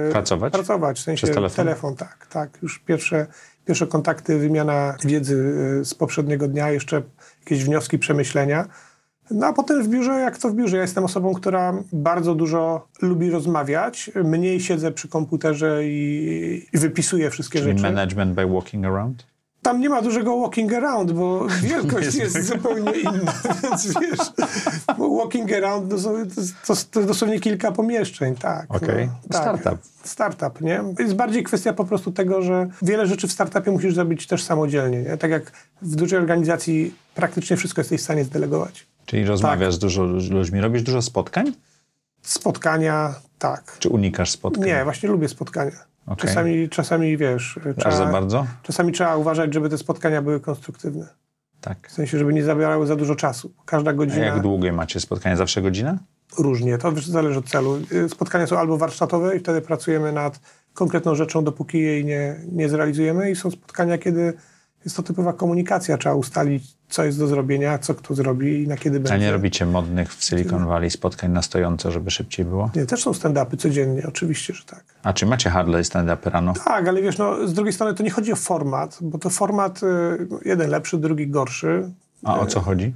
y, 0.08 0.12
pracować? 0.12 0.52
Pracować, 0.52 0.98
w 0.98 1.02
sensie 1.02 1.26
telefon? 1.26 1.56
telefon, 1.56 1.96
tak, 1.96 2.26
tak. 2.30 2.58
Już 2.62 2.78
pierwsze, 2.78 3.26
pierwsze 3.66 3.86
kontakty, 3.86 4.38
wymiana 4.38 4.96
wiedzy 5.04 5.34
y, 5.80 5.84
z 5.84 5.94
poprzedniego 5.94 6.48
dnia, 6.48 6.70
jeszcze 6.70 7.02
jakieś 7.40 7.64
wnioski, 7.64 7.98
przemyślenia. 7.98 8.68
No 9.30 9.46
a 9.46 9.52
potem 9.52 9.82
w 9.82 9.88
biurze, 9.88 10.12
jak 10.12 10.38
to 10.38 10.48
w 10.48 10.54
biurze? 10.54 10.76
Ja 10.76 10.82
jestem 10.82 11.04
osobą, 11.04 11.34
która 11.34 11.74
bardzo 11.92 12.34
dużo 12.34 12.88
lubi 13.02 13.30
rozmawiać. 13.30 14.10
Mniej 14.24 14.60
siedzę 14.60 14.92
przy 14.92 15.08
komputerze 15.08 15.80
i, 15.84 16.66
i 16.72 16.78
wypisuję 16.78 17.30
wszystkie 17.30 17.58
Czyli 17.58 17.70
rzeczy. 17.70 17.82
management 17.82 18.34
by 18.34 18.46
walking 18.46 18.84
around? 18.86 19.26
Tam 19.66 19.80
nie 19.80 19.88
ma 19.88 20.02
dużego 20.02 20.40
walking 20.40 20.72
around, 20.72 21.12
bo 21.12 21.46
wielkość 21.62 22.14
jest 22.14 22.46
zupełnie 22.46 22.92
inna, 22.92 23.32
więc 23.62 23.86
wiesz, 24.00 24.18
walking 25.18 25.52
around 25.52 25.90
to, 25.90 26.14
to, 26.66 26.74
to 26.90 27.02
dosłownie 27.02 27.40
kilka 27.40 27.72
pomieszczeń, 27.72 28.34
tak. 28.34 28.74
Okej, 28.74 28.88
okay. 28.88 29.06
no, 29.06 29.38
tak. 29.38 29.42
startup. 29.42 29.78
Startup, 30.04 30.60
nie? 30.60 30.82
Jest 30.98 31.14
bardziej 31.14 31.42
kwestia 31.42 31.72
po 31.72 31.84
prostu 31.84 32.12
tego, 32.12 32.42
że 32.42 32.68
wiele 32.82 33.06
rzeczy 33.06 33.28
w 33.28 33.32
startupie 33.32 33.70
musisz 33.70 33.94
zrobić 33.94 34.26
też 34.26 34.42
samodzielnie, 34.42 35.02
nie? 35.02 35.16
Tak 35.16 35.30
jak 35.30 35.52
w 35.82 35.96
dużej 35.96 36.18
organizacji 36.18 36.94
praktycznie 37.14 37.56
wszystko 37.56 37.80
jesteś 37.80 38.00
w 38.00 38.04
stanie 38.04 38.24
zdelegować. 38.24 38.86
Czyli 39.06 39.24
rozmawiasz 39.24 39.68
tak. 39.68 39.72
z 39.72 39.78
dużo 39.78 40.02
ludźmi, 40.30 40.60
robisz 40.60 40.82
dużo 40.82 41.02
spotkań? 41.02 41.52
Spotkania, 42.22 43.14
tak. 43.38 43.76
Czy 43.78 43.88
unikasz 43.88 44.30
spotkań? 44.30 44.64
Nie, 44.64 44.84
właśnie 44.84 45.08
lubię 45.08 45.28
spotkania. 45.28 45.95
Okay. 46.06 46.28
Czasami, 46.28 46.68
czasami 46.68 47.16
wiesz. 47.16 47.58
Trzeba, 47.78 47.96
za 47.96 48.06
bardzo? 48.06 48.46
Czasami 48.62 48.92
trzeba 48.92 49.16
uważać, 49.16 49.54
żeby 49.54 49.68
te 49.68 49.78
spotkania 49.78 50.22
były 50.22 50.40
konstruktywne. 50.40 51.08
Tak. 51.60 51.88
W 51.88 51.92
sensie, 51.92 52.18
żeby 52.18 52.32
nie 52.32 52.44
zabierały 52.44 52.86
za 52.86 52.96
dużo 52.96 53.14
czasu. 53.14 53.54
Każda 53.64 53.92
godzina. 53.92 54.22
A 54.22 54.26
jak 54.26 54.40
długie 54.40 54.72
macie 54.72 55.00
spotkania? 55.00 55.36
Zawsze 55.36 55.62
godzina? 55.62 55.98
Różnie, 56.38 56.78
to 56.78 56.92
zależy 56.92 57.38
od 57.38 57.48
celu. 57.48 57.78
Spotkania 58.08 58.46
są 58.46 58.58
albo 58.58 58.78
warsztatowe 58.78 59.36
i 59.36 59.40
wtedy 59.40 59.60
pracujemy 59.60 60.12
nad 60.12 60.40
konkretną 60.74 61.14
rzeczą, 61.14 61.44
dopóki 61.44 61.78
jej 61.78 62.04
nie, 62.04 62.36
nie 62.52 62.68
zrealizujemy, 62.68 63.30
i 63.30 63.36
są 63.36 63.50
spotkania, 63.50 63.98
kiedy 63.98 64.34
jest 64.84 64.96
to 64.96 65.02
typowa 65.02 65.32
komunikacja. 65.32 65.98
Trzeba 65.98 66.14
ustalić, 66.14 66.64
co 66.88 67.04
jest 67.04 67.18
do 67.18 67.26
zrobienia, 67.26 67.78
co 67.78 67.94
kto 67.94 68.14
zrobi 68.14 68.62
i 68.62 68.68
na 68.68 68.76
kiedy 68.76 69.00
będzie. 69.00 69.14
A 69.14 69.16
nie 69.16 69.32
robicie 69.32 69.66
modnych 69.66 70.14
w 70.14 70.24
Silicon 70.24 70.66
Valley 70.66 70.90
spotkań 70.90 71.32
na 71.32 71.42
stojąco, 71.42 71.90
żeby 71.90 72.10
szybciej 72.10 72.44
było? 72.44 72.70
Nie, 72.76 72.86
też 72.86 73.02
są 73.02 73.10
stand-upy 73.10 73.56
codziennie, 73.56 74.02
oczywiście, 74.08 74.54
że 74.54 74.64
tak. 74.64 74.84
A 75.02 75.12
czy 75.12 75.26
macie 75.26 75.50
Harley 75.50 75.82
stand-upy 75.82 76.30
rano? 76.30 76.52
Tak, 76.64 76.88
ale 76.88 77.02
wiesz, 77.02 77.18
no, 77.18 77.48
z 77.48 77.52
drugiej 77.52 77.72
strony 77.72 77.94
to 77.94 78.02
nie 78.02 78.10
chodzi 78.10 78.32
o 78.32 78.36
format, 78.36 78.98
bo 79.00 79.18
to 79.18 79.30
format 79.30 79.82
y, 79.82 79.86
jeden 80.44 80.70
lepszy, 80.70 80.98
drugi 80.98 81.28
gorszy. 81.28 81.90
A 82.24 82.38
o 82.38 82.46
co 82.46 82.60
chodzi? 82.60 82.94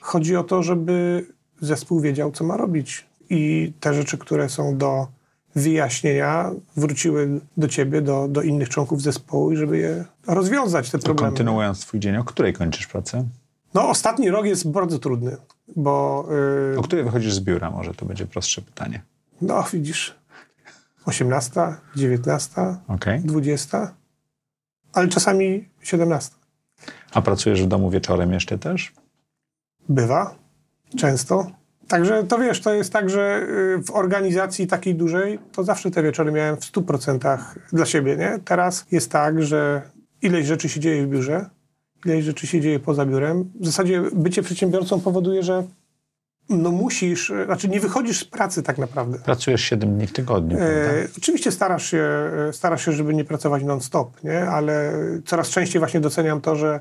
Chodzi 0.00 0.36
o 0.36 0.44
to, 0.44 0.62
żeby 0.62 1.26
zespół 1.60 2.00
wiedział, 2.00 2.32
co 2.32 2.44
ma 2.44 2.56
robić. 2.56 3.06
I 3.30 3.72
te 3.80 3.94
rzeczy, 3.94 4.18
które 4.18 4.48
są 4.48 4.78
do 4.78 5.06
wyjaśnienia 5.54 6.50
wróciły 6.76 7.40
do 7.56 7.68
ciebie, 7.68 8.00
do, 8.00 8.28
do 8.28 8.42
innych 8.42 8.68
członków 8.68 9.02
zespołu 9.02 9.52
i 9.52 9.56
żeby 9.56 9.78
je 9.78 10.04
rozwiązać, 10.26 10.90
te 10.90 10.98
to 10.98 11.04
problemy. 11.04 11.30
kontynuując 11.30 11.80
twój 11.80 12.00
dzień, 12.00 12.16
o 12.16 12.24
której 12.24 12.52
kończysz 12.52 12.86
pracę? 12.86 13.24
No, 13.74 13.88
ostatni 13.88 14.30
rok 14.30 14.46
jest 14.46 14.70
bardzo 14.70 14.98
trudny, 14.98 15.36
bo... 15.76 16.26
Yy... 16.72 16.78
O 16.78 16.82
której 16.82 17.04
wychodzisz 17.04 17.34
z 17.34 17.40
biura? 17.40 17.70
Może 17.70 17.94
to 17.94 18.06
będzie 18.06 18.26
prostsze 18.26 18.62
pytanie. 18.62 19.02
No, 19.42 19.64
widzisz, 19.72 20.14
18, 21.06 21.60
19, 21.96 22.76
okay. 22.88 23.20
20, 23.24 23.94
ale 24.92 25.08
czasami 25.08 25.68
17. 25.82 26.34
A 27.12 27.22
pracujesz 27.22 27.62
w 27.62 27.66
domu 27.66 27.90
wieczorem 27.90 28.32
jeszcze 28.32 28.58
też? 28.58 28.92
Bywa, 29.88 30.34
często. 30.96 31.50
Także 31.90 32.24
to 32.24 32.38
wiesz, 32.38 32.60
to 32.60 32.74
jest 32.74 32.92
tak, 32.92 33.10
że 33.10 33.46
y, 33.78 33.82
w 33.82 33.90
organizacji 33.90 34.66
takiej 34.66 34.94
dużej 34.94 35.38
to 35.52 35.64
zawsze 35.64 35.90
te 35.90 36.02
wieczory 36.02 36.32
miałem 36.32 36.56
w 36.56 36.60
100% 36.60 37.38
dla 37.72 37.86
siebie, 37.86 38.16
nie? 38.16 38.38
Teraz 38.44 38.86
jest 38.90 39.10
tak, 39.10 39.42
że 39.42 39.82
ileś 40.22 40.46
rzeczy 40.46 40.68
się 40.68 40.80
dzieje 40.80 41.06
w 41.06 41.08
biurze, 41.08 41.46
ileś 42.04 42.24
rzeczy 42.24 42.46
się 42.46 42.60
dzieje 42.60 42.80
poza 42.80 43.06
biurem. 43.06 43.50
W 43.60 43.66
zasadzie 43.66 44.02
bycie 44.12 44.42
przedsiębiorcą 44.42 45.00
powoduje, 45.00 45.42
że 45.42 45.64
no 46.48 46.70
musisz, 46.70 47.32
znaczy 47.46 47.68
nie 47.68 47.80
wychodzisz 47.80 48.18
z 48.18 48.24
pracy 48.24 48.62
tak 48.62 48.78
naprawdę. 48.78 49.18
Pracujesz 49.18 49.60
7 49.60 49.96
dni 49.96 50.06
w 50.06 50.12
tygodniu, 50.12 50.58
e, 50.58 51.08
Oczywiście 51.16 51.52
starasz 51.52 51.90
się, 51.90 52.08
starasz 52.52 52.84
się, 52.84 52.92
żeby 52.92 53.14
nie 53.14 53.24
pracować 53.24 53.62
non-stop, 53.64 54.24
nie? 54.24 54.40
Ale 54.40 54.92
coraz 55.24 55.48
częściej 55.48 55.78
właśnie 55.78 56.00
doceniam 56.00 56.40
to, 56.40 56.56
że 56.56 56.80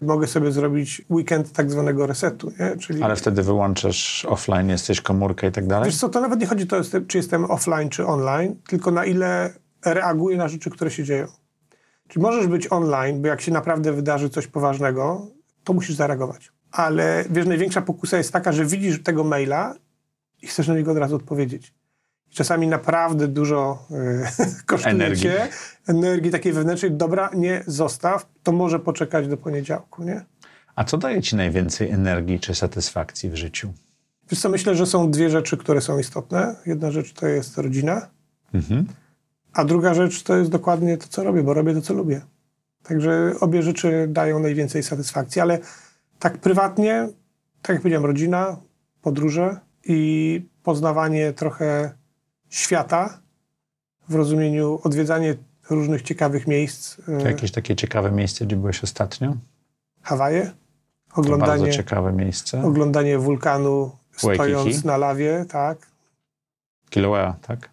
mogę 0.00 0.26
sobie 0.26 0.52
zrobić 0.52 1.02
weekend 1.10 1.52
tak 1.52 1.70
zwanego 1.70 2.06
resetu. 2.06 2.52
Nie? 2.60 2.76
Czyli... 2.76 3.02
Ale 3.02 3.16
wtedy 3.16 3.42
wyłączasz 3.42 4.24
offline, 4.24 4.68
jesteś 4.68 5.00
komórkę 5.00 5.48
i 5.48 5.52
tak 5.52 5.66
dalej? 5.66 5.90
Wiesz 5.90 6.00
co, 6.00 6.08
to 6.08 6.20
nawet 6.20 6.40
nie 6.40 6.46
chodzi 6.46 6.64
o 6.64 6.66
to, 6.66 6.82
czy 7.08 7.18
jestem 7.18 7.44
offline, 7.44 7.88
czy 7.88 8.06
online, 8.06 8.56
tylko 8.68 8.90
na 8.90 9.04
ile 9.04 9.54
reaguję 9.84 10.36
na 10.36 10.48
rzeczy, 10.48 10.70
które 10.70 10.90
się 10.90 11.04
dzieją. 11.04 11.26
Czyli 12.08 12.22
możesz 12.22 12.46
być 12.46 12.72
online, 12.72 13.22
bo 13.22 13.28
jak 13.28 13.40
się 13.40 13.52
naprawdę 13.52 13.92
wydarzy 13.92 14.30
coś 14.30 14.46
poważnego, 14.46 15.26
to 15.64 15.72
musisz 15.72 15.96
zareagować. 15.96 16.52
Ale 16.72 17.24
wiesz, 17.30 17.46
największa 17.46 17.82
pokusa 17.82 18.18
jest 18.18 18.32
taka, 18.32 18.52
że 18.52 18.64
widzisz 18.64 19.02
tego 19.02 19.24
maila 19.24 19.74
i 20.42 20.46
chcesz 20.46 20.68
na 20.68 20.74
niego 20.74 20.90
od 20.90 20.98
razu 20.98 21.16
odpowiedzieć 21.16 21.74
czasami 22.34 22.66
naprawdę 22.66 23.28
dużo 23.28 23.86
y, 23.90 24.64
kosztuje 24.66 24.94
energii. 24.94 25.30
energii 25.86 26.30
takiej 26.30 26.52
wewnętrznej. 26.52 26.92
Dobra, 26.92 27.30
nie 27.34 27.64
zostaw, 27.66 28.26
to 28.42 28.52
może 28.52 28.78
poczekać 28.78 29.28
do 29.28 29.36
poniedziałku, 29.36 30.04
nie? 30.04 30.24
A 30.74 30.84
co 30.84 30.98
daje 30.98 31.22
ci 31.22 31.36
najwięcej 31.36 31.90
energii 31.90 32.40
czy 32.40 32.54
satysfakcji 32.54 33.30
w 33.30 33.34
życiu? 33.34 33.72
Wiesz 34.30 34.40
co, 34.40 34.48
myślę, 34.48 34.74
że 34.74 34.86
są 34.86 35.10
dwie 35.10 35.30
rzeczy, 35.30 35.56
które 35.56 35.80
są 35.80 35.98
istotne. 35.98 36.56
Jedna 36.66 36.90
rzecz 36.90 37.12
to 37.12 37.26
jest 37.26 37.58
rodzina, 37.58 38.08
mhm. 38.54 38.86
a 39.52 39.64
druga 39.64 39.94
rzecz 39.94 40.22
to 40.22 40.36
jest 40.36 40.50
dokładnie 40.50 40.96
to, 40.96 41.08
co 41.08 41.24
robię, 41.24 41.42
bo 41.42 41.54
robię 41.54 41.74
to, 41.74 41.80
co 41.80 41.94
lubię. 41.94 42.20
Także 42.82 43.34
obie 43.40 43.62
rzeczy 43.62 44.06
dają 44.08 44.38
najwięcej 44.38 44.82
satysfakcji, 44.82 45.40
ale 45.40 45.58
tak 46.18 46.38
prywatnie, 46.38 47.08
tak 47.62 47.74
jak 47.74 47.82
powiedziałem, 47.82 48.06
rodzina, 48.06 48.56
podróże 49.02 49.56
i 49.84 50.42
poznawanie 50.62 51.32
trochę 51.32 51.94
świata 52.54 53.20
w 54.08 54.14
rozumieniu 54.14 54.80
odwiedzanie 54.82 55.36
różnych 55.70 56.02
ciekawych 56.02 56.46
miejsc. 56.46 56.96
To 57.06 57.28
jakieś 57.28 57.50
takie 57.50 57.76
ciekawe 57.76 58.10
miejsce, 58.10 58.46
gdzie 58.46 58.56
byłeś 58.56 58.84
ostatnio? 58.84 59.36
Hawaje. 60.02 60.52
Oglądanie, 61.14 61.52
to 61.52 61.58
bardzo 61.58 61.76
ciekawe 61.76 62.12
miejsce. 62.12 62.64
Oglądanie 62.64 63.18
wulkanu 63.18 63.90
stojąc 64.16 64.64
Waikiki. 64.64 64.86
na 64.86 64.96
lawie, 64.96 65.44
tak. 65.48 65.78
Kilauea, 66.90 67.36
tak? 67.42 67.70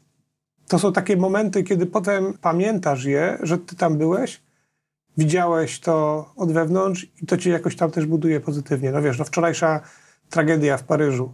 To 0.68 0.80
są 0.80 0.94
takie 0.94 1.18
momenty, 1.18 1.64
kiedy 1.64 1.86
potem 1.86 2.34
pamiętasz 2.42 3.04
je, 3.04 3.38
że 3.42 3.58
ty 3.58 3.76
tam 3.76 3.98
byłeś, 3.98 4.42
widziałeś 5.18 5.80
to 5.80 6.26
od 6.36 6.52
wewnątrz 6.52 7.08
i 7.22 7.26
to 7.26 7.38
cię 7.38 7.50
jakoś 7.50 7.76
tam 7.76 7.92
też 7.92 8.06
buduje 8.06 8.40
pozytywnie. 8.40 8.92
No 8.92 9.02
wiesz, 9.02 9.20
no 9.20 9.26
wczorajsza 9.26 9.82
tragedia 10.30 10.78
w 10.78 10.84
Paryżu. 10.84 11.34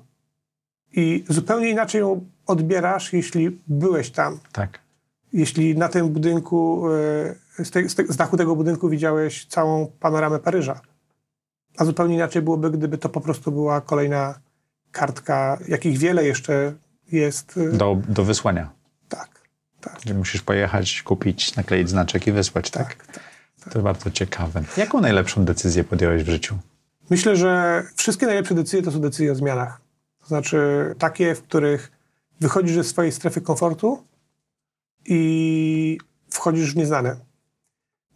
I 0.92 1.26
zupełnie 1.30 1.70
inaczej 1.70 2.02
ją 2.02 2.26
odbierasz, 2.48 3.14
jeśli 3.14 3.62
byłeś 3.68 4.12
tam. 4.12 4.40
Tak. 4.52 4.80
Jeśli 5.34 5.78
na 5.78 5.90
tym 5.90 6.10
budynku, 6.10 6.88
e, 7.60 7.66
z, 7.66 7.72
te, 7.72 7.90
z 7.90 8.16
dachu 8.16 8.38
tego 8.38 8.56
budynku 8.56 8.90
widziałeś 8.90 9.46
całą 9.46 9.88
panoramę 10.00 10.40
Paryża. 10.40 10.82
A 11.78 11.86
zupełnie 11.86 12.16
inaczej 12.16 12.42
byłoby, 12.42 12.72
gdyby 12.72 12.98
to 12.98 13.10
po 13.10 13.22
prostu 13.22 13.52
była 13.52 13.82
kolejna 13.82 14.40
kartka, 14.92 15.58
jakich 15.68 15.98
wiele 15.98 16.26
jeszcze 16.26 16.74
jest. 17.12 17.58
E, 17.58 17.78
do, 17.78 17.98
do 18.10 18.24
wysłania. 18.24 18.70
Tak. 19.10 19.30
tak. 19.82 20.00
Gdzie 20.02 20.14
musisz 20.14 20.42
pojechać, 20.42 21.02
kupić, 21.02 21.56
nakleić 21.56 21.90
znaczek 21.90 22.28
i 22.28 22.32
wysłać, 22.32 22.72
tak? 22.72 22.96
tak, 22.96 23.08
tak, 23.08 23.24
tak. 23.64 23.74
To 23.74 23.82
bardzo 23.82 24.12
ciekawe. 24.12 24.64
Jaką 24.78 25.02
najlepszą 25.02 25.46
decyzję 25.46 25.84
podjąłeś 25.84 26.24
w 26.24 26.30
życiu? 26.30 26.58
Myślę, 27.10 27.36
że 27.36 27.84
wszystkie 27.96 28.26
najlepsze 28.26 28.56
decyzje 28.56 28.82
to 28.82 28.92
są 28.92 29.02
decyzje 29.02 29.32
o 29.32 29.36
zmianach. 29.36 29.82
To 30.22 30.28
znaczy 30.28 30.60
takie, 31.00 31.36
w 31.36 31.44
których 31.44 31.97
wychodzisz 32.40 32.76
ze 32.76 32.84
swojej 32.84 33.12
strefy 33.12 33.42
komfortu 33.42 34.04
i 35.06 35.98
wchodzisz 36.30 36.74
w 36.74 36.78
nieznane. 36.78 37.16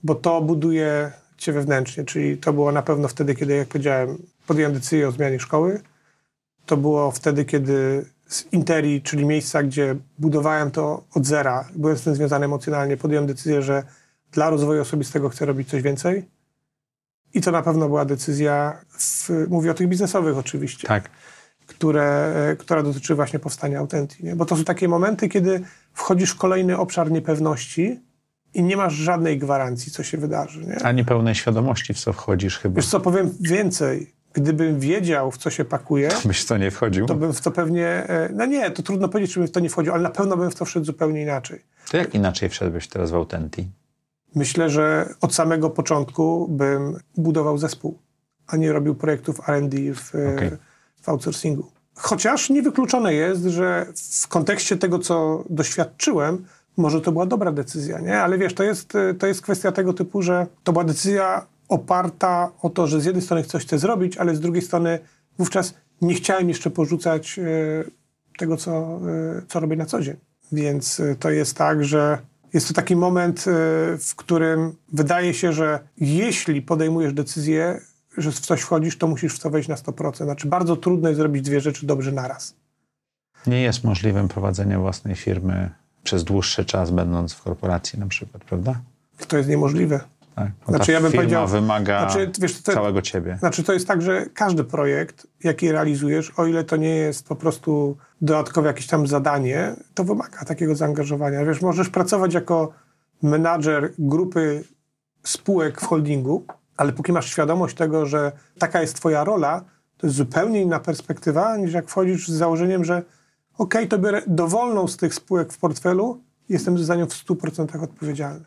Bo 0.04 0.16
to 0.16 0.42
buduje 0.42 1.12
cię 1.38 1.54
wewnętrznie, 1.54 2.04
czyli 2.04 2.38
to 2.38 2.54
było 2.54 2.72
na 2.72 2.82
pewno 2.82 3.08
wtedy, 3.08 3.36
kiedy, 3.36 3.56
jak 3.56 3.68
powiedziałem, 3.68 4.18
podjąłem 4.48 4.74
decyzję 4.74 5.08
o 5.08 5.12
zmianie 5.12 5.40
szkoły. 5.40 5.82
To 6.66 6.78
było 6.78 7.12
wtedy, 7.12 7.46
kiedy 7.46 8.06
z 8.28 8.54
Interi, 8.54 9.02
czyli 9.02 9.26
miejsca, 9.26 9.64
gdzie 9.64 9.96
budowałem 10.20 10.72
to 10.72 11.04
od 11.14 11.26
zera, 11.26 11.68
byłem 11.76 11.98
z 11.98 12.04
tym 12.04 12.16
związany 12.16 12.46
emocjonalnie, 12.46 12.98
podjąłem 12.98 13.28
decyzję, 13.28 13.62
że 13.62 13.84
dla 14.32 14.50
rozwoju 14.50 14.82
osobistego 14.82 15.30
chcę 15.30 15.46
robić 15.46 15.70
coś 15.70 15.82
więcej. 15.82 16.26
I 17.34 17.42
to 17.42 17.52
na 17.52 17.62
pewno 17.62 17.88
była 17.88 18.06
decyzja, 18.06 18.82
w, 18.90 19.30
mówię 19.50 19.72
o 19.72 19.74
tych 19.74 19.88
biznesowych 19.88 20.38
oczywiście. 20.38 20.88
Tak 20.88 21.10
które, 21.82 22.34
e, 22.52 22.56
która 22.56 22.84
dotyczy 22.84 23.16
właśnie 23.16 23.40
powstania 23.40 23.80
Authenti. 23.80 24.26
Nie? 24.26 24.36
Bo 24.36 24.46
to 24.46 24.58
są 24.58 24.64
takie 24.64 24.88
momenty, 24.88 25.30
kiedy 25.30 25.62
wchodzisz 25.94 26.32
w 26.32 26.38
kolejny 26.38 26.78
obszar 26.78 27.12
niepewności 27.12 28.00
i 28.54 28.64
nie 28.64 28.78
masz 28.78 28.94
żadnej 28.94 29.40
gwarancji, 29.40 29.92
co 29.92 30.04
się 30.04 30.18
wydarzy. 30.18 30.66
Nie? 30.66 30.84
Ani 30.84 31.06
pełnej 31.06 31.36
świadomości, 31.36 31.94
w 31.94 32.00
co 32.00 32.14
wchodzisz 32.14 32.60
chyba. 32.60 32.76
Wiesz 32.76 32.88
co, 32.88 33.00
powiem 33.00 33.30
więcej. 33.40 34.14
Gdybym 34.34 34.80
wiedział, 34.80 35.32
w 35.32 35.38
co 35.38 35.50
się 35.50 35.66
pakuje, 35.66 36.10
byś 36.26 36.42
w 36.42 36.46
to 36.48 36.58
nie 36.58 36.72
wchodził? 36.72 37.06
to 37.06 37.16
bym 37.16 37.34
w 37.34 37.42
to 37.42 37.52
pewnie... 37.52 37.88
e, 37.88 38.30
No 38.34 38.46
nie, 38.46 38.72
to 38.72 38.84
trudno 38.84 39.10
powiedzieć, 39.10 39.34
czy 39.34 39.40
bym 39.40 39.48
w 39.48 39.52
to 39.52 39.60
nie 39.60 39.70
wchodził, 39.70 39.94
ale 39.94 40.04
na 40.04 40.10
pewno 40.10 40.38
bym 40.38 40.52
w 40.52 40.56
to 40.56 40.66
wszedł 40.66 40.86
zupełnie 40.86 41.22
inaczej. 41.22 41.62
To 41.92 41.98
jak 41.98 42.16
inaczej 42.16 42.50
wszedłbyś 42.50 42.88
teraz 42.88 43.12
w 43.12 43.16
Autenti? 43.16 43.68
Myślę, 44.36 44.70
że 44.70 45.14
od 45.22 45.34
samego 45.36 45.70
początku 45.70 46.48
bym 46.48 46.98
budował 47.18 47.58
zespół, 47.58 48.00
a 48.48 48.58
nie 48.58 48.72
robił 48.74 48.96
projektów 48.96 49.50
R&D 49.50 49.78
w, 49.94 50.16
e, 50.16 50.36
Okej. 50.36 50.52
W 51.02 51.10
outsourcingu. 51.10 51.72
Chociaż 51.96 52.50
niewykluczone 52.50 53.14
jest, 53.14 53.44
że 53.44 53.86
w 54.22 54.28
kontekście 54.28 54.78
tego, 54.78 55.00
co 55.00 55.44
doświadczyłem, 55.50 56.46
może 56.78 57.02
to 57.02 57.12
była 57.12 57.26
dobra 57.26 57.52
decyzja, 57.52 58.00
nie? 58.00 58.22
Ale 58.22 58.38
wiesz, 58.38 58.54
to 58.54 58.64
jest, 58.64 58.94
to 59.20 59.28
jest 59.28 59.42
kwestia 59.42 59.72
tego 59.72 59.94
typu, 59.94 60.22
że 60.22 60.48
to 60.64 60.72
była 60.72 60.84
decyzja 60.84 61.46
oparta 61.70 62.52
o 62.62 62.70
to, 62.70 62.88
że 62.88 63.02
z 63.02 63.06
jednej 63.06 63.22
strony 63.22 63.44
coś 63.44 63.66
chcę 63.66 63.80
zrobić, 63.80 64.18
ale 64.18 64.36
z 64.36 64.40
drugiej 64.40 64.62
strony 64.62 65.00
wówczas 65.38 65.74
nie 66.02 66.14
chciałem 66.14 66.50
jeszcze 66.50 66.70
porzucać 66.70 67.40
e, 67.40 67.44
tego, 68.38 68.58
co, 68.58 68.72
e, 68.72 69.42
co 69.48 69.60
robię 69.60 69.76
na 69.76 69.86
co 69.86 70.02
dzień. 70.02 70.16
Więc 70.52 71.00
e, 71.00 71.16
to 71.16 71.30
jest 71.30 71.58
tak, 71.58 71.86
że 71.86 72.18
jest 72.54 72.68
to 72.68 72.74
taki 72.74 72.96
moment, 72.96 73.46
w 74.00 74.14
którym 74.16 74.76
wydaje 74.94 75.34
się, 75.34 75.54
że 75.54 75.80
jeśli 75.98 76.62
podejmujesz 76.62 77.14
decyzję, 77.14 77.82
że 78.18 78.32
w 78.32 78.40
coś 78.40 78.62
wchodzisz, 78.62 78.98
to 78.98 79.08
musisz 79.08 79.36
w 79.36 79.40
to 79.40 79.50
wejść 79.50 79.70
na 79.70 79.76
100%. 79.76 80.24
Znaczy 80.24 80.48
bardzo 80.48 80.76
trudno 80.76 81.10
jest 81.10 81.18
zrobić 81.20 81.42
dwie 81.42 81.62
rzeczy 81.62 81.86
dobrze 81.86 82.12
naraz. 82.12 82.56
Nie 83.48 83.62
jest 83.62 83.84
możliwym 83.84 84.28
prowadzenie 84.28 84.78
własnej 84.78 85.16
firmy 85.16 85.70
przez 86.04 86.24
dłuższy 86.24 86.66
czas, 86.66 86.92
będąc 86.92 87.34
w 87.34 87.42
korporacji 87.44 88.00
na 88.00 88.08
przykład, 88.08 88.44
prawda? 88.44 88.82
To 89.28 89.38
jest 89.38 89.50
niemożliwe. 89.50 90.00
Tak. 90.36 90.52
Znaczy, 90.68 90.92
ja 90.92 91.02
bym 91.02 91.12
powiedział- 91.12 91.48
wymaga 91.48 92.00
Znaczy, 92.10 92.32
wiesz, 92.40 92.62
to- 92.62 92.74
całego 92.74 93.02
ciebie. 93.02 93.38
Znaczy 93.40 93.64
to 93.64 93.74
jest 93.74 93.88
tak, 93.88 94.02
że 94.02 94.26
każdy 94.34 94.64
projekt, 94.64 95.28
jaki 95.44 95.72
realizujesz, 95.72 96.32
o 96.38 96.46
ile 96.46 96.64
to 96.64 96.76
nie 96.76 96.96
jest 96.96 97.28
po 97.28 97.36
prostu 97.36 97.98
dodatkowe 98.22 98.68
jakieś 98.68 98.88
tam 98.88 99.08
zadanie, 99.08 99.76
to 99.94 100.04
wymaga 100.04 100.46
takiego 100.46 100.76
zaangażowania. 100.76 101.46
Wiesz, 101.46 101.62
możesz 101.62 101.90
pracować 101.90 102.34
jako 102.34 102.72
menadżer 103.24 103.94
grupy 104.00 104.64
spółek 105.24 105.82
w 105.82 105.86
holdingu, 105.86 106.46
ale 106.78 106.94
póki 106.94 107.12
masz 107.12 107.30
świadomość 107.30 107.76
tego, 107.76 108.06
że 108.06 108.32
taka 108.60 108.82
jest 108.82 108.96
twoja 108.96 109.24
rola, 109.24 109.64
to 109.98 110.08
jest 110.08 110.18
zupełnie 110.18 110.62
inna 110.62 110.80
perspektywa, 110.80 111.58
niż 111.58 111.74
jak 111.74 111.90
wchodzisz 111.90 112.28
z 112.28 112.32
założeniem, 112.32 112.86
że 112.86 113.04
okej, 113.58 113.88
to 113.88 114.00
biorę 114.00 114.22
dowolną 114.28 114.88
z 114.88 114.98
tych 114.98 115.14
spółek 115.14 115.54
w 115.54 115.58
portfelu, 115.58 116.24
jestem 116.50 116.78
za 116.78 116.96
nią 116.96 117.06
w 117.06 117.10
100% 117.10 117.84
odpowiedzialny. 117.84 118.46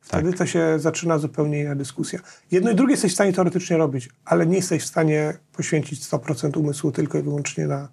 Wtedy 0.00 0.32
to 0.32 0.46
się 0.46 0.78
zaczyna 0.78 1.18
zupełnie 1.18 1.60
inna 1.60 1.74
dyskusja. 1.74 2.18
Jedno 2.50 2.70
i 2.70 2.74
drugie 2.74 2.92
jesteś 2.92 3.12
w 3.12 3.14
stanie 3.14 3.32
teoretycznie 3.32 3.76
robić, 3.76 4.08
ale 4.24 4.46
nie 4.46 4.56
jesteś 4.56 4.82
w 4.82 4.86
stanie 4.86 5.38
poświęcić 5.52 6.04
100% 6.04 6.58
umysłu 6.58 6.92
tylko 6.92 7.18
i 7.18 7.22
wyłącznie 7.22 7.66
na, 7.66 7.88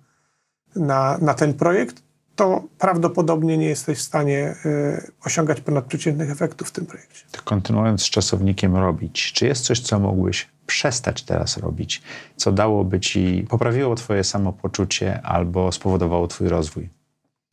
na, 0.76 1.18
na 1.18 1.34
ten 1.34 1.54
projekt, 1.54 2.04
to 2.38 2.64
prawdopodobnie 2.78 3.58
nie 3.58 3.66
jesteś 3.66 3.98
w 3.98 4.02
stanie 4.02 4.56
y, 4.66 5.12
osiągać 5.26 5.62
ponadprzeciętnych 5.62 6.32
efektów 6.32 6.68
w 6.68 6.72
tym 6.72 6.86
projekcie. 6.86 7.26
To 7.32 7.42
kontynuując 7.42 8.02
z 8.02 8.10
czasownikiem 8.10 8.76
robić, 8.76 9.34
czy 9.34 9.48
jest 9.48 9.66
coś, 9.66 9.80
co 9.80 10.00
mógłbyś 10.00 10.48
przestać 10.68 11.24
teraz 11.24 11.58
robić, 11.58 12.02
co 12.36 12.52
dałoby 12.52 13.00
ci, 13.00 13.46
poprawiło 13.50 13.96
twoje 13.96 14.24
samopoczucie 14.24 15.22
albo 15.22 15.72
spowodowało 15.72 16.28
twój 16.28 16.48
rozwój? 16.48 16.90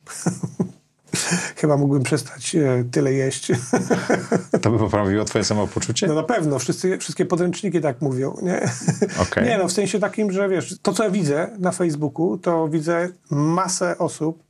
Chyba 1.55 1.77
mógłbym 1.77 2.03
przestać 2.03 2.55
y, 2.55 2.85
tyle 2.91 3.13
jeść. 3.13 3.51
To 4.61 4.71
by 4.71 4.77
poprawiło 4.77 5.25
twoje 5.25 5.43
samopoczucie? 5.43 6.07
No 6.07 6.13
na 6.13 6.23
pewno, 6.23 6.59
wszyscy, 6.59 6.97
wszystkie 6.97 7.25
podręczniki 7.25 7.81
tak 7.81 8.01
mówią, 8.01 8.35
nie? 8.41 8.69
Okej. 9.23 9.43
Nie 9.45 9.57
no, 9.57 9.67
w 9.67 9.71
sensie 9.71 9.99
takim, 9.99 10.31
że 10.31 10.49
wiesz, 10.49 10.79
to 10.81 10.93
co 10.93 11.03
ja 11.03 11.09
widzę 11.09 11.49
na 11.59 11.71
Facebooku, 11.71 12.37
to 12.37 12.67
widzę 12.67 13.09
masę 13.29 13.97
osób, 13.97 14.44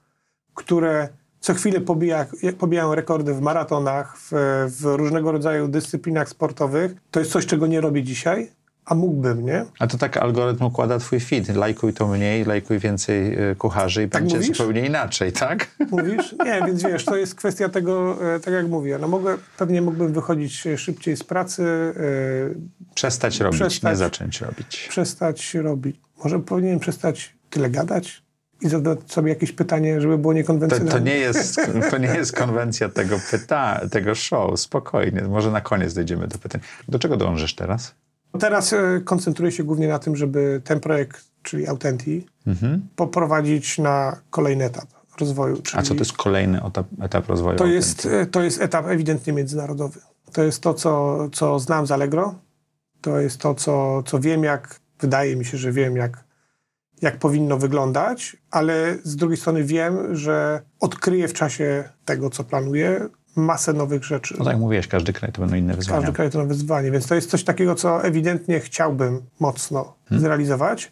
które 0.55 1.09
co 1.39 1.53
chwilę 1.53 1.81
pobija, 1.81 2.25
pobijają 2.57 2.95
rekordy 2.95 3.33
w 3.33 3.41
maratonach, 3.41 4.17
w, 4.17 4.29
w 4.79 4.85
różnego 4.85 5.31
rodzaju 5.31 5.67
dyscyplinach 5.67 6.29
sportowych. 6.29 6.91
To 7.11 7.19
jest 7.19 7.31
coś, 7.31 7.45
czego 7.45 7.67
nie 7.67 7.81
robię 7.81 8.03
dzisiaj, 8.03 8.51
a 8.85 8.95
mógłbym, 8.95 9.45
nie? 9.45 9.65
A 9.79 9.87
to 9.87 9.97
tak 9.97 10.17
algorytm 10.17 10.63
układa 10.65 10.99
twój 10.99 11.19
feed. 11.19 11.55
Lajkuj 11.55 11.93
to 11.93 12.07
mniej, 12.07 12.45
lajkuj 12.45 12.79
więcej 12.79 13.49
y, 13.51 13.55
kucharzy 13.55 14.03
i 14.03 14.09
Tak 14.09 14.21
będzie 14.21 14.37
mówisz? 14.37 14.57
zupełnie 14.57 14.85
inaczej, 14.85 15.31
tak? 15.33 15.67
Mówisz? 15.91 16.35
Nie, 16.45 16.61
więc 16.67 16.83
wiesz, 16.83 17.05
to 17.05 17.15
jest 17.15 17.35
kwestia 17.35 17.69
tego, 17.69 18.17
e, 18.35 18.39
tak 18.39 18.53
jak 18.53 18.67
mówię, 18.67 18.97
no 19.01 19.07
mogę, 19.07 19.37
pewnie 19.57 19.81
mógłbym 19.81 20.13
wychodzić 20.13 20.67
e, 20.67 20.77
szybciej 20.77 21.17
z 21.17 21.23
pracy, 21.23 21.63
Przestać 22.95 23.39
robić, 23.39 23.59
Przestać. 23.61 23.91
nie 23.91 23.95
zacząć 23.95 24.41
robić. 24.41 24.87
przestać 24.89 25.53
robić. 25.53 25.95
Może 26.23 26.39
powinienem 26.39 26.79
przestać 26.79 27.35
tyle 27.49 27.69
gadać 27.69 28.23
i 28.61 28.69
zadać 28.69 28.99
sobie 29.11 29.29
jakieś 29.29 29.51
pytanie, 29.51 30.01
żeby 30.01 30.17
było 30.17 30.33
To, 30.33 30.37
niekonwencjonalne. 30.37 30.91
to, 30.91 30.99
nie 30.99 31.15
jest, 31.15 31.55
to 31.91 31.97
nie 31.97 32.07
jest 32.07 32.35
konwencja 32.35 32.89
tego 32.89 33.15
pyta, 33.31 33.81
tego 33.91 34.15
show. 34.15 34.59
Spokojnie. 34.59 35.21
Może 35.21 35.51
na 35.51 35.61
koniec 35.61 35.93
dojdziemy 35.93 36.27
do 36.27 36.37
pytań. 36.37 36.61
Do 36.87 36.99
czego 36.99 37.17
dążysz 37.17 37.55
teraz? 37.55 37.95
Teraz 38.39 38.73
e, 38.73 39.01
koncentruję 39.05 39.51
się 39.51 39.63
głównie 39.63 39.87
na 39.87 39.99
tym, 39.99 40.15
żeby 40.15 40.61
ten 40.63 40.79
projekt, 40.79 41.23
czyli 41.43 41.67
Autenti, 41.67 42.25
Mhm. 42.47 42.87
poprowadzić 42.95 43.77
na 43.77 44.17
kolejny 44.29 44.65
etap 44.65 44.85
rozwoju. 45.19 45.61
A 45.73 45.81
co 45.81 45.93
to 45.93 45.99
jest 45.99 46.13
kolejny 46.13 46.63
etap, 46.63 46.87
etap 47.01 47.27
rozwoju? 47.29 47.57
to 47.57 47.65
jest, 47.65 48.05
e, 48.05 48.25
to 48.25 48.41
jest 48.43 48.61
etap 48.61 48.87
ewidentnie 48.87 49.33
międzynarodowy. 49.33 49.99
To 50.33 50.43
jest 50.43 50.61
to, 50.61 50.73
co, 50.73 51.17
co 51.33 51.59
znam 51.59 51.87
z 51.87 51.91
Allegro. 51.91 52.35
To 53.01 53.19
jest 53.19 53.37
to, 53.37 53.55
co, 53.55 54.03
co 54.03 54.19
wiem, 54.19 54.43
jak 54.43 54.79
wydaje 54.99 55.35
mi 55.35 55.45
się, 55.45 55.57
że 55.57 55.71
wiem, 55.71 55.95
jak, 55.95 56.23
jak 57.01 57.17
powinno 57.17 57.57
wyglądać, 57.57 58.37
ale 58.51 58.97
z 59.03 59.15
drugiej 59.15 59.37
strony 59.37 59.63
wiem, 59.63 60.15
że 60.15 60.61
odkryję 60.79 61.27
w 61.27 61.33
czasie 61.33 61.89
tego, 62.05 62.29
co 62.29 62.43
planuję, 62.43 63.09
masę 63.35 63.73
nowych 63.73 64.03
rzeczy. 64.03 64.35
No 64.37 64.45
tak 64.45 64.53
jak 64.53 64.61
mówiłeś, 64.61 64.87
każdy 64.87 65.13
kraj 65.13 65.31
to 65.31 65.41
będą 65.41 65.55
inne 65.55 65.73
wyzwania. 65.73 66.01
Każdy 66.01 66.15
kraj 66.15 66.31
to 66.31 66.37
nowe 66.37 66.47
wyzwanie, 66.47 66.91
więc 66.91 67.07
to 67.07 67.15
jest 67.15 67.29
coś 67.29 67.43
takiego, 67.43 67.75
co 67.75 68.03
ewidentnie 68.03 68.59
chciałbym 68.59 69.21
mocno 69.39 69.95
zrealizować 70.11 70.91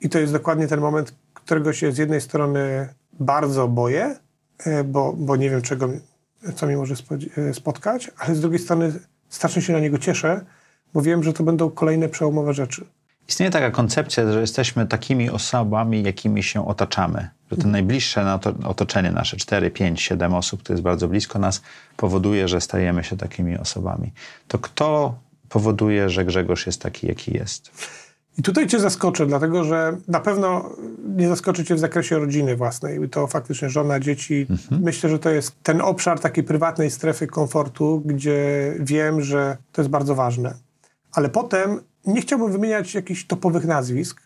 i 0.00 0.08
to 0.08 0.18
jest 0.18 0.32
dokładnie 0.32 0.68
ten 0.68 0.80
moment, 0.80 1.14
którego 1.34 1.72
się 1.72 1.92
z 1.92 1.98
jednej 1.98 2.20
strony 2.20 2.88
bardzo 3.20 3.68
boję, 3.68 4.16
e, 4.58 4.84
bo, 4.84 5.12
bo 5.12 5.36
nie 5.36 5.50
wiem, 5.50 5.62
czego, 5.62 5.88
co 6.54 6.66
mi 6.66 6.76
może 6.76 6.94
e, 7.36 7.54
spotkać, 7.54 8.10
ale 8.18 8.34
z 8.34 8.40
drugiej 8.40 8.58
strony 8.58 8.92
strasznie 9.28 9.62
się 9.62 9.72
na 9.72 9.80
niego 9.80 9.98
cieszę, 9.98 10.44
bo 10.94 11.02
wiem, 11.02 11.22
że 11.22 11.32
to 11.32 11.44
będą 11.44 11.70
kolejne 11.70 12.08
przełomowe 12.08 12.54
rzeczy. 12.54 12.86
Istnieje 13.28 13.50
taka 13.50 13.70
koncepcja, 13.70 14.32
że 14.32 14.40
jesteśmy 14.40 14.86
takimi 14.86 15.30
osobami, 15.30 16.02
jakimi 16.02 16.42
się 16.42 16.66
otaczamy. 16.66 17.28
Że 17.50 17.56
to 17.56 17.68
najbliższe 17.68 18.24
na 18.24 18.38
to, 18.38 18.54
otoczenie 18.64 19.10
nasze, 19.10 19.36
4, 19.36 19.70
5, 19.70 20.02
7 20.02 20.34
osób, 20.34 20.62
które 20.62 20.74
jest 20.74 20.82
bardzo 20.82 21.08
blisko 21.08 21.38
nas, 21.38 21.62
powoduje, 21.96 22.48
że 22.48 22.60
stajemy 22.60 23.04
się 23.04 23.16
takimi 23.16 23.58
osobami. 23.58 24.12
To 24.48 24.58
kto 24.58 25.18
powoduje, 25.48 26.10
że 26.10 26.24
Grzegorz 26.24 26.66
jest 26.66 26.82
taki, 26.82 27.06
jaki 27.06 27.34
jest? 27.34 27.70
I 28.38 28.42
tutaj 28.42 28.66
cię 28.66 28.80
zaskoczę, 28.80 29.26
dlatego 29.26 29.64
że 29.64 29.96
na 30.08 30.20
pewno 30.20 30.70
nie 31.16 31.28
zaskoczy 31.28 31.64
cię 31.64 31.74
w 31.74 31.78
zakresie 31.78 32.18
rodziny 32.18 32.56
własnej. 32.56 33.08
To 33.08 33.26
faktycznie 33.26 33.70
żona, 33.70 34.00
dzieci. 34.00 34.46
Myślę, 34.70 35.10
że 35.10 35.18
to 35.18 35.30
jest 35.30 35.62
ten 35.62 35.80
obszar 35.80 36.20
takiej 36.20 36.44
prywatnej 36.44 36.90
strefy 36.90 37.26
komfortu, 37.26 38.02
gdzie 38.04 38.72
wiem, 38.80 39.22
że 39.22 39.56
to 39.72 39.82
jest 39.82 39.90
bardzo 39.90 40.14
ważne. 40.14 40.54
Ale 41.12 41.28
potem 41.28 41.80
nie 42.06 42.20
chciałbym 42.20 42.52
wymieniać 42.52 42.94
jakichś 42.94 43.26
topowych 43.26 43.64
nazwisk. 43.64 44.20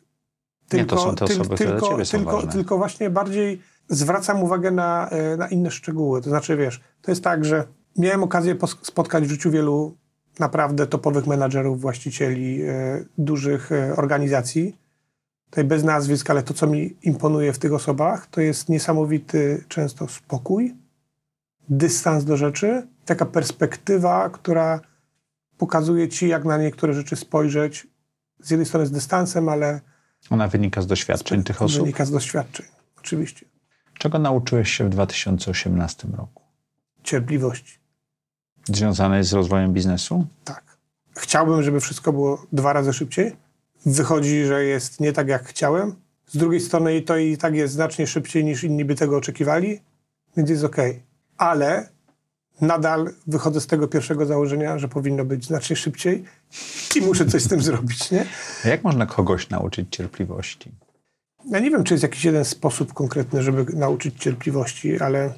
Nie, 0.73 0.85
to 0.85 0.99
są 0.99 1.15
te 1.15 1.25
osoby, 1.25 1.55
które 1.55 1.71
dla 1.71 1.79
tylko, 1.79 1.89
ciebie 1.89 2.05
są 2.05 2.19
tylko, 2.19 2.33
ważne. 2.33 2.53
tylko 2.53 2.79
właśnie 2.79 3.11
bardziej 3.11 3.63
zwracam 3.89 4.43
uwagę 4.43 4.71
na, 4.71 5.09
e, 5.09 5.37
na 5.37 5.49
inne 5.49 5.71
szczegóły. 5.71 6.23
To 6.23 6.31
znaczy, 6.31 6.57
wiesz, 6.57 6.81
to 7.03 7.11
jest 7.11 7.25
tak, 7.25 7.45
że 7.45 7.65
miałem 7.97 8.23
okazję 8.23 8.57
spotkać 8.83 9.25
w 9.25 9.31
życiu 9.31 9.51
wielu 9.51 9.97
naprawdę 10.39 10.87
topowych 10.87 11.27
menadżerów, 11.27 11.81
właścicieli 11.81 12.63
e, 12.63 13.05
dużych 13.19 13.73
e, 13.73 13.97
organizacji. 13.97 14.77
Tutaj 15.51 15.65
bez 15.65 15.85
nazwisk, 15.85 16.31
ale 16.31 16.43
to, 16.43 16.55
co 16.55 16.67
mi 16.67 16.97
imponuje 17.03 17.53
w 17.53 17.59
tych 17.59 17.73
osobach, 17.73 18.27
to 18.27 18.41
jest 18.41 18.69
niesamowity 18.69 19.65
często 19.69 20.09
spokój, 20.09 20.75
dystans 21.69 22.25
do 22.25 22.37
rzeczy, 22.37 22.87
taka 23.05 23.27
perspektywa, 23.27 24.31
która 24.31 24.81
pokazuje 25.59 26.09
ci, 26.09 26.29
jak 26.29 26.45
na 26.45 26.59
niektóre 26.59 26.93
rzeczy 26.95 27.17
spojrzeć. 27.17 27.87
Z 28.41 28.51
jednej 28.51 28.67
strony 28.67 28.87
z 28.87 28.91
dystansem, 28.91 29.49
ale 29.49 29.81
Ona 30.31 30.49
wynika 30.49 30.83
z 30.83 30.87
doświadczeń 30.87 31.43
tych 31.45 31.63
osób. 31.63 31.81
wynika 31.81 32.05
z 32.05 32.11
doświadczeń. 32.11 32.67
Oczywiście. 32.99 33.47
Czego 33.99 34.19
nauczyłeś 34.19 34.71
się 34.71 34.85
w 34.85 34.89
2018 34.89 36.09
roku? 36.17 36.43
Cierpliwości. 37.03 37.79
Związane 38.65 39.25
z 39.25 39.33
rozwojem 39.33 39.73
biznesu? 39.73 40.27
Tak. 40.45 40.79
Chciałbym, 41.17 41.63
żeby 41.63 41.81
wszystko 41.81 42.13
było 42.13 42.47
dwa 42.53 42.73
razy 42.73 42.93
szybciej. 42.93 43.37
Wychodzi, 43.87 44.45
że 44.45 44.65
jest 44.65 45.01
nie 45.01 45.13
tak, 45.13 45.29
jak 45.29 45.45
chciałem. 45.45 45.95
Z 46.27 46.37
drugiej 46.37 46.61
strony 46.61 47.03
to 47.03 47.17
i 47.17 47.37
tak 47.37 47.55
jest 47.55 47.75
znacznie 47.75 48.07
szybciej 48.07 48.45
niż 48.45 48.65
inni 48.65 48.85
by 48.85 48.95
tego 48.95 49.17
oczekiwali, 49.17 49.81
więc 50.37 50.51
jest 50.51 50.65
ok. 50.65 50.77
Ale 51.39 51.89
nadal 52.61 53.11
wychodzę 53.27 53.61
z 53.61 53.67
tego 53.67 53.89
pierwszego 53.89 54.27
założenia, 54.27 54.79
że 54.79 54.89
powinno 54.89 55.25
być 55.25 55.45
znacznie 55.45 55.77
szybciej 55.77 56.25
i 56.97 57.01
muszę 57.01 57.27
coś 57.27 57.43
z 57.43 57.49
tym 57.49 57.63
zrobić, 57.63 58.11
nie? 58.11 58.27
A 58.65 58.69
jak 58.69 58.85
można 58.85 59.07
kogoś 59.07 59.51
nauczyć 59.51 59.87
cierpliwości? 59.91 60.71
Ja 61.51 61.59
nie 61.59 61.71
wiem, 61.71 61.85
czy 61.85 61.95
jest 61.95 62.03
jakiś 62.03 62.25
jeden 62.25 62.45
sposób 62.45 62.95
konkretny, 62.95 63.43
żeby 63.43 63.77
nauczyć 63.77 64.23
cierpliwości, 64.23 65.01
ale 65.01 65.35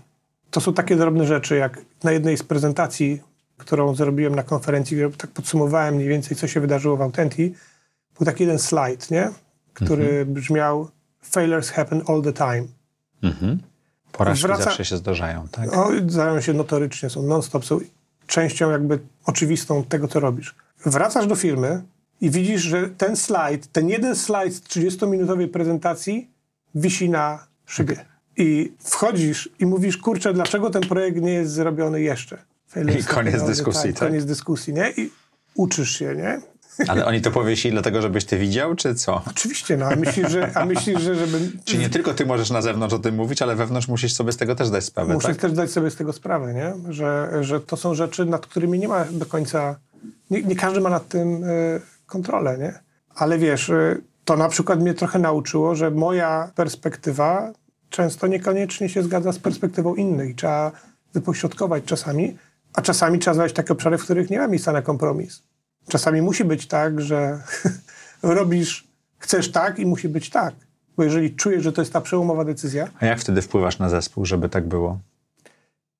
to 0.50 0.60
są 0.60 0.74
takie 0.74 0.96
drobne 0.96 1.26
rzeczy, 1.26 1.56
jak 1.56 1.78
na 2.04 2.12
jednej 2.12 2.36
z 2.36 2.42
prezentacji, 2.42 3.20
którą 3.56 3.94
zrobiłem 3.94 4.34
na 4.34 4.42
konferencji, 4.42 4.96
gdzie 4.96 5.10
tak 5.10 5.30
podsumowałem 5.30 5.94
mniej 5.94 6.08
więcej, 6.08 6.36
co 6.36 6.46
się 6.46 6.60
wydarzyło 6.60 6.96
w 6.96 7.02
Authentic, 7.02 7.58
był 8.18 8.24
taki 8.24 8.42
jeden 8.42 8.58
slajd, 8.58 9.10
nie? 9.10 9.30
który 9.74 10.04
mhm. 10.04 10.34
brzmiał 10.34 10.88
Failures 11.22 11.70
happen 11.70 12.02
all 12.08 12.22
the 12.22 12.32
time. 12.32 12.66
Mhm. 13.22 13.58
Porażki 14.20 14.46
Wraca... 14.46 14.62
zawsze 14.62 14.84
się 14.84 14.96
zdarzają, 14.96 15.48
tak? 15.48 15.76
O, 15.76 15.90
zdarzają 16.08 16.40
się 16.40 16.52
notorycznie, 16.52 17.10
są 17.10 17.22
non-stop, 17.22 17.64
są 17.64 17.80
częścią 18.26 18.70
jakby 18.70 18.98
oczywistą 19.24 19.84
tego, 19.84 20.08
co 20.08 20.20
robisz. 20.20 20.54
Wracasz 20.86 21.26
do 21.26 21.36
firmy 21.36 21.82
i 22.20 22.30
widzisz, 22.30 22.62
że 22.62 22.88
ten 22.88 23.16
slajd, 23.16 23.72
ten 23.72 23.88
jeden 23.88 24.16
slajd 24.16 24.54
z 24.54 24.60
30-minutowej 24.60 25.48
prezentacji 25.48 26.30
wisi 26.74 27.10
na 27.10 27.46
szybie. 27.66 27.96
Tak. 27.96 28.06
I 28.36 28.72
wchodzisz 28.78 29.48
i 29.58 29.66
mówisz, 29.66 29.96
kurczę, 29.96 30.32
dlaczego 30.32 30.70
ten 30.70 30.82
projekt 30.82 31.20
nie 31.20 31.32
jest 31.32 31.52
zrobiony 31.52 32.00
jeszcze? 32.00 32.38
I 33.00 33.04
koniec 33.04 33.42
dyskusji, 33.42 33.94
tak? 33.94 34.08
Koniec 34.08 34.24
dyskusji, 34.24 34.72
nie? 34.72 34.90
I 34.90 35.10
uczysz 35.54 35.98
się, 35.98 36.14
nie? 36.16 36.40
Ale 36.88 37.06
oni 37.06 37.20
to 37.20 37.30
powiesili 37.30 37.72
dlatego, 37.72 38.02
żebyś 38.02 38.24
ty 38.24 38.38
widział, 38.38 38.74
czy 38.74 38.94
co? 38.94 39.22
Oczywiście, 39.30 39.76
no, 39.76 39.86
a 39.86 39.96
myślisz, 39.96 40.30
że, 40.30 40.52
a 40.54 40.64
myślisz, 40.64 41.00
że 41.00 41.14
żeby... 41.14 41.50
Czy 41.64 41.78
nie 41.78 41.90
tylko 41.90 42.14
ty 42.14 42.26
możesz 42.26 42.50
na 42.50 42.62
zewnątrz 42.62 42.94
o 42.94 42.98
tym 42.98 43.14
mówić, 43.14 43.42
ale 43.42 43.56
wewnątrz 43.56 43.88
musisz 43.88 44.14
sobie 44.14 44.32
z 44.32 44.36
tego 44.36 44.54
też 44.54 44.70
dać 44.70 44.84
sprawę, 44.84 45.14
Muszę 45.14 45.28
tak? 45.28 45.36
też 45.36 45.52
dać 45.52 45.70
sobie 45.70 45.90
z 45.90 45.96
tego 45.96 46.12
sprawę, 46.12 46.54
nie? 46.54 46.92
Że, 46.92 47.30
że 47.40 47.60
to 47.60 47.76
są 47.76 47.94
rzeczy, 47.94 48.26
nad 48.26 48.46
którymi 48.46 48.78
nie 48.78 48.88
ma 48.88 49.04
do 49.04 49.26
końca... 49.26 49.76
Nie, 50.30 50.42
nie 50.42 50.56
każdy 50.56 50.80
ma 50.80 50.90
nad 50.90 51.08
tym 51.08 51.44
y, 51.44 51.80
kontrolę, 52.06 52.58
nie? 52.58 52.80
Ale 53.14 53.38
wiesz, 53.38 53.68
y, 53.68 54.02
to 54.24 54.36
na 54.36 54.48
przykład 54.48 54.80
mnie 54.80 54.94
trochę 54.94 55.18
nauczyło, 55.18 55.74
że 55.74 55.90
moja 55.90 56.50
perspektywa 56.54 57.52
często 57.90 58.26
niekoniecznie 58.26 58.88
się 58.88 59.02
zgadza 59.02 59.32
z 59.32 59.38
perspektywą 59.38 59.94
innych. 59.94 60.36
Trzeba 60.36 60.72
wypośrodkować 61.14 61.84
czasami, 61.84 62.38
a 62.74 62.82
czasami 62.82 63.18
trzeba 63.18 63.34
znaleźć 63.34 63.54
takie 63.54 63.72
obszary, 63.72 63.98
w 63.98 64.04
których 64.04 64.30
nie 64.30 64.38
ma 64.38 64.48
miejsca 64.48 64.72
na 64.72 64.82
kompromis. 64.82 65.42
Czasami 65.88 66.22
musi 66.22 66.44
być 66.44 66.66
tak, 66.66 67.00
że 67.00 67.42
robisz, 68.22 68.88
chcesz 69.18 69.52
tak 69.52 69.78
i 69.78 69.86
musi 69.86 70.08
być 70.08 70.30
tak. 70.30 70.54
Bo 70.96 71.04
jeżeli 71.04 71.34
czujesz, 71.34 71.62
że 71.62 71.72
to 71.72 71.82
jest 71.82 71.92
ta 71.92 72.00
przełomowa 72.00 72.44
decyzja. 72.44 72.88
A 73.00 73.06
jak 73.06 73.20
wtedy 73.20 73.42
wpływasz 73.42 73.78
na 73.78 73.88
zespół, 73.88 74.24
żeby 74.24 74.48
tak 74.48 74.68
było? 74.68 74.98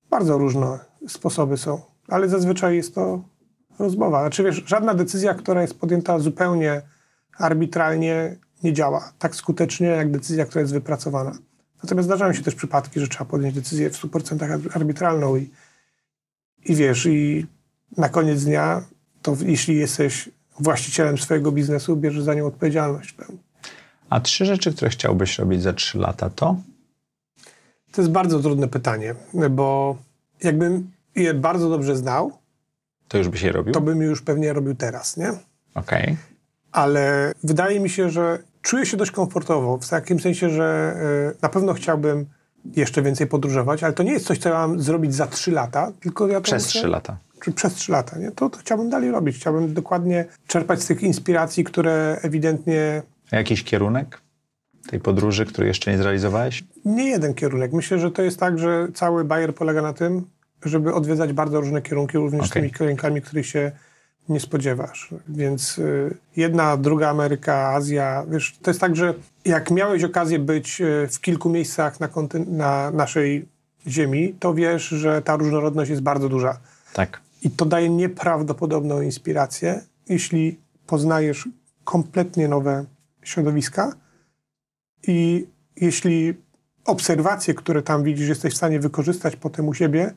Bardzo 0.09 0.37
różne 0.37 0.79
sposoby 1.07 1.57
są, 1.57 1.81
ale 2.07 2.29
zazwyczaj 2.29 2.75
jest 2.75 2.95
to 2.95 3.23
rozmowa. 3.79 4.21
Znaczy 4.21 4.43
wiesz, 4.43 4.63
żadna 4.65 4.93
decyzja, 4.93 5.33
która 5.33 5.61
jest 5.61 5.79
podjęta 5.79 6.19
zupełnie 6.19 6.81
arbitralnie, 7.37 8.35
nie 8.63 8.73
działa 8.73 9.11
tak 9.19 9.35
skutecznie, 9.35 9.87
jak 9.87 10.11
decyzja, 10.11 10.45
która 10.45 10.61
jest 10.61 10.73
wypracowana. 10.73 11.31
Natomiast 11.83 12.05
zdarzają 12.07 12.33
się 12.33 12.43
też 12.43 12.55
przypadki, 12.55 12.99
że 12.99 13.07
trzeba 13.07 13.25
podjąć 13.25 13.55
decyzję 13.55 13.89
w 13.89 14.01
100% 14.01 14.75
arbitralną 14.75 15.35
i, 15.35 15.49
i 16.65 16.75
wiesz, 16.75 17.05
i 17.05 17.45
na 17.97 18.09
koniec 18.09 18.43
dnia 18.43 18.83
to 19.21 19.35
jeśli 19.45 19.75
jesteś 19.75 20.29
właścicielem 20.59 21.17
swojego 21.17 21.51
biznesu, 21.51 21.95
bierzesz 21.95 22.23
za 22.23 22.33
nią 22.33 22.47
odpowiedzialność 22.47 23.11
pełną. 23.11 23.37
A 24.09 24.19
trzy 24.19 24.45
rzeczy, 24.45 24.73
które 24.73 24.91
chciałbyś 24.91 25.39
robić 25.39 25.61
za 25.61 25.73
trzy 25.73 25.97
lata, 25.97 26.29
to? 26.29 26.55
To 27.91 28.01
jest 28.01 28.11
bardzo 28.11 28.39
trudne 28.39 28.67
pytanie, 28.67 29.15
bo 29.49 29.97
jakbym 30.43 30.91
je 31.15 31.33
bardzo 31.33 31.69
dobrze 31.69 31.95
znał, 31.95 32.41
to 33.07 33.17
już 33.17 33.29
byś 33.29 33.41
je 33.41 33.51
robił? 33.51 33.73
To 33.73 33.81
bym 33.81 34.01
już 34.01 34.21
pewnie 34.21 34.53
robił 34.53 34.75
teraz, 34.75 35.17
nie? 35.17 35.29
Okej. 35.75 36.03
Okay. 36.03 36.17
Ale 36.71 37.33
wydaje 37.43 37.79
mi 37.79 37.89
się, 37.89 38.09
że 38.09 38.39
czuję 38.61 38.85
się 38.85 38.97
dość 38.97 39.11
komfortowo, 39.11 39.77
w 39.77 39.89
takim 39.89 40.19
sensie, 40.19 40.49
że 40.49 40.95
e, 41.35 41.41
na 41.41 41.49
pewno 41.49 41.73
chciałbym 41.73 42.25
jeszcze 42.75 43.01
więcej 43.01 43.27
podróżować, 43.27 43.83
ale 43.83 43.93
to 43.93 44.03
nie 44.03 44.11
jest 44.11 44.25
coś, 44.25 44.37
co 44.37 44.49
ja 44.49 44.55
mam 44.55 44.81
zrobić 44.81 45.15
za 45.15 45.27
trzy 45.27 45.51
lata, 45.51 45.91
tylko 45.99 46.27
ja 46.27 46.41
Przez 46.41 46.65
trzy 46.65 46.87
lata 46.87 47.17
czy 47.41 47.51
przez 47.51 47.73
trzy 47.73 47.91
lata, 47.91 48.17
nie? 48.17 48.31
To, 48.31 48.49
to 48.49 48.57
chciałbym 48.59 48.89
dalej 48.89 49.11
robić. 49.11 49.35
Chciałbym 49.35 49.73
dokładnie 49.73 50.25
czerpać 50.47 50.81
z 50.81 50.87
tych 50.87 51.03
inspiracji, 51.03 51.63
które 51.63 52.17
ewidentnie... 52.21 53.01
A 53.31 53.35
jakiś 53.35 53.63
kierunek 53.63 54.21
tej 54.87 54.99
podróży, 54.99 55.45
który 55.45 55.67
jeszcze 55.67 55.91
nie 55.91 55.97
zrealizowałeś? 55.97 56.63
Nie 56.85 57.09
jeden 57.09 57.33
kierunek. 57.33 57.73
Myślę, 57.73 57.99
że 57.99 58.11
to 58.11 58.21
jest 58.21 58.39
tak, 58.39 58.59
że 58.59 58.87
cały 58.93 59.23
Bayer 59.23 59.55
polega 59.55 59.81
na 59.81 59.93
tym, 59.93 60.25
żeby 60.65 60.93
odwiedzać 60.93 61.33
bardzo 61.33 61.61
różne 61.61 61.81
kierunki, 61.81 62.17
również 62.17 62.41
okay. 62.41 62.53
tymi 62.53 62.73
kierunkami, 62.73 63.21
których 63.21 63.47
się 63.47 63.71
nie 64.29 64.39
spodziewasz. 64.39 65.09
Więc 65.27 65.77
y, 65.77 66.17
jedna, 66.35 66.77
druga 66.77 67.09
Ameryka, 67.09 67.73
Azja, 67.73 68.25
wiesz, 68.29 68.57
to 68.61 68.71
jest 68.71 68.81
tak, 68.81 68.95
że 68.95 69.13
jak 69.45 69.71
miałeś 69.71 70.03
okazję 70.03 70.39
być 70.39 70.81
y, 70.81 71.07
w 71.11 71.19
kilku 71.21 71.49
miejscach 71.49 71.99
na, 71.99 72.09
na 72.47 72.91
naszej 72.91 73.45
ziemi, 73.87 74.35
to 74.39 74.53
wiesz, 74.53 74.87
że 74.87 75.21
ta 75.21 75.35
różnorodność 75.35 75.89
jest 75.89 76.01
bardzo 76.01 76.29
duża. 76.29 76.57
Tak. 76.93 77.21
I 77.41 77.51
to 77.51 77.65
daje 77.65 77.89
nieprawdopodobną 77.89 79.01
inspirację, 79.01 79.81
jeśli 80.09 80.59
poznajesz 80.87 81.49
kompletnie 81.83 82.47
nowe 82.47 82.85
środowiska 83.23 83.93
i 85.07 85.47
jeśli 85.75 86.33
obserwacje, 86.85 87.53
które 87.53 87.81
tam 87.81 88.03
widzisz, 88.03 88.29
jesteś 88.29 88.53
w 88.53 88.57
stanie 88.57 88.79
wykorzystać 88.79 89.35
potem 89.35 89.67
u 89.67 89.73
siebie, 89.73 90.13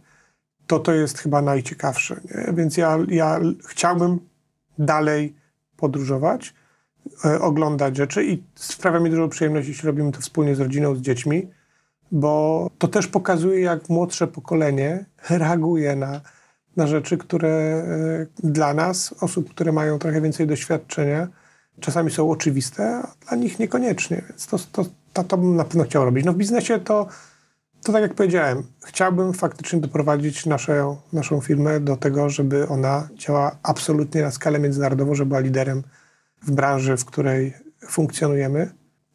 to 0.67 0.79
to 0.79 0.93
jest 0.93 1.19
chyba 1.19 1.43
najciekawsze. 1.43 2.21
Nie? 2.25 2.53
Więc 2.53 2.77
ja, 2.77 2.99
ja 3.09 3.41
chciałbym 3.67 4.21
dalej 4.79 5.35
podróżować, 5.77 6.55
e, 7.25 7.41
oglądać 7.41 7.97
rzeczy 7.97 8.25
i 8.25 8.43
sprawia 8.55 9.01
mi 9.01 9.11
dużo 9.11 9.29
przyjemności, 9.29 9.71
jeśli 9.71 9.87
robimy 9.87 10.13
to 10.13 10.21
wspólnie 10.21 10.55
z 10.55 10.61
rodziną, 10.61 10.95
z 10.95 11.01
dziećmi, 11.01 11.49
bo 12.13 12.71
to 12.79 12.89
też 12.89 13.07
pokazuje, 13.07 13.61
jak 13.61 13.89
młodsze 13.89 14.27
pokolenie 14.27 15.05
reaguje 15.31 15.97
na 15.97 16.21
na 16.77 16.87
rzeczy, 16.87 17.19
które 17.19 17.49
e, 17.49 18.27
dla 18.43 18.75
nas, 18.75 19.15
osób, 19.21 19.51
które 19.51 19.73
mają 19.73 19.99
trochę 19.99 20.21
więcej 20.21 20.47
doświadczenia, 20.47 21.29
czasami 21.81 22.11
są 22.11 22.31
oczywiste, 22.31 23.03
a 23.27 23.29
dla 23.29 23.37
nich 23.37 23.59
niekoniecznie. 23.59 24.23
Więc 24.29 24.47
to, 24.47 24.59
to, 24.73 24.85
to, 25.13 25.25
to 25.25 25.37
bym 25.37 25.57
na 25.57 25.65
pewno 25.65 25.85
chciał 25.85 26.05
robić. 26.05 26.25
No 26.25 26.33
w 26.33 26.37
biznesie 26.37 26.79
to, 26.79 27.07
to 27.83 27.93
tak 27.93 28.03
jak 28.03 28.15
powiedziałem, 28.15 28.63
chciałbym 28.85 29.33
faktycznie 29.33 29.81
doprowadzić 29.81 30.47
naszą, 30.47 30.97
naszą 31.13 31.41
firmę 31.41 31.81
do 31.81 31.97
tego, 31.97 32.31
żeby 32.31 32.69
ona 32.69 33.09
działała 33.15 33.57
absolutnie 33.63 34.23
na 34.23 34.31
skalę 34.31 34.59
międzynarodową, 34.59 35.15
żeby 35.15 35.29
była 35.29 35.41
liderem 35.41 35.83
w 36.43 36.51
branży, 36.51 36.97
w 36.97 37.05
której 37.05 37.55
funkcjonujemy. 37.89 38.71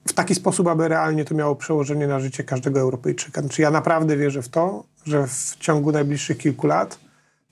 W 0.07 0.13
taki 0.13 0.35
sposób, 0.35 0.67
aby 0.67 0.87
realnie 0.87 1.25
to 1.25 1.35
miało 1.35 1.55
przełożenie 1.55 2.07
na 2.07 2.19
życie 2.19 2.43
każdego 2.43 2.79
Europejczyka. 2.79 3.41
Znaczy 3.41 3.61
ja 3.61 3.71
naprawdę 3.71 4.17
wierzę 4.17 4.41
w 4.41 4.49
to, 4.49 4.83
że 5.05 5.27
w 5.27 5.55
ciągu 5.59 5.91
najbliższych 5.91 6.37
kilku 6.37 6.67
lat 6.67 6.99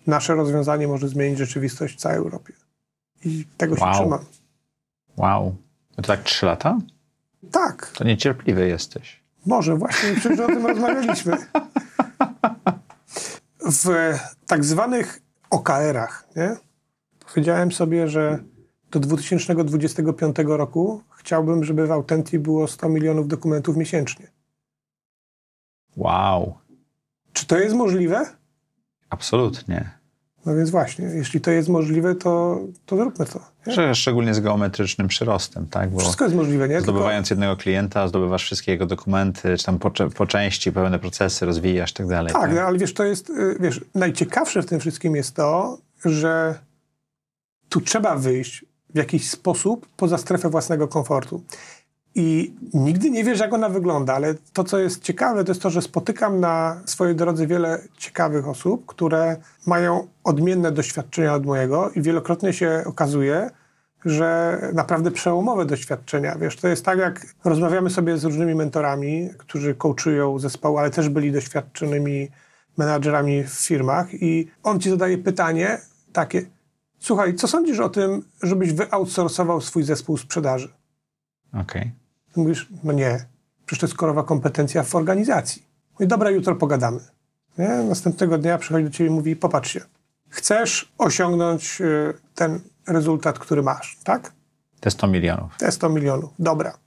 nasze 0.07 0.35
rozwiązanie 0.35 0.87
może 0.87 1.07
zmienić 1.07 1.37
rzeczywistość 1.37 1.93
w 1.93 1.97
całej 1.97 2.17
Europie. 2.17 2.53
I 3.25 3.45
tego 3.57 3.75
wow. 3.79 3.93
się 3.93 3.99
trzymam. 3.99 4.25
Wow. 5.17 5.55
No 5.97 6.03
to 6.03 6.07
tak 6.07 6.23
trzy 6.23 6.45
lata? 6.45 6.77
Tak. 7.51 7.91
To 7.91 8.03
niecierpliwy 8.03 8.67
jesteś. 8.67 9.23
Może, 9.45 9.75
właśnie 9.75 10.15
przecież 10.15 10.39
o 10.39 10.47
tym 10.47 10.65
rozmawialiśmy. 10.71 11.37
W 13.59 14.13
tak 14.47 14.65
zwanych 14.65 15.21
OKR-ach, 15.49 16.27
nie? 16.35 16.55
Powiedziałem 17.33 17.71
sobie, 17.71 18.07
że 18.07 18.43
do 18.91 18.99
2025 18.99 20.35
roku 20.45 21.03
chciałbym, 21.15 21.63
żeby 21.63 21.87
w 21.87 21.91
Autentii 21.91 22.39
było 22.39 22.67
100 22.67 22.89
milionów 22.89 23.27
dokumentów 23.27 23.77
miesięcznie. 23.77 24.27
Wow. 25.97 26.57
Czy 27.33 27.47
to 27.47 27.57
jest 27.57 27.75
możliwe? 27.75 28.25
Absolutnie. 29.09 29.97
No 30.45 30.55
więc 30.55 30.69
właśnie, 30.69 31.05
jeśli 31.05 31.41
to 31.41 31.51
jest 31.51 31.69
możliwe, 31.69 32.15
to, 32.15 32.59
to 32.85 32.97
zróbmy 32.97 33.25
to. 33.25 33.39
Nie? 33.67 33.95
Szczególnie 33.95 34.33
z 34.33 34.39
geometrycznym 34.39 35.07
przyrostem, 35.07 35.67
tak? 35.67 35.89
Bo 35.89 35.99
Wszystko 35.99 36.25
jest 36.25 36.35
możliwe, 36.35 36.69
nie? 36.69 36.81
Zdobywając 36.81 37.27
Tylko... 37.27 37.39
jednego 37.39 37.57
klienta, 37.57 38.07
zdobywasz 38.07 38.43
wszystkie 38.43 38.71
jego 38.71 38.85
dokumenty, 38.85 39.57
czy 39.57 39.65
tam 39.65 39.79
po, 39.79 39.91
po 40.15 40.27
części 40.27 40.71
pewne 40.71 40.99
procesy 40.99 41.45
rozwijasz 41.45 41.93
tak 41.93 42.07
dalej. 42.07 42.33
Tak, 42.33 42.41
tak? 42.41 42.55
No, 42.55 42.61
ale 42.61 42.77
wiesz, 42.77 42.93
to 42.93 43.03
jest, 43.03 43.29
y, 43.29 43.57
wiesz, 43.59 43.81
najciekawsze 43.95 44.61
w 44.61 44.65
tym 44.65 44.79
wszystkim 44.79 45.15
jest 45.15 45.35
to, 45.35 45.77
że 46.05 46.59
tu 47.69 47.81
trzeba 47.81 48.15
wyjść 48.15 48.65
w 48.89 48.97
jakiś 48.97 49.29
sposób 49.29 49.87
poza 49.97 50.17
strefę 50.17 50.49
własnego 50.49 50.87
komfortu. 50.87 51.43
I 52.19 52.53
nigdy 52.73 53.09
nie 53.09 53.23
wiesz, 53.23 53.39
jak 53.39 53.53
ona 53.53 53.69
wygląda, 53.69 54.13
ale 54.13 54.35
to, 54.53 54.63
co 54.63 54.79
jest 54.79 55.03
ciekawe, 55.03 55.43
to 55.43 55.51
jest 55.51 55.61
to, 55.61 55.69
że 55.69 55.81
spotykam 55.81 56.39
na 56.39 56.81
swojej 56.85 57.15
drodze 57.15 57.47
wiele 57.47 57.81
ciekawych 57.97 58.47
osób, 58.47 58.85
które 58.85 59.37
mają 59.65 60.07
odmienne 60.23 60.71
doświadczenia 60.71 61.33
od 61.33 61.45
mojego 61.45 61.89
i 61.95 62.01
wielokrotnie 62.01 62.53
się 62.53 62.83
okazuje, 62.85 63.49
że 64.05 64.59
naprawdę 64.73 65.11
przełomowe 65.11 65.65
doświadczenia. 65.65 66.35
Wiesz, 66.35 66.55
to 66.55 66.67
jest 66.67 66.85
tak, 66.85 66.99
jak 66.99 67.25
rozmawiamy 67.43 67.89
sobie 67.89 68.17
z 68.17 68.23
różnymi 68.23 68.55
mentorami, 68.55 69.29
którzy 69.37 69.75
coachują 69.75 70.39
zespoły, 70.39 70.79
ale 70.79 70.89
też 70.89 71.09
byli 71.09 71.31
doświadczonymi 71.31 72.27
menadżerami 72.77 73.43
w 73.43 73.49
firmach 73.49 74.13
i 74.13 74.47
on 74.63 74.79
ci 74.79 74.89
zadaje 74.89 75.17
pytanie 75.17 75.77
takie, 76.13 76.45
słuchaj, 76.99 77.35
co 77.35 77.47
sądzisz 77.47 77.79
o 77.79 77.89
tym, 77.89 78.23
żebyś 78.43 78.73
wyoutsourcował 78.73 79.61
swój 79.61 79.83
zespół 79.83 80.17
sprzedaży? 80.17 80.69
Okej. 81.53 81.61
Okay. 81.61 82.06
Mówisz, 82.37 82.69
no 82.83 82.93
nie, 82.93 83.25
przecież 83.65 83.79
to 83.79 83.85
jest 83.85 83.97
korowa 83.97 84.23
kompetencja 84.23 84.83
w 84.83 84.95
organizacji. 84.95 85.65
Mówi, 85.93 86.07
dobra, 86.07 86.29
jutro 86.29 86.55
pogadamy. 86.55 86.99
Nie? 87.57 87.67
Następnego 87.67 88.37
dnia 88.37 88.57
przychodzi 88.57 88.85
do 88.85 88.91
ciebie 88.91 89.09
i 89.09 89.13
mówi, 89.13 89.35
popatrz 89.35 89.71
się, 89.71 89.81
chcesz 90.29 90.93
osiągnąć 90.97 91.81
y, 91.81 92.13
ten 92.35 92.59
rezultat, 92.87 93.39
który 93.39 93.63
masz, 93.63 93.97
tak? 94.03 94.33
Te 94.79 94.91
100 94.91 95.07
milionów. 95.07 95.57
Te 95.57 95.71
100 95.71 95.89
milionów, 95.89 96.29
dobra. 96.39 96.77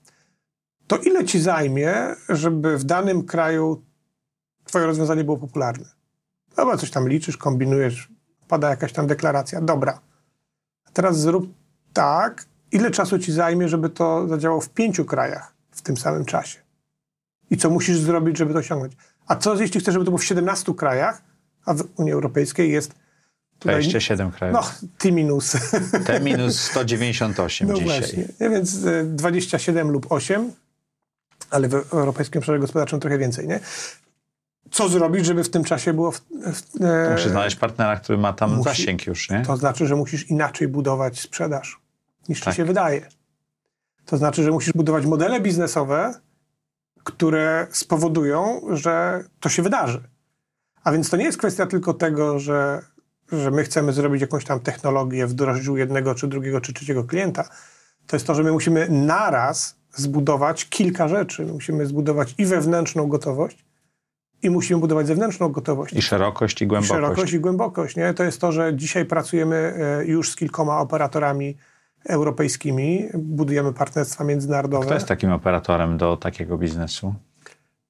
To 0.87 0.97
ile 0.97 1.25
ci 1.25 1.39
zajmie, 1.39 2.15
żeby 2.29 2.77
w 2.77 2.83
danym 2.83 3.23
kraju 3.23 3.81
twoje 4.65 4.85
rozwiązanie 4.85 5.23
było 5.23 5.37
popularne? 5.37 5.85
Dobra, 6.55 6.77
coś 6.77 6.91
tam 6.91 7.09
liczysz, 7.09 7.37
kombinujesz, 7.37 8.09
pada 8.47 8.69
jakaś 8.69 8.93
tam 8.93 9.07
deklaracja, 9.07 9.61
dobra. 9.61 9.99
A 10.85 10.91
teraz 10.91 11.19
zrób 11.19 11.53
tak, 11.93 12.45
ile 12.71 12.91
czasu 12.91 13.19
ci 13.19 13.31
zajmie, 13.31 13.69
żeby 13.69 13.89
to 13.89 14.27
zadziałało 14.27 14.61
w 14.61 14.69
pięciu 14.69 15.05
krajach 15.05 15.53
w 15.71 15.81
tym 15.81 15.97
samym 15.97 16.25
czasie? 16.25 16.59
I 17.49 17.57
co 17.57 17.69
musisz 17.69 17.97
zrobić, 17.97 18.37
żeby 18.37 18.53
to 18.53 18.59
osiągnąć? 18.59 18.93
A 19.27 19.35
co 19.35 19.61
jeśli 19.61 19.79
chcesz, 19.79 19.93
żeby 19.93 20.05
to 20.05 20.11
było 20.11 20.17
w 20.17 20.25
17 20.25 20.73
krajach, 20.73 21.21
a 21.65 21.73
w 21.73 21.83
Unii 21.95 22.13
Europejskiej 22.13 22.71
jest 22.71 22.93
Tutaj, 23.59 23.75
27 23.75 24.31
krajów. 24.31 24.57
No, 24.81 24.87
T 24.97 25.11
minus. 25.11 25.57
T 26.05 26.19
minus 26.19 26.59
198 26.59 27.67
no 27.67 27.73
dzisiaj. 27.73 27.99
Właśnie. 27.99 28.27
Nie, 28.39 28.49
więc 28.49 28.77
27 29.05 29.87
e, 29.87 29.91
lub 29.91 30.11
8, 30.11 30.51
ale 31.49 31.67
w 31.67 31.73
Europejskim 31.73 32.39
Obszarze 32.39 32.59
Gospodarczym 32.59 32.99
trochę 32.99 33.17
więcej, 33.17 33.47
nie? 33.47 33.59
Co 34.71 34.89
zrobić, 34.89 35.25
żeby 35.25 35.43
w 35.43 35.49
tym 35.49 35.63
czasie 35.63 35.93
było... 35.93 36.11
W, 36.11 36.21
w, 36.53 36.81
e... 36.81 37.11
Musisz 37.11 37.31
znaleźć 37.31 37.55
partnera, 37.55 37.95
który 37.95 38.17
ma 38.17 38.33
tam 38.33 38.55
musi, 38.55 38.69
zasięg 38.69 39.07
już, 39.07 39.29
nie? 39.29 39.41
To 39.41 39.57
znaczy, 39.57 39.87
że 39.87 39.95
musisz 39.95 40.29
inaczej 40.29 40.67
budować 40.67 41.19
sprzedaż, 41.19 41.79
niż 42.29 42.41
tak. 42.41 42.53
ci 42.53 42.57
się 42.57 42.65
wydaje. 42.65 43.09
To 44.05 44.17
znaczy, 44.17 44.43
że 44.43 44.51
musisz 44.51 44.73
budować 44.73 45.05
modele 45.05 45.41
biznesowe, 45.41 46.13
które 47.03 47.67
spowodują, 47.71 48.61
że 48.69 49.23
to 49.39 49.49
się 49.49 49.63
wydarzy. 49.63 50.03
A 50.83 50.91
więc 50.91 51.09
to 51.09 51.17
nie 51.17 51.23
jest 51.23 51.37
kwestia 51.37 51.65
tylko 51.65 51.93
tego, 51.93 52.39
że 52.39 52.81
że 53.31 53.51
my 53.51 53.63
chcemy 53.63 53.93
zrobić 53.93 54.21
jakąś 54.21 54.45
tam 54.45 54.59
technologię, 54.59 55.27
wdrożyć 55.27 55.67
u 55.67 55.77
jednego, 55.77 56.15
czy 56.15 56.27
drugiego, 56.27 56.61
czy 56.61 56.73
trzeciego 56.73 57.03
klienta, 57.03 57.49
to 58.07 58.15
jest 58.15 58.27
to, 58.27 58.35
że 58.35 58.43
my 58.43 58.51
musimy 58.51 58.89
naraz 58.89 59.75
zbudować 59.91 60.69
kilka 60.69 61.07
rzeczy. 61.07 61.45
My 61.45 61.53
musimy 61.53 61.85
zbudować 61.85 62.35
i 62.37 62.45
wewnętrzną 62.45 63.07
gotowość, 63.07 63.65
i 64.43 64.49
musimy 64.49 64.79
budować 64.79 65.07
zewnętrzną 65.07 65.49
gotowość. 65.49 65.93
I 65.93 66.01
szerokość, 66.01 66.61
i 66.61 66.67
głębokość. 66.67 66.91
I 66.91 66.95
szerokość, 66.95 67.33
i 67.33 67.39
głębokość. 67.39 67.95
Nie? 67.95 68.13
To 68.13 68.23
jest 68.23 68.41
to, 68.41 68.51
że 68.51 68.75
dzisiaj 68.75 69.05
pracujemy 69.05 69.55
e, 69.55 70.05
już 70.05 70.29
z 70.29 70.35
kilkoma 70.35 70.79
operatorami 70.79 71.57
europejskimi, 72.09 73.09
budujemy 73.13 73.73
partnerstwa 73.73 74.23
międzynarodowe. 74.23 74.85
Kto 74.85 74.93
jest 74.93 75.07
takim 75.07 75.31
operatorem 75.31 75.97
do 75.97 76.17
takiego 76.17 76.57
biznesu? 76.57 77.15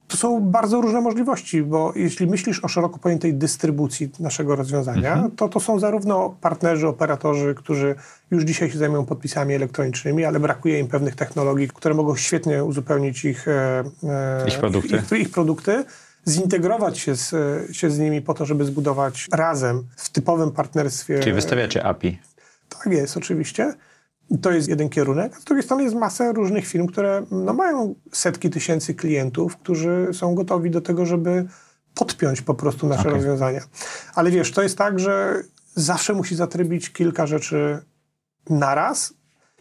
To 0.07 0.17
są 0.17 0.41
bardzo 0.41 0.81
różne 0.81 1.01
możliwości, 1.01 1.63
bo 1.63 1.93
jeśli 1.95 2.27
myślisz 2.27 2.63
o 2.63 2.67
szeroko 2.67 2.99
pojętej 2.99 3.33
dystrybucji 3.33 4.09
naszego 4.19 4.55
rozwiązania, 4.55 5.13
mhm. 5.13 5.31
to 5.31 5.49
to 5.49 5.59
są 5.59 5.79
zarówno 5.79 6.35
partnerzy, 6.41 6.87
operatorzy, 6.87 7.55
którzy 7.55 7.95
już 8.31 8.43
dzisiaj 8.43 8.71
się 8.71 8.77
zajmują 8.77 9.05
podpisami 9.05 9.53
elektronicznymi, 9.53 10.25
ale 10.25 10.39
brakuje 10.39 10.79
im 10.79 10.87
pewnych 10.87 11.15
technologii, 11.15 11.67
które 11.67 11.95
mogą 11.95 12.15
świetnie 12.15 12.63
uzupełnić 12.63 13.25
ich, 13.25 13.47
e, 13.47 13.83
e 14.03 14.47
ich 14.47 14.59
produkty. 14.59 15.01
Ich, 15.11 15.19
ich 15.19 15.31
produkty 15.31 15.85
zintegrować 16.27 16.99
się 16.99 17.15
z, 17.15 17.31
się 17.75 17.89
z 17.89 17.99
nimi 17.99 18.21
po 18.21 18.33
to, 18.33 18.45
żeby 18.45 18.65
zbudować 18.65 19.27
razem 19.33 19.83
w 19.95 20.09
typowym 20.09 20.51
partnerstwie. 20.51 21.19
Czyli 21.19 21.33
wystawiacie 21.33 21.85
API. 21.85 22.19
Tak 22.69 22.93
jest, 22.93 23.17
oczywiście. 23.17 23.73
To 24.41 24.51
jest 24.51 24.67
jeden 24.67 24.89
kierunek. 24.89 25.37
Z 25.37 25.43
drugiej 25.43 25.63
strony 25.63 25.83
jest 25.83 25.95
masa 25.95 26.31
różnych 26.31 26.67
firm, 26.67 26.87
które 26.87 27.25
no, 27.31 27.53
mają 27.53 27.95
setki 28.11 28.49
tysięcy 28.49 28.93
klientów, 28.93 29.57
którzy 29.57 30.07
są 30.13 30.35
gotowi 30.35 30.71
do 30.71 30.81
tego, 30.81 31.05
żeby 31.05 31.45
podpiąć 31.95 32.41
po 32.41 32.53
prostu 32.53 32.87
nasze 32.87 33.01
okay. 33.01 33.13
rozwiązania. 33.13 33.61
Ale 34.15 34.31
wiesz, 34.31 34.51
to 34.51 34.61
jest 34.63 34.77
tak, 34.77 34.99
że 34.99 35.43
zawsze 35.75 36.13
musi 36.13 36.35
zatrybić 36.35 36.89
kilka 36.93 37.27
rzeczy 37.27 37.79
naraz. 38.49 39.13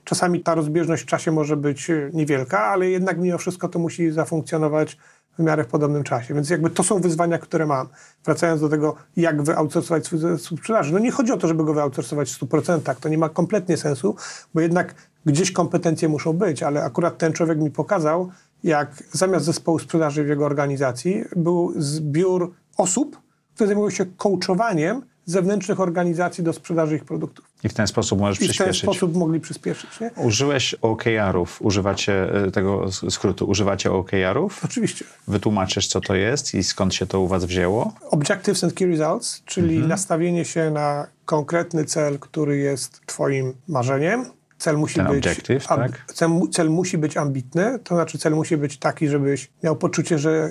Czasami 0.05 0.41
ta 0.41 0.55
rozbieżność 0.55 1.03
w 1.03 1.07
czasie 1.07 1.33
może 1.33 1.57
być 1.57 1.91
niewielka, 2.13 2.65
ale 2.65 2.91
jednak 2.91 3.19
mimo 3.19 3.39
wszystko 3.39 3.69
to 3.69 3.79
musi 3.79 4.11
zafunkcjonować 4.11 4.97
w 5.41 5.43
miarę 5.43 5.65
w 5.65 5.67
podobnym 5.67 6.05
czasie. 6.05 6.35
Więc 6.35 6.51
jakby 6.51 6.71
to 6.71 6.83
są 6.83 7.01
wyzwania, 7.01 7.39
które 7.39 7.67
mam. 7.67 7.89
Wracając 8.25 8.61
do 8.61 8.69
tego, 8.69 8.95
jak 9.17 9.43
wyoutsourcować 9.43 10.07
swój 10.07 10.19
zespół 10.19 10.59
sprzedaży. 10.59 10.93
No 10.93 10.99
nie 10.99 11.11
chodzi 11.11 11.33
o 11.33 11.37
to, 11.37 11.49
żeby 11.49 11.65
go 11.65 11.75
wyoutsourcować 11.75 12.31
w 12.31 12.41
100%. 12.41 12.95
To 12.95 13.09
nie 13.09 13.19
ma 13.19 13.29
kompletnie 13.29 13.77
sensu, 13.77 14.17
bo 14.55 14.61
jednak 14.61 14.95
gdzieś 15.27 15.53
kompetencje 15.53 16.09
muszą 16.09 16.33
być, 16.33 16.63
ale 16.63 16.85
akurat 16.85 17.19
ten 17.19 17.33
człowiek 17.33 17.59
mi 17.59 17.71
pokazał, 17.71 18.31
jak 18.65 19.03
zamiast 19.13 19.45
zespołu 19.45 19.79
sprzedaży 19.79 20.25
w 20.25 20.29
jego 20.29 20.47
organizacji 20.47 21.25
był 21.37 21.73
zbiór 21.77 22.55
osób, 22.77 23.21
które 23.55 23.69
zajmują 23.69 23.91
się 23.91 24.07
coachowaniem 24.17 25.03
zewnętrznych 25.31 25.81
organizacji 25.81 26.45
do 26.45 26.53
sprzedaży 26.53 26.97
ich 26.97 27.05
produktów. 27.05 27.45
I 27.65 27.69
w 27.69 27.75
ten 27.75 27.87
sposób 27.87 28.21
możesz 28.21 28.43
I 28.43 28.45
przyspieszyć. 28.45 28.79
w 28.79 28.81
ten 28.81 28.95
sposób 28.95 29.17
mogli 29.17 29.41
przyspieszyć. 29.41 30.01
Nie? 30.01 30.11
Użyłeś 30.17 30.75
OKR-ów, 30.75 31.63
używacie 31.63 32.35
e, 32.47 32.51
tego 32.51 32.93
skrótu, 33.11 33.45
używacie 33.47 33.93
OKR-ów? 33.93 34.65
Oczywiście. 34.65 35.05
Wytłumaczysz, 35.29 35.89
co 35.89 36.01
to 36.01 36.15
jest 36.15 36.55
i 36.55 36.65
skąd 36.65 36.95
się 36.95 37.07
to 37.07 37.21
u 37.21 37.27
was 37.27 37.45
wzięło? 37.45 37.93
Objectives 38.11 38.65
and 38.65 38.75
Key 38.75 38.89
Results, 38.89 39.43
czyli 39.45 39.75
mhm. 39.75 39.89
nastawienie 39.89 40.45
się 40.45 40.71
na 40.71 41.07
konkretny 41.25 41.85
cel, 41.85 42.19
który 42.19 42.59
jest 42.59 43.01
twoim 43.07 43.55
marzeniem. 43.69 44.25
Cel 44.59 44.79
musi, 44.79 44.95
Ten 44.95 45.07
być, 45.07 45.27
objective, 45.27 45.67
tak? 45.67 46.05
cel, 46.15 46.31
cel 46.53 46.71
musi 46.71 46.99
być 46.99 47.17
ambitny, 47.17 47.79
to 47.85 47.95
znaczy 47.95 48.19
cel 48.19 48.35
musi 48.35 48.57
być 48.57 48.79
taki, 48.79 49.09
żebyś 49.09 49.51
miał 49.63 49.77
poczucie, 49.77 50.19
że 50.19 50.51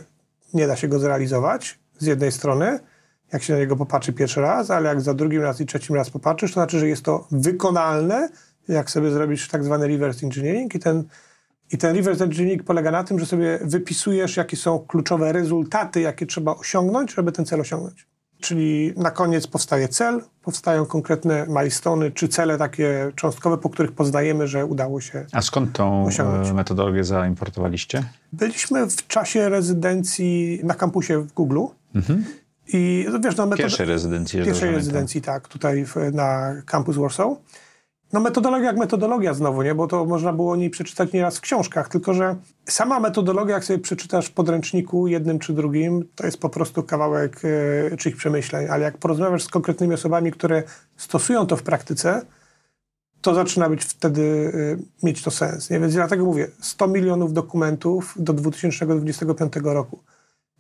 nie 0.54 0.68
da 0.68 0.76
się 0.76 0.88
go 0.88 1.00
zrealizować 1.00 1.80
z 1.98 2.06
jednej 2.06 2.32
strony, 2.32 2.80
jak 3.34 3.44
się 3.44 3.54
na 3.54 3.60
niego 3.60 3.76
popatrzy 3.76 4.14
pierwszy 4.14 4.42
raz, 4.42 4.72
ale 4.72 4.90
jak 4.90 5.02
za 5.02 5.14
drugim 5.14 5.42
raz 5.42 5.62
i 5.62 5.66
trzecim 5.66 5.96
raz 5.96 6.10
popatrzysz, 6.10 6.52
to 6.52 6.54
znaczy, 6.54 6.80
że 6.80 6.88
jest 6.88 7.04
to 7.04 7.28
wykonalne, 7.32 8.30
jak 8.68 8.92
sobie 8.92 9.12
zrobisz 9.12 9.48
tak 9.48 9.64
zwany 9.64 9.88
reverse 9.88 10.26
engineering 10.26 10.76
i 10.76 10.80
ten, 10.80 11.04
i 11.72 11.78
ten 11.78 11.96
reverse 11.96 12.24
engineering 12.24 12.64
polega 12.64 12.92
na 12.92 13.04
tym, 13.04 13.20
że 13.20 13.26
sobie 13.26 13.60
wypisujesz, 13.62 14.38
jakie 14.38 14.58
są 14.58 14.80
kluczowe 14.80 15.32
rezultaty, 15.32 16.02
jakie 16.02 16.26
trzeba 16.26 16.56
osiągnąć, 16.56 17.14
żeby 17.14 17.32
ten 17.32 17.46
cel 17.46 17.62
osiągnąć. 17.62 18.08
Czyli 18.42 18.94
na 18.98 19.12
koniec 19.12 19.48
powstaje 19.48 19.88
cel, 19.88 20.22
powstają 20.44 20.86
konkretne 20.86 21.46
milestone, 21.48 22.12
czy 22.12 22.28
cele 22.28 22.58
takie 22.58 23.12
cząstkowe, 23.16 23.58
po 23.58 23.70
których 23.70 23.92
poznajemy, 23.92 24.48
że 24.48 24.66
udało 24.66 25.02
się 25.02 25.26
A 25.32 25.42
skąd 25.42 25.74
tą 25.74 26.06
osiągnąć. 26.06 26.52
metodologię 26.52 27.04
zaimportowaliście? 27.04 28.04
Byliśmy 28.34 28.88
w 28.88 29.08
czasie 29.08 29.50
rezydencji 29.50 30.60
na 30.64 30.74
kampusie 30.74 31.18
w 31.20 31.34
Google. 31.34 31.60
Mhm. 31.96 32.26
I 32.74 33.06
no, 33.12 33.20
wiesz, 33.20 33.36
no, 33.36 33.46
metod... 33.46 33.58
Pierwszej 33.58 33.86
rezydencji. 33.86 34.44
Pierwszej 34.44 34.72
rezydencji, 34.72 35.22
tak, 35.22 35.48
tutaj 35.48 35.86
w, 35.86 35.96
na 36.14 36.56
campus 36.66 36.96
Warsaw. 36.96 37.38
No 38.14 38.20
metodologia 38.20 38.66
jak 38.66 38.78
metodologia 38.78 39.34
znowu, 39.34 39.62
nie? 39.62 39.76
Bo 39.76 39.88
to 39.88 40.06
można 40.06 40.34
było 40.34 40.52
o 40.52 40.56
niej 40.56 40.70
przeczytać 40.70 41.14
nieraz 41.14 41.38
w 41.38 41.42
książkach, 41.42 41.90
tylko 41.90 42.14
że 42.14 42.36
sama 42.66 43.00
metodologia, 43.00 43.56
jak 43.56 43.64
sobie 43.64 43.80
przeczytasz 43.80 44.28
w 44.28 44.32
podręczniku 44.32 45.08
jednym 45.08 45.40
czy 45.40 45.54
drugim, 45.54 46.06
to 46.16 46.26
jest 46.26 46.38
po 46.38 46.50
prostu 46.50 46.84
kawałek 46.84 47.42
e, 47.92 47.98
czyich 47.98 48.16
przemyśleń, 48.16 48.68
ale 48.70 48.84
jak 48.84 48.98
porozmawiasz 48.98 49.44
z 49.44 49.48
konkretnymi 49.48 49.94
osobami, 49.94 50.32
które 50.32 50.64
stosują 50.98 51.48
to 51.48 51.58
w 51.58 51.64
praktyce, 51.64 52.22
to 53.22 53.36
zaczyna 53.36 53.70
być 53.70 53.84
wtedy 53.84 54.52
e, 55.04 55.06
mieć 55.06 55.22
to 55.22 55.32
sens. 55.32 55.70
Nie? 55.70 55.80
Więc 55.80 55.94
dlatego 55.94 56.26
mówię, 56.26 56.48
100 56.62 56.88
milionów 56.88 57.34
dokumentów 57.34 58.16
do 58.20 58.34
2025 58.34 59.54
roku. 59.64 60.00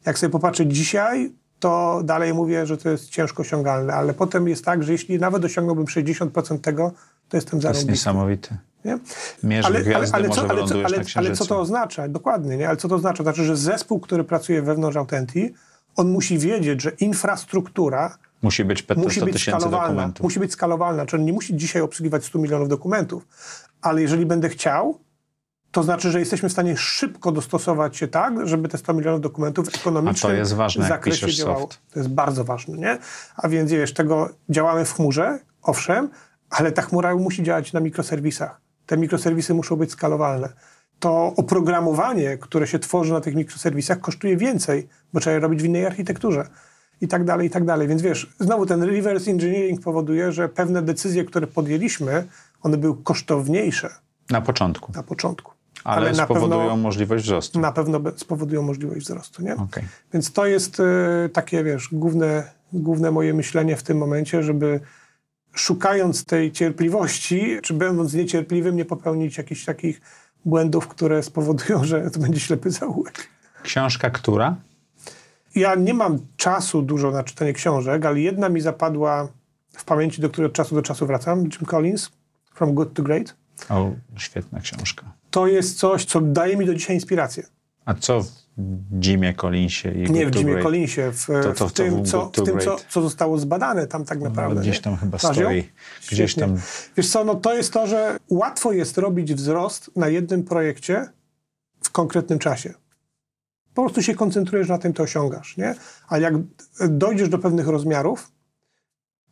Jak 0.05 0.20
sobie 0.20 0.32
popatrzeć 0.32 0.76
dzisiaj, 0.76 1.34
to 1.60 2.01
dalej 2.03 2.34
mówię, 2.34 2.66
że 2.66 2.78
to 2.78 2.89
jest 2.89 3.10
ciężko 3.10 3.41
osiągalne, 3.41 3.93
ale 3.93 4.14
potem 4.14 4.47
jest 4.47 4.66
tak, 4.66 4.84
że 4.84 4.91
jeśli 4.91 5.20
nawet 5.20 5.45
osiągnąłbym 5.45 5.86
60% 5.86 6.60
tego, 6.60 6.91
to 7.30 7.38
jestem 7.38 7.62
zarobisty. 7.62 7.86
To 7.86 7.91
jest 7.91 8.05
niesamowity. 8.05 8.57
Nie? 8.86 8.99
Mierz 9.43 9.66
ale, 9.66 9.82
gwiazdy, 9.82 10.16
ale, 10.16 10.28
ale, 10.28 10.36
co, 10.36 10.41
ale, 10.41 10.64
ale, 10.86 11.03
ale, 11.16 11.36
co 11.36 11.45
to 11.45 11.60
oznacza? 11.60 12.07
Dokładnie, 12.07 12.57
nie? 12.57 12.68
Ale 12.68 12.78
co 12.78 12.88
to 12.88 12.95
oznacza? 12.95 13.24
Znaczy, 13.24 13.43
że 13.43 13.57
zespół, 13.57 13.99
który 13.99 14.24
pracuje 14.24 14.62
wewnątrz 14.62 14.97
Authentii, 14.97 15.53
on 15.95 16.10
musi 16.12 16.38
wiedzieć, 16.38 16.82
że 16.82 16.89
infrastruktura 16.89 18.18
musi 18.41 18.66
być, 18.66 18.88
musi 18.95 19.22
być 19.22 19.41
skalowalna. 19.41 19.88
Dokumentów. 19.88 20.24
Musi 20.24 20.39
być 20.39 20.51
skalowalna, 20.51 21.05
czyli 21.05 21.24
nie 21.24 21.34
musi 21.34 21.57
dzisiaj 21.57 21.82
obsługiwać 21.82 22.26
100 22.26 22.39
milionów 22.39 22.70
dokumentów, 22.70 23.28
ale 23.82 24.01
jeżeli 24.01 24.26
będę 24.26 24.49
chciał, 24.49 24.99
to 25.72 25.84
znaczy, 25.84 26.11
że 26.11 26.20
jesteśmy 26.20 26.49
w 26.49 26.51
stanie 26.51 26.78
szybko 26.78 27.32
dostosować 27.32 27.97
się 27.97 28.07
tak, 28.07 28.47
żeby 28.47 28.70
te 28.70 28.78
100 28.78 28.93
milionów 28.93 29.22
dokumentów 29.22 29.67
ekonomicznych 29.76 30.32
A 30.32 30.36
to 30.36 30.39
jest 30.39 30.53
ważne, 30.53 30.88
zakresie 30.88 31.28
jak 31.28 31.36
działało. 31.36 31.59
Soft. 31.59 31.80
To 31.93 31.99
jest 31.99 32.09
bardzo 32.09 32.43
ważne, 32.43 32.78
nie? 32.78 32.97
A 33.36 33.49
więc 33.49 33.72
wiesz, 33.72 33.93
tego 33.93 34.30
działamy 34.49 34.86
w 34.86 34.93
chmurze, 34.93 35.39
owszem, 35.61 36.09
ale 36.49 36.72
ta 36.72 36.82
chmura 36.82 37.15
musi 37.15 37.43
działać 37.43 37.74
na 37.74 37.80
mikroserwisach. 37.80 38.61
Te 38.86 38.97
mikroserwisy 38.97 39.53
muszą 39.53 39.76
być 39.76 39.91
skalowalne. 39.91 40.49
To 40.99 41.34
oprogramowanie, 41.38 42.38
które 42.38 42.67
się 42.67 42.80
tworzy 42.80 43.13
na 43.13 43.22
tych 43.22 43.36
mikroserwisach, 43.36 43.99
kosztuje 43.99 44.38
więcej, 44.38 44.88
bo 45.13 45.20
trzeba 45.20 45.34
je 45.34 45.39
robić 45.39 45.61
w 45.61 45.65
innej 45.65 45.86
architekturze 45.86 46.47
i 47.01 47.07
tak 47.07 47.24
dalej, 47.24 47.47
i 47.47 47.49
tak 47.49 47.65
dalej. 47.65 47.88
Więc 47.88 48.01
wiesz, 48.01 48.34
znowu 48.39 48.65
ten 48.65 48.84
reverse 48.84 49.32
engineering 49.32 49.82
powoduje, 49.82 50.32
że 50.32 50.49
pewne 50.49 50.82
decyzje, 50.82 51.26
które 51.26 51.47
podjęliśmy, 51.47 52.28
one 52.61 52.78
były 52.78 53.03
kosztowniejsze. 53.03 53.89
Na 54.30 54.41
początku. 54.41 54.91
Na 54.95 55.03
początku. 55.03 55.59
Ale, 55.84 56.07
Ale 56.07 56.15
spowodują 56.15 56.59
pewno, 56.59 56.77
możliwość 56.77 57.23
wzrostu. 57.25 57.59
Na 57.59 57.71
pewno 57.71 58.01
spowodują 58.15 58.61
możliwość 58.61 59.05
wzrostu, 59.05 59.41
nie? 59.41 59.55
Okay. 59.55 59.84
Więc 60.13 60.34
to 60.34 60.45
jest 60.45 60.80
y, 60.80 61.30
takie, 61.34 61.63
wiesz, 61.63 61.89
główne, 61.91 62.51
główne 62.73 63.11
moje 63.11 63.34
myślenie 63.34 63.75
w 63.75 63.84
tym 63.84 63.97
momencie, 63.97 64.43
żeby 64.43 64.80
szukając 65.53 66.25
tej 66.25 66.51
cierpliwości, 66.51 67.57
czy 67.63 67.73
będąc 67.73 68.13
niecierpliwym, 68.13 68.75
nie 68.75 68.86
popełnić 68.86 69.38
jakichś 69.38 69.65
takich 69.65 70.01
błędów, 70.45 70.88
które 70.88 71.23
spowodują, 71.23 71.84
że 71.84 72.11
to 72.11 72.19
będzie 72.19 72.39
ślepy 72.39 72.71
zaułek. 72.71 73.27
Książka 73.63 74.09
która? 74.09 74.55
Ja 75.55 75.75
nie 75.75 75.93
mam 75.93 76.19
czasu 76.38 76.82
dużo 76.82 77.11
na 77.11 77.23
czytanie 77.23 77.53
książek, 77.53 78.05
ale 78.05 78.19
jedna 78.19 78.49
mi 78.49 78.61
zapadła 78.61 79.27
w 79.77 79.86
pamięci, 79.86 80.21
do 80.21 80.30
której 80.30 80.45
od 80.45 80.53
czasu 80.53 80.75
do 80.75 80.82
czasu 80.82 81.05
wracam, 81.05 81.39
Jim 81.39 81.65
Collins, 81.65 82.11
From 82.53 82.73
Good 82.73 82.93
to 82.93 83.03
Great. 83.03 83.36
O, 83.70 83.91
świetna 84.18 84.60
książka. 84.60 85.14
To 85.32 85.47
jest 85.47 85.78
coś, 85.78 86.05
co 86.05 86.22
daje 86.22 86.57
mi 86.57 86.66
do 86.66 86.74
dzisiaj 86.74 86.95
inspirację. 86.95 87.43
A 87.86 87.93
co 87.93 88.22
w 88.22 89.05
Jimie 89.05 89.34
Collinsie? 89.34 89.91
I 89.91 90.12
nie 90.12 90.26
w 90.26 90.36
Jimie? 90.36 90.64
Collinsie, 90.64 91.12
w, 91.12 91.26
to, 91.26 91.53
to, 91.53 91.68
w 91.68 91.74
tym, 91.74 92.05
co, 92.05 92.26
w 92.26 92.32
tym 92.32 92.60
co, 92.60 92.78
co, 92.89 93.01
zostało 93.01 93.38
zbadane 93.38 93.88
tam 93.88 94.05
tak 94.05 94.20
no, 94.20 94.26
naprawdę. 94.30 94.55
No, 94.55 94.62
gdzieś 94.62 94.80
tam 94.80 94.93
nie? 94.93 94.99
chyba 94.99 95.18
stoi. 95.18 95.70
Gdzieś 96.12 96.36
tam... 96.36 96.57
Wiesz 96.97 97.10
co, 97.10 97.24
no 97.24 97.36
to 97.36 97.53
jest 97.53 97.74
to, 97.74 97.88
że 97.88 98.18
łatwo 98.30 98.72
jest 98.72 98.97
robić 98.97 99.34
wzrost 99.34 99.91
na 99.95 100.07
jednym 100.07 100.43
projekcie 100.43 101.07
w 101.84 101.91
konkretnym 101.91 102.39
czasie. 102.39 102.74
Po 103.74 103.82
prostu 103.82 104.01
się 104.01 104.16
koncentrujesz 104.16 104.70
na 104.70 104.78
tym, 104.78 104.93
to 104.93 105.03
osiągasz, 105.03 105.57
nie? 105.57 105.76
Ale 106.07 106.22
jak 106.22 106.34
dojdziesz 106.89 107.30
do 107.30 107.39
pewnych 107.39 107.68
rozmiarów, 107.68 108.32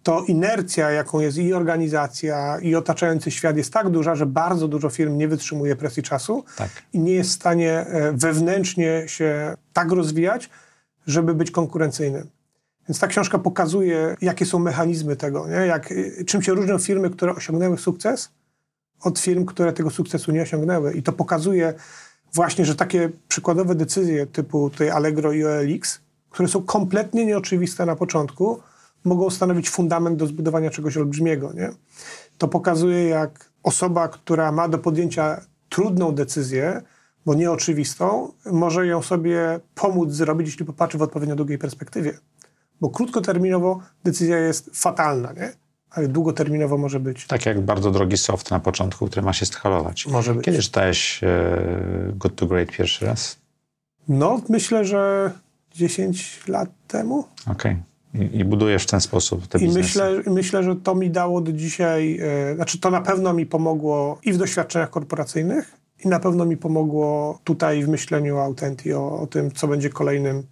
to 0.08 0.24
inercja, 0.24 0.92
jaką 0.92 1.20
jest 1.20 1.38
i 1.38 1.54
organizacja, 1.54 2.60
i 2.60 2.76
otaczający 2.76 3.32
świat 3.32 3.58
jest 3.58 3.74
tak 3.74 3.90
duża, 3.90 4.16
że 4.16 4.26
bardzo 4.26 4.68
dużo 4.68 4.90
firm 4.90 5.18
nie 5.18 5.28
wytrzymuje 5.28 5.76
presji 5.76 6.04
czasu 6.04 6.44
tak. 6.56 6.70
i 6.94 7.00
nie 7.00 7.12
jest 7.12 7.30
w 7.30 7.34
stanie 7.34 7.72
e, 7.72 8.12
wewnętrznie 8.12 9.04
się 9.08 9.56
tak 9.74 9.92
rozwijać, 9.92 10.50
żeby 11.08 11.34
być 11.34 11.52
konkurencyjnym. 11.52 12.30
Więc 12.90 13.00
ta 13.00 13.08
książka 13.08 13.40
pokazuje, 13.40 14.16
jakie 14.22 14.46
są 14.46 14.60
mechanizmy 14.60 15.16
tego, 15.16 15.48
nie? 15.48 15.56
Jak, 15.56 15.92
e, 15.92 16.24
czym 16.26 16.42
się 16.42 16.54
różnią 16.54 16.78
firmy, 16.78 17.10
które 17.10 17.36
osiągnęły 17.36 17.78
sukces 17.78 18.30
od 19.02 19.20
firm, 19.20 19.46
które 19.46 19.74
tego 19.74 19.90
sukcesu 19.90 20.32
nie 20.32 20.42
osiągnęły. 20.42 20.94
I 20.94 21.04
to 21.04 21.14
pokazuje 21.14 21.74
właśnie, 22.34 22.66
że 22.66 22.76
takie 22.76 23.10
przykładowe 23.28 23.76
decyzje 23.76 24.26
typu 24.26 24.70
tej 24.70 24.90
Allegro 24.90 25.32
i 25.32 25.46
OLX, 25.46 26.00
które 26.30 26.50
są 26.50 26.64
kompletnie 26.64 27.26
nieoczywiste 27.26 27.86
na 27.86 27.96
początku, 27.96 28.62
mogą 29.08 29.30
stanowić 29.30 29.70
fundament 29.70 30.18
do 30.18 30.28
zbudowania 30.28 30.70
czegoś 30.70 30.98
olbrzymiego. 30.98 31.54
Nie? 31.54 31.70
To 32.38 32.48
pokazuje, 32.48 33.04
jak 33.04 33.52
osoba, 33.64 34.08
która 34.08 34.52
ma 34.52 34.68
do 34.68 34.78
podjęcia 34.78 35.42
trudną 35.70 36.12
decyzję, 36.12 36.82
bo 37.26 37.34
nieoczywistą, 37.34 38.32
może 38.46 38.88
ją 38.88 39.02
sobie 39.02 39.60
pomóc 39.76 40.12
zrobić, 40.12 40.48
jeśli 40.48 40.66
popatrzy 40.66 40.98
w 40.98 41.02
odpowiednio 41.02 41.36
długiej 41.36 41.58
perspektywie. 41.58 42.18
Bo 42.82 42.90
krótkoterminowo 42.90 43.80
decyzja 44.04 44.38
jest 44.38 44.70
fatalna, 44.74 45.34
nie? 45.34 45.54
ale 45.90 46.08
długoterminowo 46.08 46.78
może 46.78 47.00
być. 47.00 47.28
Tak 47.28 47.46
jak 47.46 47.62
bardzo 47.62 47.92
drogi 47.92 48.18
soft 48.18 48.52
na 48.52 48.60
początku, 48.60 49.08
który 49.08 49.22
ma 49.22 49.34
się 49.34 49.46
skalować. 49.46 50.08
Może 50.08 50.34
być. 50.34 50.46
Kiedy 50.46 50.60
czytałeś 50.60 51.24
e, 51.24 51.58
Good 52.14 52.36
to 52.36 52.46
Great 52.46 52.72
pierwszy 52.72 53.06
raz? 53.06 53.38
No, 54.08 54.42
myślę, 54.50 54.86
że 54.86 55.32
10 55.72 56.44
lat 56.48 56.70
temu. 56.88 57.20
Okej. 57.42 57.72
Okay. 57.72 57.87
I, 58.14 58.38
I, 58.40 58.46
budujesz 58.46 58.84
w 58.84 58.86
ten 58.86 59.02
sposób 59.02 59.48
te 59.48 59.60
I 59.60 59.70
myślę, 59.70 60.22
myślę, 60.28 60.64
że 60.64 60.76
to 60.76 60.96
mi 60.96 61.12
dało 61.12 61.42
do 61.42 61.52
dzisiaj, 61.52 62.20
e, 62.52 62.56
znaczy 62.56 62.80
to 62.80 62.92
na 62.92 63.02
pewno 63.02 63.34
mi 63.34 63.46
pomogło 63.46 64.20
i 64.24 64.34
w 64.34 64.38
doświadczeniach 64.38 64.90
korporacyjnych, 64.90 65.78
i 66.06 66.08
na 66.08 66.20
pewno 66.20 66.46
mi 66.46 66.58
pomogło 66.58 67.40
tutaj 67.44 67.84
w 67.84 67.88
myśleniu 67.88 68.38
o 68.38 68.44
Autenti, 68.44 68.94
o, 68.94 69.20
o 69.20 69.28
tym, 69.28 69.52
co 69.52 69.68
będzie 69.68 69.90
kolejnym, 69.90 70.44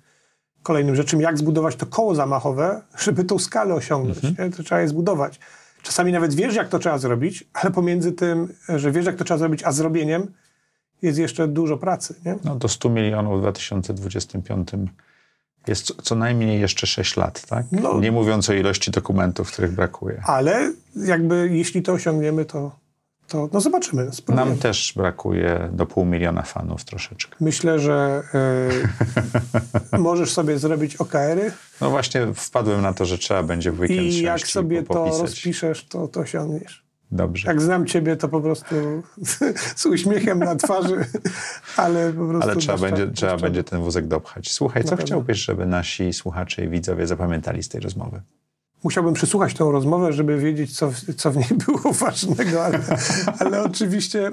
kolejnym 0.64 0.96
rzeczem, 0.96 1.22
jak 1.22 1.38
zbudować 1.38 1.76
to 1.76 1.86
koło 1.86 2.16
zamachowe, 2.16 2.82
żeby 2.98 3.24
tą 3.24 3.40
skalę 3.40 3.74
osiągnąć. 3.74 4.26
Mhm. 4.26 4.52
To 4.52 4.64
trzeba 4.64 4.82
je 4.82 4.88
zbudować. 4.88 5.40
Czasami 5.84 6.12
nawet 6.12 6.34
wiesz, 6.34 6.56
jak 6.56 6.70
to 6.70 6.80
trzeba 6.80 6.98
zrobić, 6.98 7.48
ale 7.54 7.72
pomiędzy 7.72 8.12
tym, 8.12 8.54
że 8.70 8.92
wiesz, 8.92 9.06
jak 9.06 9.16
to 9.16 9.24
trzeba 9.24 9.38
zrobić, 9.38 9.64
a 9.64 9.72
zrobieniem 9.72 10.32
jest 11.02 11.20
jeszcze 11.20 11.48
dużo 11.48 11.78
pracy. 11.78 12.16
Nie? 12.26 12.36
No 12.44 12.56
do 12.56 12.68
100 12.68 12.90
milionów 12.90 13.38
w 13.38 13.42
2025 13.42 14.70
jest 15.68 15.94
co 16.02 16.16
najmniej 16.16 16.62
jeszcze 16.62 16.88
6 16.88 17.18
lat, 17.18 17.48
tak? 17.48 17.66
No, 17.72 18.00
Nie 18.00 18.12
mówiąc 18.12 18.50
o 18.50 18.54
ilości 18.54 18.92
dokumentów, 18.92 19.52
których 19.52 19.72
brakuje. 19.72 20.22
Ale 20.26 20.74
jakby 20.96 21.50
jeśli 21.52 21.82
to 21.82 21.94
osiągniemy, 21.94 22.46
to, 22.46 22.76
to 23.28 23.50
no 23.54 23.62
zobaczymy. 23.62 24.10
Spróbujemy. 24.12 24.52
Nam 24.52 24.60
też 24.60 24.94
brakuje 24.96 25.70
do 25.72 25.86
pół 25.86 26.06
miliona 26.06 26.42
fanów 26.42 26.84
troszeczkę. 26.84 27.36
Myślę, 27.40 27.80
że 27.80 28.24
y, 29.94 29.98
możesz 29.98 30.34
sobie 30.34 30.60
zrobić 30.60 30.96
OKR-y. 30.96 31.52
No 31.82 31.90
właśnie 31.90 32.28
wpadłem 32.36 32.82
na 32.82 32.94
to, 32.94 33.06
że 33.06 33.18
trzeba 33.18 33.44
będzie 33.44 33.72
w 33.72 33.80
weekend 33.80 34.02
I 34.02 34.22
jak 34.22 34.48
sobie 34.48 34.84
to 34.84 35.22
rozpiszesz, 35.22 35.86
to, 35.86 36.08
to 36.08 36.20
osiągniesz. 36.20 36.85
Dobrze. 37.12 37.48
Jak 37.48 37.62
znam 37.62 37.86
ciebie, 37.86 38.16
to 38.16 38.28
po 38.28 38.42
prostu 38.42 38.76
z 39.76 39.86
uśmiechem 39.86 40.40
na 40.40 40.56
twarzy, 40.56 40.96
ale 41.78 42.14
po 42.14 42.28
prostu... 42.28 42.50
Ale 42.50 42.56
trzeba, 42.56 42.78
będzie, 42.78 43.08
trzeba 43.08 43.38
będzie 43.38 43.64
ten 43.64 43.82
wózek 43.82 44.08
dopchać. 44.08 44.52
Słuchaj, 44.52 44.84
co 44.84 44.98
chciałbyś, 44.98 45.38
żeby 45.38 45.66
nasi 45.66 46.14
słuchacze 46.14 46.66
i 46.66 46.70
widzowie 46.70 47.08
zapamiętali 47.08 47.64
z 47.64 47.70
tej 47.70 47.82
rozmowy? 47.82 48.22
Musiałbym 48.84 49.14
przysłuchać 49.14 49.54
tę 49.54 49.72
rozmowę, 49.72 50.14
żeby 50.14 50.38
wiedzieć, 50.38 50.78
co, 50.78 50.92
co 51.18 51.32
w 51.32 51.38
niej 51.38 51.60
było 51.66 51.94
ważnego, 51.94 52.66
ale, 52.66 52.80
ale 53.40 53.64
oczywiście 53.64 54.32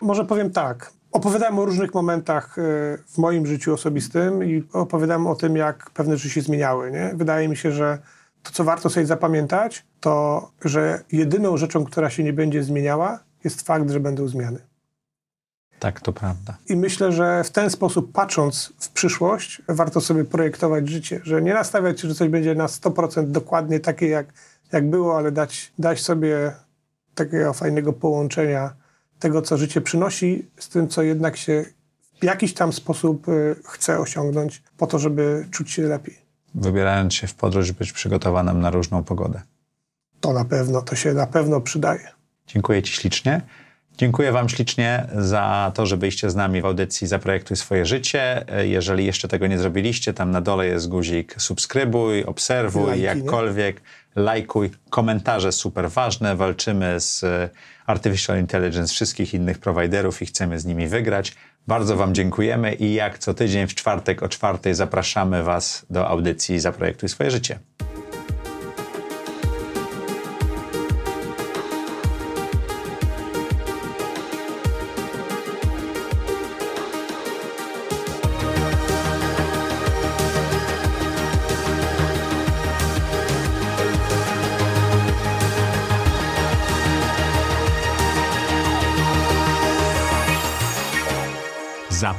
może 0.00 0.24
powiem 0.24 0.50
tak. 0.50 0.92
Opowiadałem 1.12 1.58
o 1.58 1.64
różnych 1.64 1.94
momentach 1.94 2.58
e, 2.58 2.62
w 3.06 3.18
moim 3.18 3.46
życiu 3.46 3.74
osobistym 3.74 4.44
i 4.44 4.64
opowiadałem 4.72 5.26
o 5.26 5.34
tym, 5.34 5.56
jak 5.56 5.90
pewne 5.90 6.16
rzeczy 6.16 6.30
się 6.30 6.40
zmieniały. 6.40 6.90
Nie? 6.90 7.12
Wydaje 7.14 7.48
mi 7.48 7.56
się, 7.56 7.72
że 7.72 7.98
to, 8.42 8.52
co 8.52 8.64
warto 8.64 8.90
sobie 8.90 9.06
zapamiętać, 9.06 9.84
to, 10.00 10.50
że 10.64 11.04
jedyną 11.12 11.56
rzeczą, 11.56 11.84
która 11.84 12.10
się 12.10 12.24
nie 12.24 12.32
będzie 12.32 12.62
zmieniała, 12.62 13.18
jest 13.44 13.62
fakt, 13.62 13.90
że 13.90 14.00
będą 14.00 14.28
zmiany. 14.28 14.58
Tak, 15.78 16.00
to 16.00 16.12
prawda. 16.12 16.56
I 16.68 16.76
myślę, 16.76 17.12
że 17.12 17.44
w 17.44 17.50
ten 17.50 17.70
sposób, 17.70 18.12
patrząc 18.12 18.72
w 18.78 18.88
przyszłość, 18.88 19.62
warto 19.68 20.00
sobie 20.00 20.24
projektować 20.24 20.88
życie, 20.88 21.20
że 21.24 21.42
nie 21.42 21.54
nastawiać 21.54 22.00
się, 22.00 22.08
że 22.08 22.14
coś 22.14 22.28
będzie 22.28 22.54
na 22.54 22.66
100% 22.66 23.26
dokładnie 23.26 23.80
takie, 23.80 24.08
jak, 24.08 24.26
jak 24.72 24.90
było, 24.90 25.16
ale 25.16 25.32
dać, 25.32 25.72
dać 25.78 26.00
sobie 26.00 26.52
takiego 27.14 27.52
fajnego 27.52 27.92
połączenia 27.92 28.74
tego, 29.18 29.42
co 29.42 29.56
życie 29.56 29.80
przynosi, 29.80 30.50
z 30.58 30.68
tym, 30.68 30.88
co 30.88 31.02
jednak 31.02 31.36
się 31.36 31.64
w 32.20 32.24
jakiś 32.24 32.54
tam 32.54 32.72
sposób 32.72 33.28
y, 33.28 33.56
chce 33.64 33.98
osiągnąć, 33.98 34.62
po 34.76 34.86
to, 34.86 34.98
żeby 34.98 35.46
czuć 35.50 35.70
się 35.70 35.82
lepiej 35.82 36.21
wybierając 36.54 37.14
się 37.14 37.26
w 37.26 37.34
podróż, 37.34 37.72
być 37.72 37.92
przygotowanym 37.92 38.60
na 38.60 38.70
różną 38.70 39.04
pogodę. 39.04 39.40
To 40.20 40.32
na 40.32 40.44
pewno, 40.44 40.82
to 40.82 40.96
się 40.96 41.14
na 41.14 41.26
pewno 41.26 41.60
przydaje. 41.60 42.08
Dziękuję 42.46 42.82
Ci 42.82 42.92
ślicznie. 42.92 43.40
Dziękuję 43.98 44.32
Wam 44.32 44.48
ślicznie 44.48 45.06
za 45.14 45.72
to, 45.74 45.86
że 45.86 45.96
byliście 45.96 46.30
z 46.30 46.34
nami 46.34 46.62
w 46.62 46.66
audycji 46.66 47.06
Zaprojektuj 47.06 47.56
swoje 47.56 47.86
życie. 47.86 48.44
Jeżeli 48.62 49.06
jeszcze 49.06 49.28
tego 49.28 49.46
nie 49.46 49.58
zrobiliście, 49.58 50.14
tam 50.14 50.30
na 50.30 50.40
dole 50.40 50.66
jest 50.66 50.88
guzik 50.88 51.34
subskrybuj, 51.38 52.24
obserwuj, 52.24 52.86
Lajki, 52.86 53.02
jakkolwiek, 53.02 53.76
nie? 53.76 54.22
lajkuj. 54.22 54.70
Komentarze 54.90 55.52
super 55.52 55.90
ważne. 55.90 56.36
Walczymy 56.36 57.00
z 57.00 57.24
Artificial 57.86 58.38
Intelligence 58.38 58.94
wszystkich 58.94 59.34
innych 59.34 59.58
prowajderów 59.58 60.22
i 60.22 60.26
chcemy 60.26 60.60
z 60.60 60.64
nimi 60.64 60.88
wygrać. 60.88 61.34
Bardzo 61.66 61.96
Wam 61.96 62.14
dziękujemy 62.14 62.74
i 62.74 62.94
jak 62.94 63.18
co 63.18 63.34
tydzień 63.34 63.66
w 63.66 63.74
czwartek 63.74 64.22
o 64.22 64.28
czwartej 64.28 64.74
zapraszamy 64.74 65.42
Was 65.42 65.86
do 65.90 66.08
audycji 66.08 66.60
Zaprojektuj 66.60 67.08
swoje 67.08 67.30
życie. 67.30 67.58